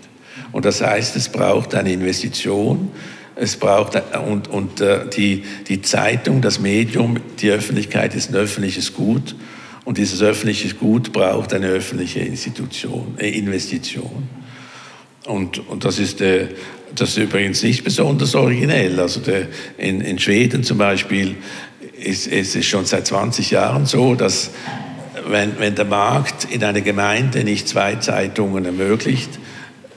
Und 0.52 0.66
das 0.66 0.82
heißt, 0.82 1.16
es 1.16 1.30
braucht 1.30 1.76
eine 1.76 1.92
Investition, 1.92 2.92
es 3.36 3.58
braucht 3.58 4.02
und, 4.28 4.48
und 4.48 4.82
äh, 4.82 5.10
die, 5.10 5.44
die 5.68 5.82
Zeitung, 5.82 6.42
das 6.42 6.60
Medium, 6.60 7.18
die 7.40 7.52
Öffentlichkeit 7.52 8.16
ist 8.16 8.30
ein 8.30 8.36
öffentliches 8.36 8.94
Gut 8.94 9.36
und 9.84 9.98
dieses 9.98 10.22
öffentliche 10.22 10.74
Gut 10.74 11.12
braucht 11.14 11.54
eine 11.54 11.68
öffentliche 11.68 12.20
Institution, 12.22 13.16
äh, 13.18 13.30
Investition. 13.30 14.30
Und, 15.26 15.68
und 15.68 15.84
das, 15.84 16.00
ist, 16.00 16.22
äh, 16.22 16.48
das 16.96 17.10
ist 17.10 17.18
übrigens 17.18 17.62
nicht 17.64 17.84
besonders 17.84 18.36
originell. 18.36 19.00
Also 19.00 19.22
in, 19.78 20.02
in 20.02 20.20
Schweden 20.20 20.64
zum 20.64 20.78
Beispiel 20.78 21.36
ist, 22.06 22.28
es 22.28 22.56
ist 22.56 22.66
schon 22.68 22.86
seit 22.86 23.08
20 23.08 23.52
Jahren 23.52 23.86
so, 23.86 24.16
dass 24.16 24.52
wenn, 25.28 25.60
wenn 25.60 25.76
der 25.76 25.86
Markt 25.86 26.46
in 26.46 26.64
einer 26.64 26.82
Gemeinde 26.82 27.44
nicht 27.44 27.68
zwei 27.68 27.96
Zeitungen 27.96 28.66
ermöglicht, 28.66 29.40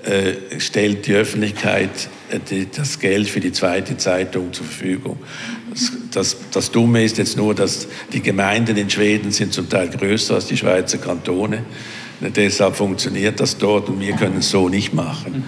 äh, 0.04 0.58
stellt 0.58 1.06
die 1.06 1.14
Öffentlichkeit 1.14 1.90
äh, 2.30 2.38
die, 2.48 2.68
das 2.74 2.98
Geld 2.98 3.28
für 3.28 3.40
die 3.40 3.52
zweite 3.52 3.96
Zeitung 3.96 4.52
zur 4.52 4.64
Verfügung. 4.64 5.18
Das, 6.12 6.36
das 6.50 6.70
Dumme 6.70 7.04
ist 7.04 7.18
jetzt 7.18 7.36
nur, 7.36 7.54
dass 7.54 7.88
die 8.12 8.22
Gemeinden 8.22 8.76
in 8.76 8.88
Schweden 8.88 9.30
sind 9.30 9.52
zum 9.52 9.68
Teil 9.68 9.88
größer 9.88 10.36
als 10.36 10.46
die 10.46 10.56
Schweizer 10.56 10.98
Kantone. 10.98 11.64
Deshalb 12.20 12.74
funktioniert 12.74 13.38
das 13.38 13.58
dort 13.58 13.88
und 13.88 14.00
wir 14.00 14.14
können 14.14 14.38
es 14.38 14.50
so 14.50 14.68
nicht 14.68 14.92
machen. 14.92 15.44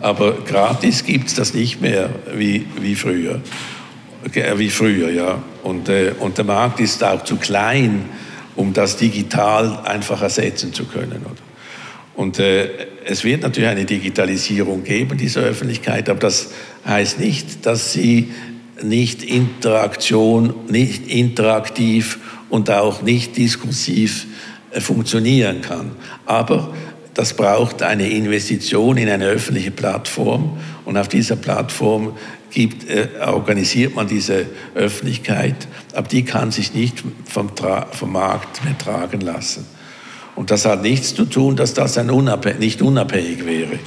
Aber 0.00 0.32
gratis 0.44 1.04
gibt 1.04 1.28
es 1.28 1.34
das 1.34 1.54
nicht 1.54 1.80
mehr 1.80 2.10
wie, 2.34 2.66
wie 2.80 2.94
früher. 2.94 3.40
Wie 4.56 4.70
früher, 4.70 5.10
ja. 5.10 5.42
Und, 5.62 5.88
äh, 5.88 6.12
und 6.18 6.36
der 6.36 6.44
Markt 6.44 6.80
ist 6.80 7.02
auch 7.02 7.24
zu 7.24 7.36
klein, 7.36 8.04
um 8.56 8.72
das 8.72 8.96
digital 8.96 9.80
einfach 9.84 10.20
ersetzen 10.22 10.72
zu 10.74 10.84
können. 10.84 11.22
Oder? 11.24 11.40
Und 12.14 12.38
äh, 12.38 12.68
es 13.04 13.24
wird 13.24 13.42
natürlich 13.42 13.70
eine 13.70 13.86
Digitalisierung 13.86 14.84
geben 14.84 15.16
dieser 15.16 15.40
Öffentlichkeit, 15.40 16.08
aber 16.10 16.20
das 16.20 16.50
heißt 16.86 17.18
nicht, 17.18 17.64
dass 17.64 17.92
sie 17.92 18.30
nicht 18.82 19.22
Interaktion, 19.22 20.54
nicht 20.68 21.08
interaktiv 21.08 22.18
und 22.50 22.70
auch 22.70 23.02
nicht 23.02 23.36
diskursiv 23.36 24.26
äh, 24.70 24.80
funktionieren 24.80 25.62
kann. 25.62 25.92
Aber 26.26 26.74
das 27.14 27.34
braucht 27.34 27.82
eine 27.82 28.08
Investition 28.08 28.96
in 28.96 29.08
eine 29.08 29.26
öffentliche 29.26 29.70
Plattform 29.70 30.58
und 30.84 30.96
auf 30.96 31.08
dieser 31.08 31.36
Plattform 31.36 32.12
gibt, 32.50 32.88
äh, 32.88 33.08
organisiert 33.26 33.94
man 33.94 34.06
diese 34.06 34.46
Öffentlichkeit, 34.74 35.68
aber 35.94 36.08
die 36.08 36.24
kann 36.24 36.50
sich 36.50 36.74
nicht 36.74 37.02
vom, 37.24 37.50
vom 37.92 38.12
Markt 38.12 38.64
mehr 38.64 38.76
tragen 38.76 39.20
lassen. 39.20 39.66
Und 40.36 40.50
das 40.50 40.64
hat 40.64 40.82
nichts 40.82 41.14
zu 41.14 41.24
tun, 41.24 41.56
dass 41.56 41.74
das 41.74 41.98
ein 41.98 42.10
unabhängig, 42.10 42.60
nicht 42.60 42.82
unabhängig 42.82 43.44
wäre. 43.44 43.78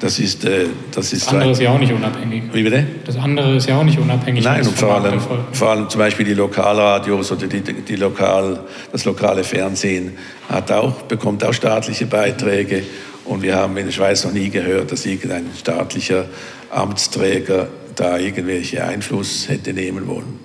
Das 0.00 0.20
ist, 0.20 0.44
äh, 0.44 0.66
das 0.92 1.12
ist 1.12 1.26
das 1.26 1.34
andere 1.34 1.50
ist 1.50 1.60
ja 1.60 1.70
auch 1.70 1.78
nicht 1.78 1.92
unabhängig. 1.92 2.44
Wie 2.52 2.62
bitte? 2.62 2.86
Das 3.04 3.16
andere 3.16 3.56
ist 3.56 3.68
ja 3.68 3.78
auch 3.78 3.84
nicht 3.84 3.98
unabhängig. 3.98 4.44
Nein, 4.44 4.64
und 4.64 4.78
vor 4.78 4.94
allem, 4.94 5.20
vor 5.52 5.70
allem 5.70 5.88
zum 5.88 5.98
Beispiel 5.98 6.24
die 6.24 6.34
Lokalradios 6.34 7.32
oder 7.32 7.48
die, 7.48 7.60
die 7.60 7.96
Lokal, 7.96 8.60
das 8.92 9.04
lokale 9.04 9.42
Fernsehen 9.42 10.12
hat 10.48 10.70
auch, 10.70 11.02
bekommt 11.02 11.42
auch 11.44 11.52
staatliche 11.52 12.06
Beiträge. 12.06 12.84
Und 13.24 13.42
wir 13.42 13.56
haben 13.56 13.76
in 13.76 13.86
der 13.86 13.92
Schweiz 13.92 14.24
noch 14.24 14.32
nie 14.32 14.50
gehört, 14.50 14.92
dass 14.92 15.04
irgendein 15.04 15.46
staatlicher 15.58 16.26
Amtsträger 16.70 17.68
da 17.98 18.18
irgendwelche 18.18 18.84
Einfluss 18.84 19.48
hätte 19.48 19.72
nehmen 19.72 20.06
wollen. 20.06 20.38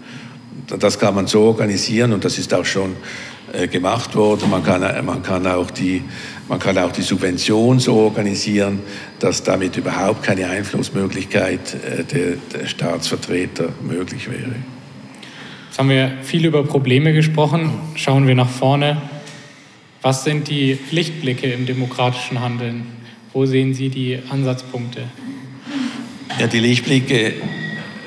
Das 0.80 0.97
kann 0.97 1.16
man 1.16 1.28
so 1.28 1.41
organisieren 1.41 2.14
und 2.14 2.26
das 2.26 2.38
ist 2.38 2.54
auch 2.54 2.66
schon 2.66 2.95
äh, 3.54 3.68
gemacht 3.68 4.16
worden. 4.16 4.49
Man 4.49 4.64
kann, 4.64 5.06
man, 5.06 5.22
kann 5.22 5.45
auch 5.45 5.70
die, 5.70 6.01
man 6.47 6.58
kann 6.58 6.78
auch 6.78 6.91
die 6.91 7.01
Subvention 7.01 7.80
so 7.80 7.95
organisieren, 7.95 8.80
dass 9.20 9.43
damit 9.43 9.78
überhaupt 9.78 10.24
keine 10.24 10.49
Einflussmöglichkeit 10.49 11.60
äh, 11.76 12.04
der, 12.04 12.38
der 12.54 12.66
Staatsvertreter 12.66 13.70
möglich 13.82 14.30
wäre. 14.30 14.56
Jetzt 15.68 15.80
haben 15.80 15.89
wir 15.89 16.14
viel 16.24 16.45
über 16.45 16.64
Probleme 16.64 17.14
gesprochen. 17.14 17.72
Schauen 17.95 18.28
wir 18.28 18.36
nach 18.36 18.49
vorne. 18.49 19.01
Was 20.01 20.24
sind 20.24 20.47
die 20.47 20.78
Lichtblicke 20.91 21.51
im 21.51 21.66
demokratischen 21.66 22.41
Handeln? 22.41 22.86
Wo 23.34 23.45
sehen 23.45 23.74
Sie 23.74 23.89
die 23.89 24.20
Ansatzpunkte? 24.30 25.01
Ja, 26.39 26.47
die 26.47 26.59
Lichtblicke, 26.59 27.34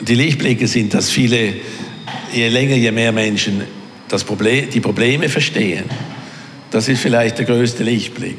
die 0.00 0.14
Lichtblicke 0.14 0.66
sind, 0.66 0.94
dass 0.94 1.10
viele, 1.10 1.54
je 2.32 2.48
länger, 2.48 2.74
je 2.74 2.90
mehr 2.90 3.12
Menschen 3.12 3.62
das 4.08 4.24
Problem, 4.24 4.68
die 4.68 4.80
Probleme 4.80 5.28
verstehen. 5.28 5.84
Das 6.72 6.88
ist 6.88 7.00
vielleicht 7.00 7.38
der 7.38 7.46
größte 7.46 7.84
Lichtblick. 7.84 8.38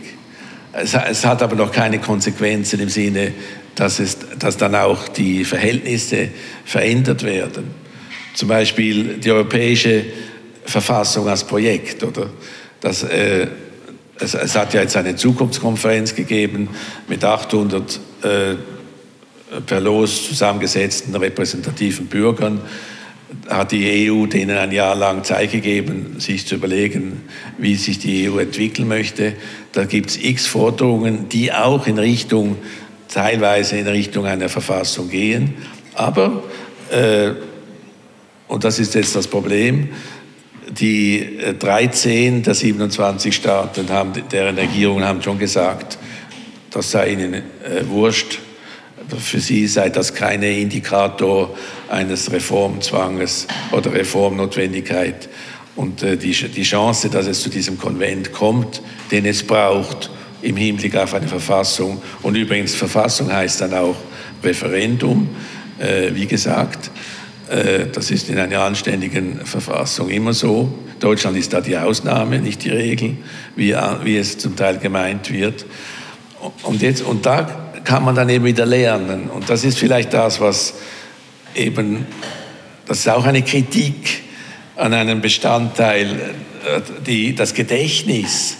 Es, 0.73 0.93
es 0.93 1.25
hat 1.25 1.41
aber 1.41 1.55
noch 1.55 1.71
keine 1.71 1.99
Konsequenzen 1.99 2.81
im 2.81 2.89
Sinne, 2.89 3.31
dass, 3.75 3.99
es, 3.99 4.17
dass 4.37 4.57
dann 4.57 4.75
auch 4.75 5.07
die 5.07 5.45
Verhältnisse 5.45 6.29
verändert 6.65 7.23
werden. 7.23 7.71
Zum 8.33 8.49
Beispiel 8.49 9.17
die 9.17 9.31
europäische 9.31 10.03
Verfassung 10.65 11.29
als 11.29 11.45
Projekt. 11.45 12.03
Oder? 12.03 12.29
Das, 12.81 13.03
äh, 13.03 13.47
es, 14.19 14.33
es, 14.33 14.55
hat 14.55 14.73
ja 14.73 14.81
jetzt 14.81 14.97
eine 14.97 15.15
Zukunftskonferenz 15.15 16.13
gegeben 16.13 16.69
mit 17.07 17.23
800 17.23 17.99
äh, 18.23 18.55
per 19.65 19.79
Los 19.79 20.27
zusammengesetzten 20.27 21.15
repräsentativen 21.15 22.07
Bürgern 22.07 22.61
hat 23.49 23.71
die 23.71 24.09
EU 24.09 24.25
denen 24.25 24.57
ein 24.57 24.71
Jahr 24.71 24.95
lang 24.95 25.23
Zeit 25.23 25.51
gegeben, 25.51 26.15
sich 26.19 26.47
zu 26.47 26.55
überlegen, 26.55 27.23
wie 27.57 27.75
sich 27.75 27.99
die 27.99 28.29
EU 28.29 28.39
entwickeln 28.39 28.87
möchte. 28.87 29.33
Da 29.73 29.85
gibt 29.85 30.11
es 30.11 30.17
x 30.17 30.47
Forderungen, 30.47 31.29
die 31.29 31.51
auch 31.51 31.87
in 31.87 31.97
Richtung, 31.97 32.57
teilweise 33.09 33.77
in 33.77 33.87
Richtung 33.87 34.25
einer 34.25 34.49
Verfassung 34.49 35.09
gehen. 35.09 35.55
Aber, 35.93 36.43
äh, 36.91 37.31
und 38.47 38.63
das 38.63 38.79
ist 38.79 38.95
jetzt 38.95 39.15
das 39.15 39.27
Problem, 39.27 39.89
die 40.69 41.37
13 41.59 42.43
der 42.43 42.53
27 42.53 43.33
Staaten, 43.33 43.89
haben, 43.89 44.13
deren 44.31 44.57
Regierungen 44.57 45.05
haben 45.05 45.21
schon 45.21 45.39
gesagt, 45.39 45.97
das 46.71 46.91
sei 46.91 47.11
ihnen 47.13 47.33
äh, 47.33 47.41
wurscht, 47.87 48.39
für 49.17 49.39
sie 49.39 49.67
sei 49.67 49.89
das 49.89 50.13
kein 50.13 50.43
Indikator 50.43 51.55
eines 51.89 52.31
Reformzwanges 52.31 53.47
oder 53.71 53.93
Reformnotwendigkeit. 53.93 55.29
Und 55.75 56.03
äh, 56.03 56.17
die, 56.17 56.31
Chance, 56.31 57.09
dass 57.09 57.27
es 57.27 57.41
zu 57.41 57.49
diesem 57.49 57.77
Konvent 57.77 58.33
kommt, 58.33 58.81
den 59.11 59.25
es 59.25 59.43
braucht 59.43 60.09
im 60.41 60.57
Hinblick 60.57 60.95
auf 60.95 61.13
eine 61.13 61.27
Verfassung, 61.27 62.01
und 62.23 62.35
übrigens 62.35 62.75
Verfassung 62.75 63.31
heißt 63.31 63.61
dann 63.61 63.73
auch 63.73 63.95
Referendum, 64.43 65.29
äh, 65.79 66.13
wie 66.13 66.25
gesagt, 66.25 66.89
äh, 67.49 67.85
das 67.91 68.11
ist 68.11 68.29
in 68.29 68.39
einer 68.39 68.61
anständigen 68.61 69.45
Verfassung 69.45 70.09
immer 70.09 70.33
so. 70.33 70.71
Deutschland 70.99 71.37
ist 71.37 71.53
da 71.53 71.61
die 71.61 71.77
Ausnahme, 71.77 72.39
nicht 72.39 72.63
die 72.63 72.69
Regel, 72.69 73.17
wie, 73.55 73.75
wie 74.03 74.17
es 74.17 74.37
zum 74.37 74.55
Teil 74.55 74.79
gemeint 74.79 75.31
wird. 75.31 75.65
Und, 76.63 76.81
jetzt, 76.81 77.03
und 77.03 77.25
da 77.25 77.66
kann 77.87 78.03
man 78.03 78.15
dann 78.15 78.27
eben 78.27 78.43
wieder 78.43 78.65
lernen. 78.65 79.29
Und 79.29 79.49
das 79.49 79.63
ist 79.63 79.79
vielleicht 79.79 80.11
das, 80.11 80.41
was 80.41 80.73
eben, 81.55 82.05
das 82.85 82.99
ist 82.99 83.07
auch 83.07 83.23
eine 83.23 83.43
Kritik 83.43 84.23
an 84.75 84.93
einem 84.93 85.21
Bestandteil, 85.21 86.11
äh, 86.65 86.81
die, 87.05 87.33
das 87.33 87.53
Gedächtnis, 87.53 88.57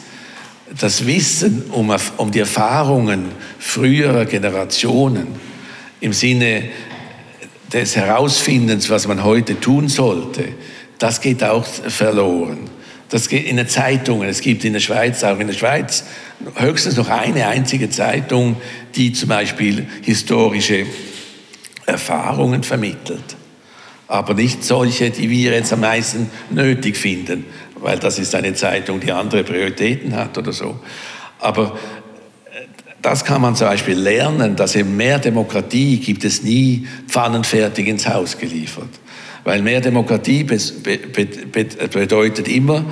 das 0.79 1.05
Wissen 1.05 1.63
um, 1.71 1.93
um 2.15 2.31
die 2.31 2.39
Erfahrungen 2.39 3.33
früherer 3.59 4.23
Generationen 4.23 5.27
im 5.99 6.13
Sinne 6.13 6.69
des 7.73 7.97
Herausfindens, 7.97 8.89
was 8.89 9.09
man 9.09 9.25
heute 9.25 9.59
tun 9.59 9.89
sollte, 9.89 10.45
das 10.99 11.19
geht 11.19 11.43
auch 11.43 11.65
verloren. 11.65 12.69
Das 13.09 13.29
geht 13.29 13.45
in 13.45 13.57
den 13.57 13.67
Zeitungen. 13.67 14.27
Es 14.27 14.41
gibt 14.41 14.65
in 14.65 14.73
der 14.73 14.79
Schweiz, 14.79 15.23
auch 15.23 15.39
in 15.39 15.47
der 15.47 15.53
Schweiz, 15.53 16.03
höchstens 16.55 16.97
noch 16.97 17.09
eine 17.09 17.47
einzige 17.47 17.89
Zeitung, 17.89 18.57
die 18.95 19.13
zum 19.13 19.29
Beispiel 19.29 19.87
historische 20.01 20.85
Erfahrungen 21.85 22.63
vermittelt. 22.63 23.37
Aber 24.09 24.33
nicht 24.33 24.63
solche, 24.63 25.09
die 25.09 25.29
wir 25.29 25.51
jetzt 25.53 25.71
am 25.73 25.81
meisten 25.81 26.29
nötig 26.49 26.97
finden, 26.97 27.45
weil 27.75 27.99
das 27.99 28.19
ist 28.19 28.35
eine 28.35 28.53
Zeitung, 28.53 28.99
die 28.99 29.11
andere 29.11 29.43
Prioritäten 29.43 30.15
hat 30.15 30.37
oder 30.37 30.51
so. 30.51 30.79
Aber 31.39 31.77
äh, 32.45 32.65
das 33.01 33.23
kann 33.23 33.41
man 33.41 33.55
zum 33.55 33.67
Beispiel 33.67 33.97
lernen, 33.97 34.55
dass 34.55 34.75
eben 34.75 34.95
mehr 34.95 35.19
Demokratie 35.19 35.97
gibt 35.97 36.23
es 36.23 36.41
nie 36.43 36.87
pfannenfertig 37.07 37.87
ins 37.87 38.07
Haus 38.07 38.37
geliefert. 38.37 38.89
Weil 39.47 39.61
mehr 39.61 39.79
Demokratie 39.79 40.43
bedeutet 40.43 42.49
immer, 42.49 42.83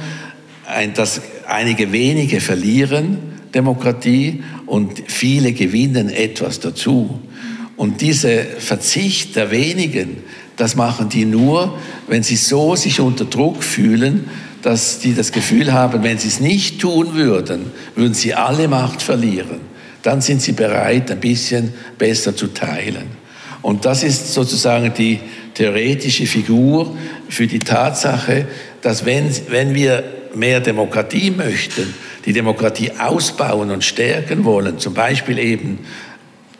dass 0.96 1.22
einige 1.50 1.92
wenige 1.92 2.40
verlieren 2.40 3.18
Demokratie 3.54 4.42
und 4.66 5.04
viele 5.08 5.52
gewinnen 5.52 6.08
etwas 6.08 6.62
dazu. 6.62 7.20
Und 7.76 8.00
dieser 8.00 8.42
Verzicht 8.42 9.36
der 9.36 9.52
wenigen, 9.52 10.24
das 10.56 10.78
machen 10.78 11.10
die 11.10 11.26
nur, 11.26 11.78
wenn 12.08 12.24
sie 12.24 12.38
so 12.38 12.78
sich 12.78 13.02
unter 13.02 13.26
Druck 13.26 13.62
fühlen, 13.62 14.30
dass 14.62 15.00
die 15.00 15.14
das 15.14 15.34
Gefühl 15.34 15.74
haben, 15.74 16.04
wenn 16.04 16.20
sie 16.20 16.30
es 16.30 16.40
nicht 16.40 16.80
tun 16.80 17.16
würden, 17.16 17.66
würden 17.98 18.14
sie 18.14 18.34
alle 18.34 18.70
Macht 18.70 19.02
verlieren. 19.02 19.60
Dann 20.04 20.22
sind 20.22 20.42
sie 20.42 20.54
bereit, 20.54 21.12
ein 21.12 21.20
bisschen 21.20 21.74
besser 21.98 22.34
zu 22.34 22.48
teilen. 22.48 23.26
Und 23.62 23.84
das 23.84 24.04
ist 24.04 24.34
sozusagen 24.34 24.94
die 24.98 25.20
theoretische 25.56 26.28
Figur 26.28 26.96
für 27.28 27.48
die 27.48 27.60
Tatsache, 27.60 28.48
dass 28.82 29.06
wenn, 29.06 29.30
wenn 29.50 29.74
wir 29.74 30.04
mehr 30.36 30.60
Demokratie 30.60 31.32
möchten, 31.32 31.94
die 32.26 32.34
Demokratie 32.34 32.92
ausbauen 33.00 33.72
und 33.72 33.84
stärken 33.84 34.44
wollen, 34.44 34.80
zum 34.80 34.94
Beispiel 34.94 35.40
eben 35.40 35.80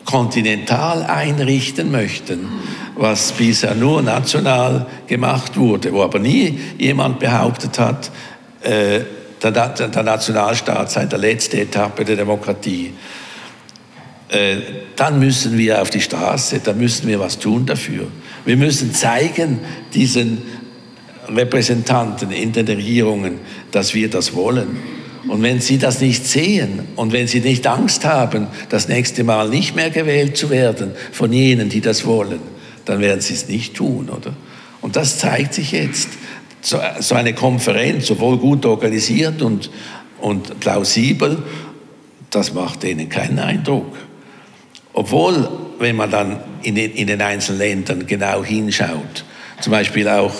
kontinental 0.04 1.02
einrichten 1.02 1.90
möchten, 1.90 2.48
was 2.96 3.32
bisher 3.32 3.74
nur 3.74 4.02
national 4.02 4.86
gemacht 5.06 5.56
wurde, 5.56 5.92
wo 5.92 6.02
aber 6.02 6.18
nie 6.18 6.58
jemand 6.78 7.18
behauptet 7.18 7.78
hat, 7.78 8.10
äh, 8.62 9.00
der, 9.42 9.50
der 9.50 10.02
Nationalstaat 10.02 10.90
sei 10.90 11.04
der 11.04 11.18
letzte 11.18 11.60
Etappe 11.60 12.04
der 12.04 12.16
Demokratie. 12.16 12.92
äh, 14.28 14.56
dann 14.96 15.18
müssen 15.18 15.56
wir 15.58 15.82
auf 15.82 15.90
die 15.90 16.00
Straße, 16.00 16.60
dann 16.60 16.78
müssen 16.78 17.06
wir 17.06 17.20
was 17.20 17.38
tun 17.38 17.66
dafür. 17.66 18.08
Wir 18.46 18.56
müssen 18.56 18.94
zeigen 18.94 19.58
diesen 19.92 20.40
Repräsentanten 21.28 22.30
in 22.30 22.52
den 22.52 22.66
Regierungen, 22.66 23.40
dass 23.72 23.92
wir 23.92 24.08
das 24.08 24.34
wollen. 24.34 24.78
Und 25.28 25.42
wenn 25.42 25.60
sie 25.60 25.78
das 25.78 26.00
nicht 26.00 26.24
sehen 26.24 26.80
und 26.94 27.12
wenn 27.12 27.26
sie 27.26 27.40
nicht 27.40 27.66
Angst 27.66 28.04
haben, 28.04 28.46
das 28.68 28.88
nächste 28.88 29.24
Mal 29.24 29.48
nicht 29.48 29.74
mehr 29.74 29.90
gewählt 29.90 30.36
zu 30.36 30.50
werden 30.50 30.92
von 31.10 31.32
jenen, 31.32 31.68
die 31.68 31.80
das 31.80 32.06
wollen, 32.06 32.38
dann 32.84 33.00
werden 33.00 33.20
sie 33.20 33.34
es 33.34 33.48
nicht 33.48 33.74
tun, 33.74 34.08
oder? 34.08 34.32
Und 34.80 34.94
das 34.94 35.18
zeigt 35.18 35.52
sich 35.54 35.72
jetzt. 35.72 36.10
So 36.62 37.14
eine 37.14 37.34
Konferenz, 37.34 38.06
sowohl 38.06 38.38
gut 38.38 38.64
organisiert 38.64 39.42
und, 39.42 39.70
und 40.20 40.60
plausibel, 40.60 41.42
das 42.30 42.54
macht 42.54 42.84
denen 42.84 43.08
keinen 43.08 43.38
Eindruck. 43.38 43.96
Obwohl, 44.92 45.48
wenn 45.78 45.96
man 45.96 46.10
dann 46.10 46.40
in 46.62 46.74
den, 46.74 46.92
in 46.92 47.06
den 47.06 47.20
einzelnen 47.20 47.58
Ländern 47.58 48.06
genau 48.06 48.44
hinschaut, 48.44 49.24
zum 49.60 49.70
Beispiel 49.70 50.08
auch 50.08 50.34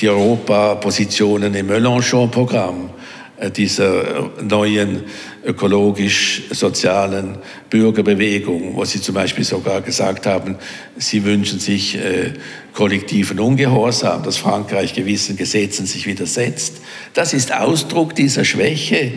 die 0.00 0.08
Europapositionen 0.08 1.54
im 1.54 1.66
Mélenchon-Programm, 1.68 2.90
äh, 3.38 3.50
dieser 3.50 4.30
neuen 4.42 5.04
ökologisch-sozialen 5.44 7.38
Bürgerbewegung, 7.70 8.76
wo 8.76 8.84
sie 8.84 9.00
zum 9.00 9.14
Beispiel 9.14 9.44
sogar 9.44 9.80
gesagt 9.80 10.26
haben, 10.26 10.56
sie 10.96 11.24
wünschen 11.24 11.58
sich 11.58 11.96
äh, 11.96 12.34
kollektiven 12.74 13.40
Ungehorsam, 13.40 14.22
dass 14.22 14.36
Frankreich 14.36 14.94
gewissen 14.94 15.36
Gesetzen 15.36 15.86
sich 15.86 16.06
widersetzt. 16.06 16.82
Das 17.14 17.32
ist 17.32 17.52
Ausdruck 17.52 18.14
dieser 18.14 18.44
Schwäche 18.44 19.12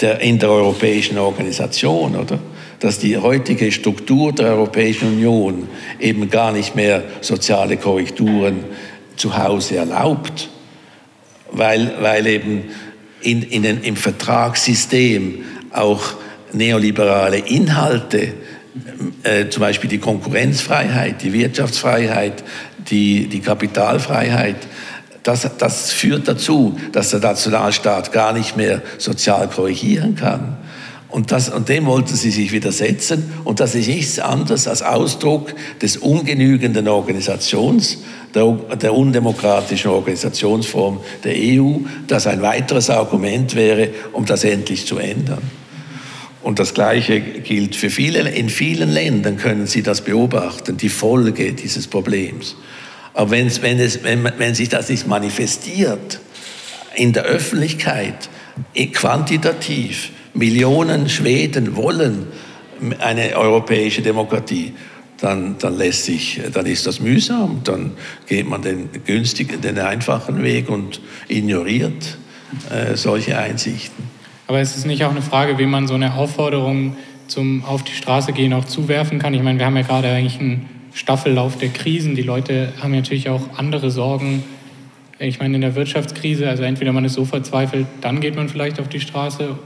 der, 0.00 0.20
in 0.20 0.38
der 0.38 0.50
europäischen 0.50 1.18
Organisation, 1.18 2.16
oder? 2.16 2.38
Dass 2.84 2.98
die 2.98 3.16
heutige 3.16 3.72
Struktur 3.72 4.34
der 4.34 4.48
Europäischen 4.48 5.14
Union 5.14 5.68
eben 5.98 6.28
gar 6.28 6.52
nicht 6.52 6.76
mehr 6.76 7.02
soziale 7.22 7.78
Korrekturen 7.78 8.62
zu 9.16 9.38
Hause 9.38 9.76
erlaubt, 9.76 10.50
weil, 11.50 11.94
weil 12.02 12.26
eben 12.26 12.64
in, 13.22 13.42
in 13.42 13.62
den, 13.62 13.82
im 13.82 13.96
Vertragssystem 13.96 15.46
auch 15.72 16.02
neoliberale 16.52 17.38
Inhalte, 17.38 18.34
äh, 19.22 19.48
zum 19.48 19.62
Beispiel 19.62 19.88
die 19.88 19.96
Konkurrenzfreiheit, 19.96 21.22
die 21.22 21.32
Wirtschaftsfreiheit, 21.32 22.44
die, 22.90 23.28
die 23.28 23.40
Kapitalfreiheit, 23.40 24.56
das, 25.22 25.48
das 25.56 25.90
führt 25.90 26.28
dazu, 26.28 26.78
dass 26.92 27.08
der 27.08 27.20
Nationalstaat 27.20 28.12
gar 28.12 28.34
nicht 28.34 28.58
mehr 28.58 28.82
sozial 28.98 29.48
korrigieren 29.48 30.16
kann. 30.16 30.58
Und, 31.14 31.30
das, 31.30 31.48
und 31.48 31.68
dem 31.68 31.86
wollten 31.86 32.16
sie 32.16 32.32
sich 32.32 32.50
widersetzen. 32.50 33.32
Und 33.44 33.60
das 33.60 33.76
ist 33.76 33.86
nichts 33.86 34.18
anderes 34.18 34.66
als 34.66 34.82
Ausdruck 34.82 35.54
des 35.80 35.96
ungenügenden 35.96 36.88
Organisations, 36.88 37.98
der, 38.34 38.50
der 38.82 38.92
undemokratischen 38.92 39.92
Organisationsform 39.92 40.98
der 41.22 41.34
EU, 41.36 41.76
das 42.08 42.26
ein 42.26 42.42
weiteres 42.42 42.90
Argument 42.90 43.54
wäre, 43.54 43.90
um 44.12 44.24
das 44.24 44.42
endlich 44.42 44.88
zu 44.88 44.98
ändern. 44.98 45.42
Und 46.42 46.58
das 46.58 46.74
Gleiche 46.74 47.20
gilt 47.20 47.76
für 47.76 47.90
viele. 47.90 48.28
In 48.28 48.48
vielen 48.48 48.90
Ländern 48.90 49.36
können 49.36 49.68
Sie 49.68 49.84
das 49.84 50.00
beobachten, 50.00 50.78
die 50.78 50.88
Folge 50.88 51.52
dieses 51.52 51.86
Problems. 51.86 52.56
Aber 53.12 53.30
wenn's, 53.30 53.62
wenn, 53.62 53.78
es, 53.78 54.02
wenn, 54.02 54.28
wenn 54.38 54.56
sich 54.56 54.68
das 54.68 54.88
nicht 54.88 55.06
manifestiert 55.06 56.18
in 56.96 57.12
der 57.12 57.22
Öffentlichkeit, 57.22 58.28
quantitativ, 58.92 60.10
Millionen 60.34 61.08
Schweden 61.08 61.76
wollen 61.76 62.26
eine 63.00 63.36
europäische 63.36 64.02
Demokratie, 64.02 64.72
dann, 65.20 65.56
dann 65.58 65.78
lässt 65.78 66.04
sich, 66.04 66.40
dann 66.52 66.66
ist 66.66 66.86
das 66.86 67.00
mühsam, 67.00 67.60
dann 67.64 67.92
geht 68.26 68.48
man 68.48 68.62
den 68.62 68.90
günstigen, 69.06 69.60
den 69.60 69.78
einfachen 69.78 70.42
Weg 70.42 70.68
und 70.68 71.00
ignoriert 71.28 72.18
äh, 72.70 72.96
solche 72.96 73.38
Einsichten. 73.38 74.04
Aber 74.46 74.60
ist 74.60 74.76
es 74.76 74.84
nicht 74.84 75.04
auch 75.04 75.10
eine 75.10 75.22
Frage, 75.22 75.58
wie 75.58 75.66
man 75.66 75.86
so 75.86 75.94
eine 75.94 76.14
Aufforderung 76.14 76.96
zum 77.28 77.64
Auf 77.64 77.82
die 77.84 77.92
Straße 77.92 78.32
gehen 78.32 78.52
auch 78.52 78.64
zuwerfen 78.64 79.18
kann? 79.18 79.32
Ich 79.32 79.42
meine, 79.42 79.58
wir 79.58 79.66
haben 79.66 79.76
ja 79.76 79.82
gerade 79.82 80.08
eigentlich 80.08 80.38
einen 80.40 80.68
Staffellauf 80.92 81.56
der 81.56 81.70
Krisen. 81.70 82.14
Die 82.14 82.22
Leute 82.22 82.72
haben 82.80 82.94
natürlich 82.94 83.30
auch 83.30 83.56
andere 83.56 83.90
Sorgen. 83.90 84.44
Ich 85.18 85.38
meine, 85.38 85.54
in 85.54 85.62
der 85.62 85.74
Wirtschaftskrise, 85.74 86.48
also 86.48 86.64
entweder 86.64 86.92
man 86.92 87.04
ist 87.04 87.14
so 87.14 87.24
verzweifelt, 87.24 87.86
dann 88.02 88.20
geht 88.20 88.36
man 88.36 88.48
vielleicht 88.48 88.78
auf 88.80 88.88
die 88.88 89.00
Straße 89.00 89.56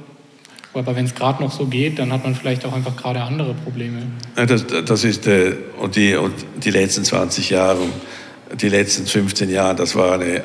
aber 0.74 0.94
wenn 0.94 1.06
es 1.06 1.14
gerade 1.14 1.42
noch 1.42 1.52
so 1.52 1.66
geht, 1.66 1.98
dann 1.98 2.12
hat 2.12 2.24
man 2.24 2.34
vielleicht 2.34 2.64
auch 2.64 2.72
einfach 2.72 2.96
gerade 2.96 3.20
andere 3.22 3.54
Probleme. 3.54 4.02
Das, 4.34 4.64
das 4.66 5.04
ist, 5.04 5.26
äh, 5.26 5.54
und, 5.80 5.96
die, 5.96 6.14
und 6.14 6.34
die 6.62 6.70
letzten 6.70 7.04
20 7.04 7.50
Jahre, 7.50 7.80
die 8.60 8.68
letzten 8.68 9.06
15 9.06 9.50
Jahre, 9.50 9.76
das 9.76 9.94
war 9.94 10.14
eine 10.14 10.42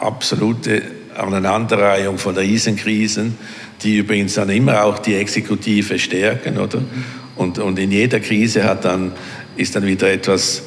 absolute 0.00 0.82
Aneinanderreihung 1.16 2.18
von 2.18 2.36
Riesenkrisen, 2.36 3.36
die 3.82 3.98
übrigens 3.98 4.34
dann 4.34 4.48
immer 4.50 4.84
auch 4.84 4.98
die 4.98 5.14
Exekutive 5.14 5.98
stärken, 5.98 6.58
oder? 6.58 6.80
Mhm. 6.80 7.04
Und, 7.36 7.58
und 7.58 7.78
in 7.78 7.90
jeder 7.90 8.20
Krise 8.20 8.64
hat 8.64 8.84
dann, 8.84 9.12
ist 9.56 9.74
dann 9.74 9.86
wieder 9.86 10.10
etwas 10.10 10.62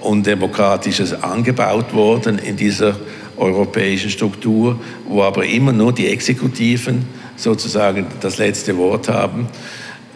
Undemokratisches 0.00 1.22
angebaut 1.22 1.92
worden 1.94 2.38
in 2.38 2.56
dieser 2.56 2.96
europäischen 3.36 4.10
Struktur, 4.10 4.78
wo 5.08 5.22
aber 5.22 5.44
immer 5.44 5.72
nur 5.72 5.92
die 5.92 6.08
Exekutiven 6.08 7.06
sozusagen 7.36 8.06
das 8.20 8.38
letzte 8.38 8.76
Wort 8.76 9.08
haben. 9.08 9.48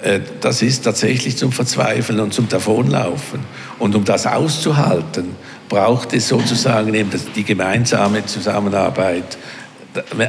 Äh, 0.03 0.21
das 0.41 0.63
ist 0.63 0.83
tatsächlich 0.85 1.37
zum 1.37 1.53
Verzweifeln 1.53 2.21
und 2.21 2.33
zum 2.33 2.49
Davonlaufen. 2.49 3.41
Und 3.79 3.95
um 3.95 4.05
das 4.05 4.27
auszuhalten, 4.27 5.37
braucht 5.69 6.13
es 6.13 6.29
sozusagen 6.29 6.93
eben 6.95 7.11
die 7.35 7.45
gemeinsame 7.45 8.27
Zusammenarbeit. 8.27 9.39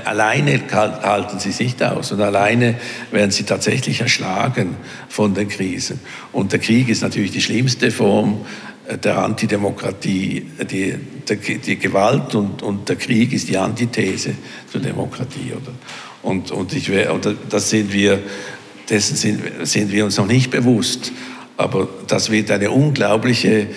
Alleine 0.06 0.60
halten 0.72 1.40
sie 1.40 1.52
sich 1.52 1.68
nicht 1.68 1.84
aus 1.84 2.12
und 2.12 2.22
alleine 2.22 2.76
werden 3.12 3.30
sie 3.30 3.44
tatsächlich 3.44 4.02
erschlagen 4.02 4.76
von 5.08 5.36
den 5.36 5.50
Krisen. 5.50 6.00
Und 6.32 6.52
der 6.52 6.60
Krieg 6.60 6.90
ist 6.90 7.04
natürlich 7.04 7.32
die 7.32 7.42
schlimmste 7.42 7.92
Form 7.92 8.46
äh, 8.88 8.98
der 8.98 9.20
Antidemokratie. 9.20 10.48
Die, 10.70 10.96
die, 11.30 11.58
die 11.60 11.78
Gewalt 11.78 12.34
und, 12.36 12.64
und 12.64 12.90
der 12.90 12.96
Krieg 12.96 13.34
ist 13.34 13.50
die 13.50 13.58
Antithese 13.58 14.34
zur 14.72 14.82
Demokratie. 14.82 15.54
Oder? 15.54 15.74
Und, 16.24 16.52
und, 16.52 16.74
ich, 16.74 16.92
und 17.10 17.36
das 17.50 17.70
sind 17.70 17.94
wir, 17.94 18.20
dessen 18.90 19.16
sind, 19.16 19.42
sind 19.64 19.92
wir 19.92 20.06
uns 20.06 20.18
noch 20.18 20.28
nicht 20.28 20.52
bewusst. 20.52 21.12
Aber 21.58 21.88
das 22.08 22.30
wird 22.30 22.52
eine 22.52 22.72
unglaubliche, 22.72 23.68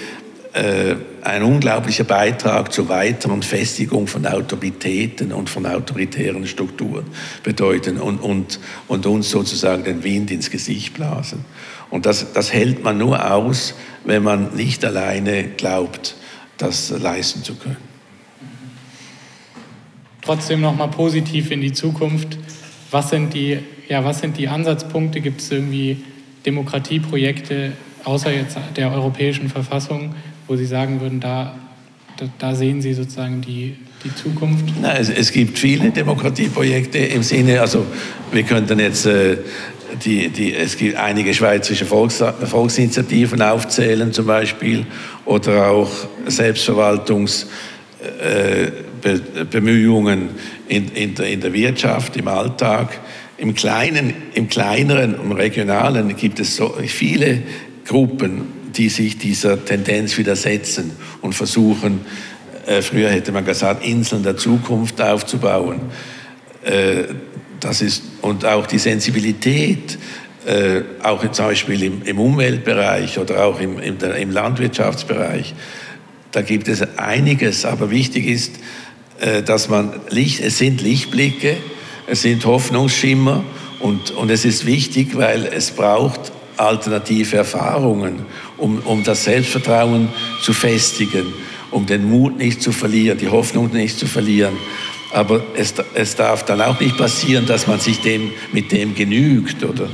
äh, 0.53 0.97
ein 1.23 1.43
unglaublicher 1.43 2.05
Beitrag 2.05 2.73
zur 2.73 2.89
weiteren 2.89 3.43
Festigung 3.43 4.07
von 4.07 4.27
Autoritäten 4.27 5.33
und 5.33 5.49
von 5.49 5.67
autoritären 5.67 6.47
Strukturen 6.47 7.07
bedeuten 7.43 7.99
und, 7.99 8.19
und, 8.19 8.61
und 8.89 9.07
uns 9.07 9.31
sozusagen 9.31 9.85
den 9.85 10.05
Wind 10.05 10.31
ins 10.31 10.51
Gesicht 10.51 10.95
blasen. 10.95 11.45
Und 11.91 12.07
das, 12.07 12.33
das 12.33 12.53
hält 12.53 12.83
man 12.83 12.99
nur 12.99 13.31
aus, 13.33 13.75
wenn 14.05 14.23
man 14.23 14.55
nicht 14.55 14.85
alleine 14.85 15.45
glaubt, 15.45 16.17
das 16.59 16.91
leisten 16.91 17.43
zu 17.43 17.55
können 17.55 17.94
trotzdem 20.25 20.61
noch 20.61 20.77
mal 20.77 20.89
positiv 20.89 21.51
in 21.51 21.61
die 21.61 21.73
Zukunft. 21.73 22.39
Was 22.91 23.11
sind 23.11 23.35
die, 23.35 23.59
ja, 23.89 24.05
was 24.05 24.21
sind 24.21 24.39
die 24.39 24.49
Ansatzpunkte? 24.49 25.21
Gibt 25.21 25.41
es 25.41 25.51
irgendwie 25.51 25.99
Demokratieprojekte 26.47 27.73
außer 28.05 28.33
jetzt 28.33 28.57
der 28.77 28.93
europäischen 28.93 29.49
Verfassung, 29.49 30.15
wo 30.47 30.57
Sie 30.57 30.67
sagen 30.67 31.01
würden, 31.01 31.21
da, 31.21 31.55
da, 32.19 32.27
da 32.39 32.55
sehen 32.55 32.83
Sie 32.83 32.93
sozusagen 32.93 33.41
die, 33.41 33.77
die 34.05 34.15
Zukunft? 34.15 34.65
Nein, 34.81 34.97
es, 35.01 35.09
es, 35.09 35.33
gibt 35.33 35.59
viele 35.59 35.91
Demokratieprojekte 35.91 36.99
im 36.99 37.23
Sinne, 37.23 37.61
also 37.61 37.87
wir 38.31 38.43
könnten 38.43 38.79
jetzt 38.79 39.07
äh, 39.07 39.39
die, 40.05 40.29
die, 40.29 40.55
es 40.55 40.77
gibt 40.77 40.97
einige 40.97 41.33
schweizerische 41.33 41.87
Volks, 41.87 42.23
Volksinitiativen 42.45 43.41
aufzählen 43.41 44.13
zum 44.13 44.27
Beispiel 44.27 44.87
oder 45.25 45.71
auch 45.71 45.91
Selbstverwaltungs 46.27 47.47
äh, 48.21 48.71
Bemühungen 49.51 50.31
in, 50.69 50.89
in, 50.89 51.15
der, 51.15 51.29
in 51.29 51.41
der 51.41 51.53
Wirtschaft, 51.53 52.17
im 52.17 52.29
Alltag. 52.29 53.01
Im 53.37 53.55
Kleinen, 53.55 54.15
im 54.35 54.49
Kleineren, 54.49 55.17
im 55.21 55.33
Regionalen 55.33 56.15
gibt 56.17 56.41
es 56.41 56.57
so 56.57 56.75
viele 56.87 57.43
Gruppen, 57.85 58.43
die 58.77 58.89
sich 58.89 59.19
dieser 59.19 59.65
Tendenz 59.65 60.17
widersetzen 60.17 60.93
und 61.21 61.35
versuchen, 61.35 62.01
äh, 62.67 62.81
früher 62.81 63.11
hätte 63.11 63.33
man 63.33 63.45
gesagt, 63.45 63.85
Inseln 63.85 64.23
der 64.23 64.37
Zukunft 64.37 65.01
aufzubauen. 65.01 65.81
Äh, 66.65 67.05
das 67.61 67.83
ist, 67.83 68.03
und 68.23 68.45
auch 68.45 68.67
die 68.67 68.79
Sensibilität, 68.79 69.99
äh, 70.47 70.83
auch 71.03 71.31
zum 71.31 71.47
Beispiel 71.47 71.83
im, 71.83 72.03
im 72.03 72.19
Umweltbereich 72.19 73.19
oder 73.19 73.45
auch 73.45 73.61
im, 73.61 73.79
im, 73.79 73.97
im 73.99 74.31
Landwirtschaftsbereich, 74.31 75.55
da 76.33 76.43
gibt 76.43 76.69
es 76.69 76.83
einiges, 76.99 77.65
aber 77.65 77.91
wichtig 77.91 78.27
ist, 78.27 78.57
dass 79.47 79.69
man 79.69 80.01
Licht, 80.11 80.41
es 80.41 80.59
sind 80.59 80.81
Lichtblicke, 80.81 81.57
es 82.07 82.23
sind 82.23 82.45
Hoffnungsschimmer 82.45 83.45
und, 83.81 84.11
und 84.11 84.31
es 84.31 84.45
ist 84.45 84.67
wichtig, 84.67 85.17
weil 85.17 85.47
es 85.47 85.71
braucht 85.71 86.33
alternative 86.57 87.37
Erfahrungen, 87.37 88.27
um, 88.59 88.79
um 88.81 89.05
das 89.05 89.25
Selbstvertrauen 89.25 90.09
zu 90.43 90.53
festigen, 90.53 91.27
um 91.71 91.87
den 91.87 92.09
Mut 92.09 92.39
nicht 92.39 92.63
zu 92.63 92.73
verlieren, 92.73 93.19
die 93.19 93.29
Hoffnung 93.29 93.73
nicht 93.73 93.99
zu 93.99 94.07
verlieren. 94.07 94.57
Aber 95.13 95.43
es, 95.57 95.75
es 95.95 96.17
darf 96.17 96.45
dann 96.45 96.61
auch 96.61 96.81
nicht 96.81 96.97
passieren, 96.97 97.47
dass 97.47 97.67
man 97.67 97.79
sich 97.79 98.01
dem, 98.01 98.31
mit 98.53 98.73
dem 98.73 98.95
genügt, 98.95 99.63
oder? 99.65 99.89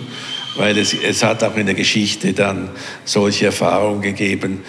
Weil 0.57 0.79
es, 0.79 0.95
es 0.95 1.23
hat 1.23 1.45
auch 1.45 1.57
in 1.57 1.67
der 1.67 1.75
Geschichte 1.75 2.33
dann 2.33 2.71
solche 3.05 3.47
Erfahrungen 3.47 4.03
gegeben. 4.03 4.61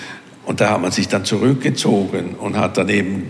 Und 0.46 0.62
da 0.62 0.72
hat 0.72 0.82
man 0.82 0.92
sich 0.92 1.08
dann 1.08 1.26
zurückgezogen 1.26 2.36
und 2.36 2.58
hat 2.58 2.78
dann 2.78 2.90
eben 2.90 3.30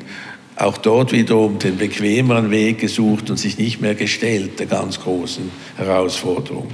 auch 0.61 0.77
dort 0.77 1.11
wiederum 1.11 1.59
den 1.59 1.77
bequemeren 1.77 2.51
Weg 2.51 2.79
gesucht 2.79 3.29
und 3.29 3.37
sich 3.37 3.57
nicht 3.57 3.81
mehr 3.81 3.95
gestellt 3.95 4.59
der 4.59 4.67
ganz 4.67 4.99
großen 4.99 5.51
Herausforderung. 5.77 6.67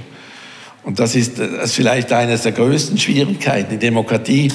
Und 0.84 0.98
das 0.98 1.14
ist, 1.14 1.38
das 1.38 1.70
ist 1.70 1.74
vielleicht 1.74 2.12
eines 2.12 2.42
der 2.42 2.52
größten 2.52 2.98
Schwierigkeiten. 2.98 3.70
Die 3.72 3.78
Demokratie 3.78 4.50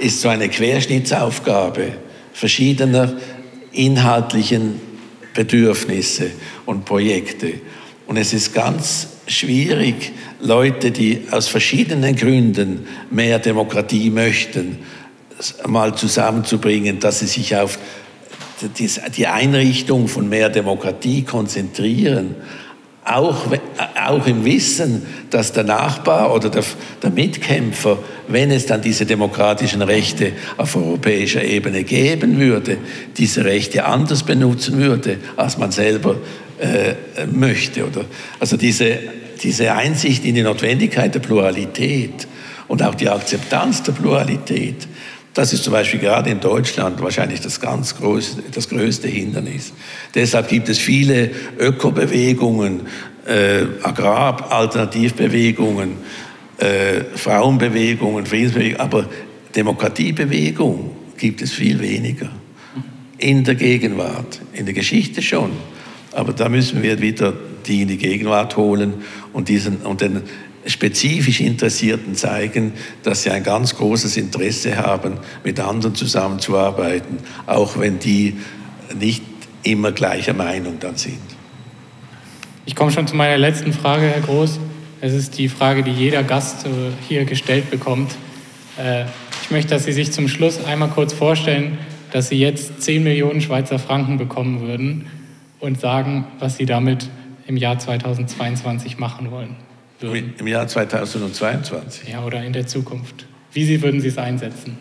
ist 0.00 0.20
so 0.20 0.28
eine 0.28 0.48
Querschnittsaufgabe 0.48 1.92
verschiedener 2.32 3.14
inhaltlichen 3.72 4.80
Bedürfnisse 5.34 6.30
und 6.66 6.84
Projekte. 6.84 7.54
Und 8.06 8.16
es 8.16 8.32
ist 8.32 8.54
ganz 8.54 9.08
schwierig, 9.26 10.12
Leute, 10.40 10.90
die 10.90 11.22
aus 11.30 11.48
verschiedenen 11.48 12.16
Gründen 12.16 12.86
mehr 13.10 13.38
Demokratie 13.38 14.10
möchten, 14.10 14.78
mal 15.66 15.94
zusammenzubringen, 15.94 17.00
dass 17.00 17.20
sie 17.20 17.26
sich 17.26 17.56
auf 17.56 17.78
die 19.16 19.26
Einrichtung 19.26 20.08
von 20.08 20.28
mehr 20.28 20.48
Demokratie 20.48 21.22
konzentrieren, 21.22 22.34
auch, 23.08 23.46
auch 24.06 24.26
im 24.26 24.44
Wissen, 24.44 25.06
dass 25.30 25.52
der 25.52 25.64
Nachbar 25.64 26.34
oder 26.34 26.50
der, 26.50 26.64
der, 27.02 27.10
Mitkämpfer, 27.10 27.98
wenn 28.28 28.50
es 28.50 28.66
dann 28.66 28.82
diese 28.82 29.06
demokratischen 29.06 29.80
Rechte 29.82 30.32
auf 30.56 30.76
europäischer 30.76 31.42
Ebene 31.42 31.84
geben 31.84 32.38
würde, 32.38 32.76
diese 33.16 33.44
Rechte 33.44 33.86
anders 33.86 34.24
benutzen 34.24 34.78
würde, 34.78 35.18
als 35.36 35.56
man 35.56 35.70
selber 35.72 36.16
äh, 36.58 37.26
möchte. 37.32 37.86
Oder? 37.86 38.04
Also 38.40 38.56
diese, 38.56 38.98
diese 39.42 39.72
Einsicht 39.72 40.24
in 40.24 40.34
die 40.34 40.42
Notwendigkeit 40.42 41.14
der 41.14 41.20
Pluralität 41.20 42.26
und 42.66 42.82
auch 42.82 42.94
die 42.94 43.08
Akzeptanz 43.08 43.82
der 43.82 43.92
Pluralität, 43.92 44.86
das 45.38 45.52
ist 45.52 45.62
zum 45.62 45.72
Beispiel 45.72 46.00
gerade 46.00 46.30
in 46.30 46.40
Deutschland 46.40 47.00
wahrscheinlich 47.00 47.40
das 47.40 47.60
ganz 47.60 47.96
größte, 47.96 48.42
das 48.50 48.68
größte 48.68 49.06
Hindernis. 49.06 49.72
Deshalb 50.12 50.48
gibt 50.48 50.68
es 50.68 50.78
viele 50.78 51.30
Ökobewegungen, 51.60 52.80
äh, 53.24 53.60
Agraralternativbewegungen, 53.84 55.92
äh, 56.58 57.04
Frauenbewegungen, 57.14 58.26
Friedensbewegungen, 58.26 58.80
aber 58.80 59.06
Demokratiebewegung 59.54 60.90
gibt 61.16 61.40
es 61.40 61.52
viel 61.52 61.78
weniger. 61.78 62.30
In 63.18 63.44
der 63.44 63.54
Gegenwart, 63.54 64.40
in 64.52 64.64
der 64.64 64.74
Geschichte 64.74 65.22
schon. 65.22 65.52
Aber 66.10 66.32
da 66.32 66.48
müssen 66.48 66.82
wir 66.82 67.00
wieder 67.00 67.32
die 67.64 67.82
in 67.82 67.88
die 67.88 67.98
Gegenwart 67.98 68.56
holen 68.56 68.94
und, 69.32 69.48
diesen, 69.48 69.76
und 69.82 70.00
den 70.00 70.22
spezifisch 70.68 71.40
Interessierten 71.40 72.14
zeigen, 72.14 72.72
dass 73.02 73.22
sie 73.22 73.30
ein 73.30 73.42
ganz 73.42 73.74
großes 73.74 74.16
Interesse 74.16 74.76
haben, 74.76 75.14
mit 75.42 75.58
anderen 75.58 75.94
zusammenzuarbeiten, 75.94 77.18
auch 77.46 77.78
wenn 77.78 77.98
die 77.98 78.36
nicht 78.98 79.22
immer 79.62 79.92
gleicher 79.92 80.34
Meinung 80.34 80.78
dann 80.78 80.96
sind. 80.96 81.18
Ich 82.66 82.76
komme 82.76 82.92
schon 82.92 83.06
zu 83.06 83.16
meiner 83.16 83.38
letzten 83.38 83.72
Frage, 83.72 84.06
Herr 84.06 84.20
Groß. 84.20 84.60
Es 85.00 85.14
ist 85.14 85.38
die 85.38 85.48
Frage, 85.48 85.82
die 85.82 85.90
jeder 85.90 86.22
Gast 86.22 86.66
äh, 86.66 86.68
hier 87.08 87.24
gestellt 87.24 87.70
bekommt. 87.70 88.12
Äh, 88.78 89.04
ich 89.42 89.50
möchte, 89.50 89.70
dass 89.70 89.84
Sie 89.84 89.92
sich 89.92 90.12
zum 90.12 90.28
Schluss 90.28 90.62
einmal 90.64 90.90
kurz 90.90 91.12
vorstellen, 91.12 91.78
dass 92.12 92.28
Sie 92.28 92.38
jetzt 92.38 92.82
10 92.82 93.02
Millionen 93.02 93.40
Schweizer 93.40 93.78
Franken 93.78 94.18
bekommen 94.18 94.60
würden 94.60 95.06
und 95.60 95.80
sagen, 95.80 96.26
was 96.40 96.56
Sie 96.56 96.66
damit 96.66 97.08
im 97.46 97.56
Jahr 97.56 97.78
2022 97.78 98.98
machen 98.98 99.30
wollen. 99.30 99.56
Im 100.00 100.46
Jahr 100.46 100.68
2022? 100.68 102.08
Ja, 102.08 102.24
oder 102.24 102.44
in 102.44 102.52
der 102.52 102.68
Zukunft. 102.68 103.26
Wie 103.52 103.64
Sie, 103.64 103.82
würden 103.82 104.00
Sie 104.00 104.06
es 104.08 104.18
einsetzen? 104.18 104.78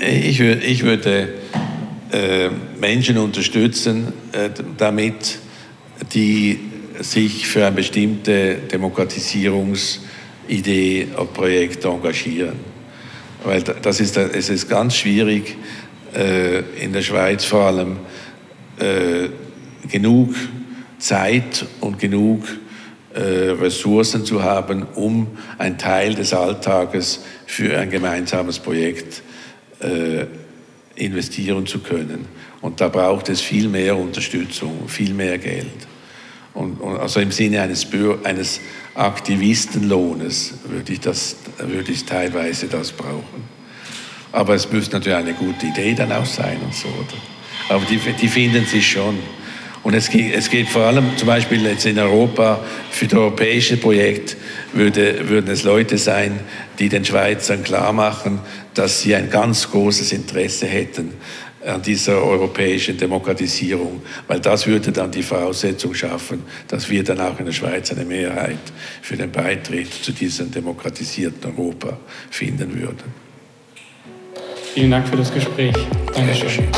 Ich, 0.00 0.40
ich 0.40 0.82
würde 0.82 1.28
äh, 2.12 2.48
Menschen 2.80 3.18
unterstützen, 3.18 4.14
äh, 4.32 4.48
damit 4.78 5.38
die 6.14 6.60
sich 7.00 7.46
für 7.46 7.66
eine 7.66 7.76
bestimmte 7.76 8.56
Demokratisierungsidee 8.72 11.08
oder 11.14 11.26
Projekt 11.26 11.84
engagieren. 11.84 12.70
Weil 13.44 13.62
das 13.62 14.00
ist, 14.00 14.16
es 14.16 14.48
ist 14.48 14.66
ganz 14.68 14.96
schwierig, 14.96 15.56
in 16.12 16.92
der 16.92 17.02
Schweiz 17.02 17.44
vor 17.44 17.66
allem 17.66 17.98
äh, 18.78 19.28
genug 19.88 20.34
Zeit 20.98 21.66
und 21.80 21.98
genug 21.98 22.44
äh, 23.14 23.20
Ressourcen 23.20 24.24
zu 24.24 24.42
haben, 24.42 24.86
um 24.94 25.28
einen 25.58 25.78
Teil 25.78 26.14
des 26.14 26.34
Alltages 26.34 27.20
für 27.46 27.78
ein 27.78 27.90
gemeinsames 27.90 28.58
Projekt 28.58 29.22
investieren 30.94 31.66
zu 31.66 31.78
können. 31.78 32.26
Und 32.60 32.82
da 32.82 32.88
braucht 32.88 33.30
es 33.30 33.40
viel 33.40 33.68
mehr 33.68 33.96
Unterstützung, 33.96 34.88
viel 34.88 35.14
mehr 35.14 35.38
Geld. 35.38 35.66
Und, 36.52 36.80
und 36.80 36.98
also 36.98 37.20
im 37.20 37.30
Sinne 37.30 37.62
eines, 37.62 37.86
eines 38.24 38.60
Aktivistenlohnes 38.94 40.54
würde 40.64 40.92
ich, 40.92 41.00
das, 41.00 41.36
würde 41.58 41.92
ich 41.92 42.04
teilweise 42.04 42.66
das 42.66 42.92
brauchen. 42.92 43.49
Aber 44.32 44.54
es 44.54 44.70
müsste 44.70 44.96
natürlich 44.96 45.18
eine 45.18 45.34
gute 45.34 45.66
Idee 45.66 45.94
dann 45.94 46.12
auch 46.12 46.26
sein 46.26 46.58
und 46.64 46.74
so. 46.74 46.88
Oder? 46.88 47.74
Aber 47.74 47.84
die, 47.84 47.98
die 47.98 48.28
finden 48.28 48.64
sich 48.66 48.88
schon. 48.90 49.18
Und 49.82 49.94
es 49.94 50.10
geht, 50.10 50.34
es 50.34 50.50
geht 50.50 50.68
vor 50.68 50.82
allem 50.82 51.16
zum 51.16 51.26
Beispiel 51.26 51.64
jetzt 51.64 51.86
in 51.86 51.98
Europa, 51.98 52.62
für 52.90 53.06
das 53.06 53.18
europäische 53.18 53.78
Projekt 53.78 54.36
würde, 54.74 55.28
würden 55.28 55.50
es 55.50 55.62
Leute 55.62 55.96
sein, 55.96 56.40
die 56.78 56.88
den 56.88 57.04
Schweizern 57.04 57.62
klar 57.62 57.92
machen, 57.92 58.40
dass 58.74 59.00
sie 59.00 59.14
ein 59.14 59.30
ganz 59.30 59.70
großes 59.70 60.12
Interesse 60.12 60.66
hätten 60.66 61.14
an 61.64 61.82
dieser 61.82 62.22
europäischen 62.22 62.96
Demokratisierung, 62.96 64.02
weil 64.26 64.40
das 64.40 64.66
würde 64.66 64.92
dann 64.92 65.10
die 65.10 65.22
Voraussetzung 65.22 65.94
schaffen, 65.94 66.42
dass 66.68 66.88
wir 66.88 67.04
dann 67.04 67.20
auch 67.20 67.38
in 67.38 67.46
der 67.46 67.52
Schweiz 67.52 67.90
eine 67.90 68.04
Mehrheit 68.04 68.58
für 69.02 69.16
den 69.16 69.30
Beitritt 69.30 69.92
zu 69.92 70.12
diesem 70.12 70.50
demokratisierten 70.50 71.52
Europa 71.52 71.98
finden 72.30 72.78
würden. 72.78 73.29
Vielen 74.74 74.90
Dank 74.92 75.08
für 75.08 75.16
das 75.16 75.32
Gespräch. 75.32 75.74
Dankeschön. 76.14 76.68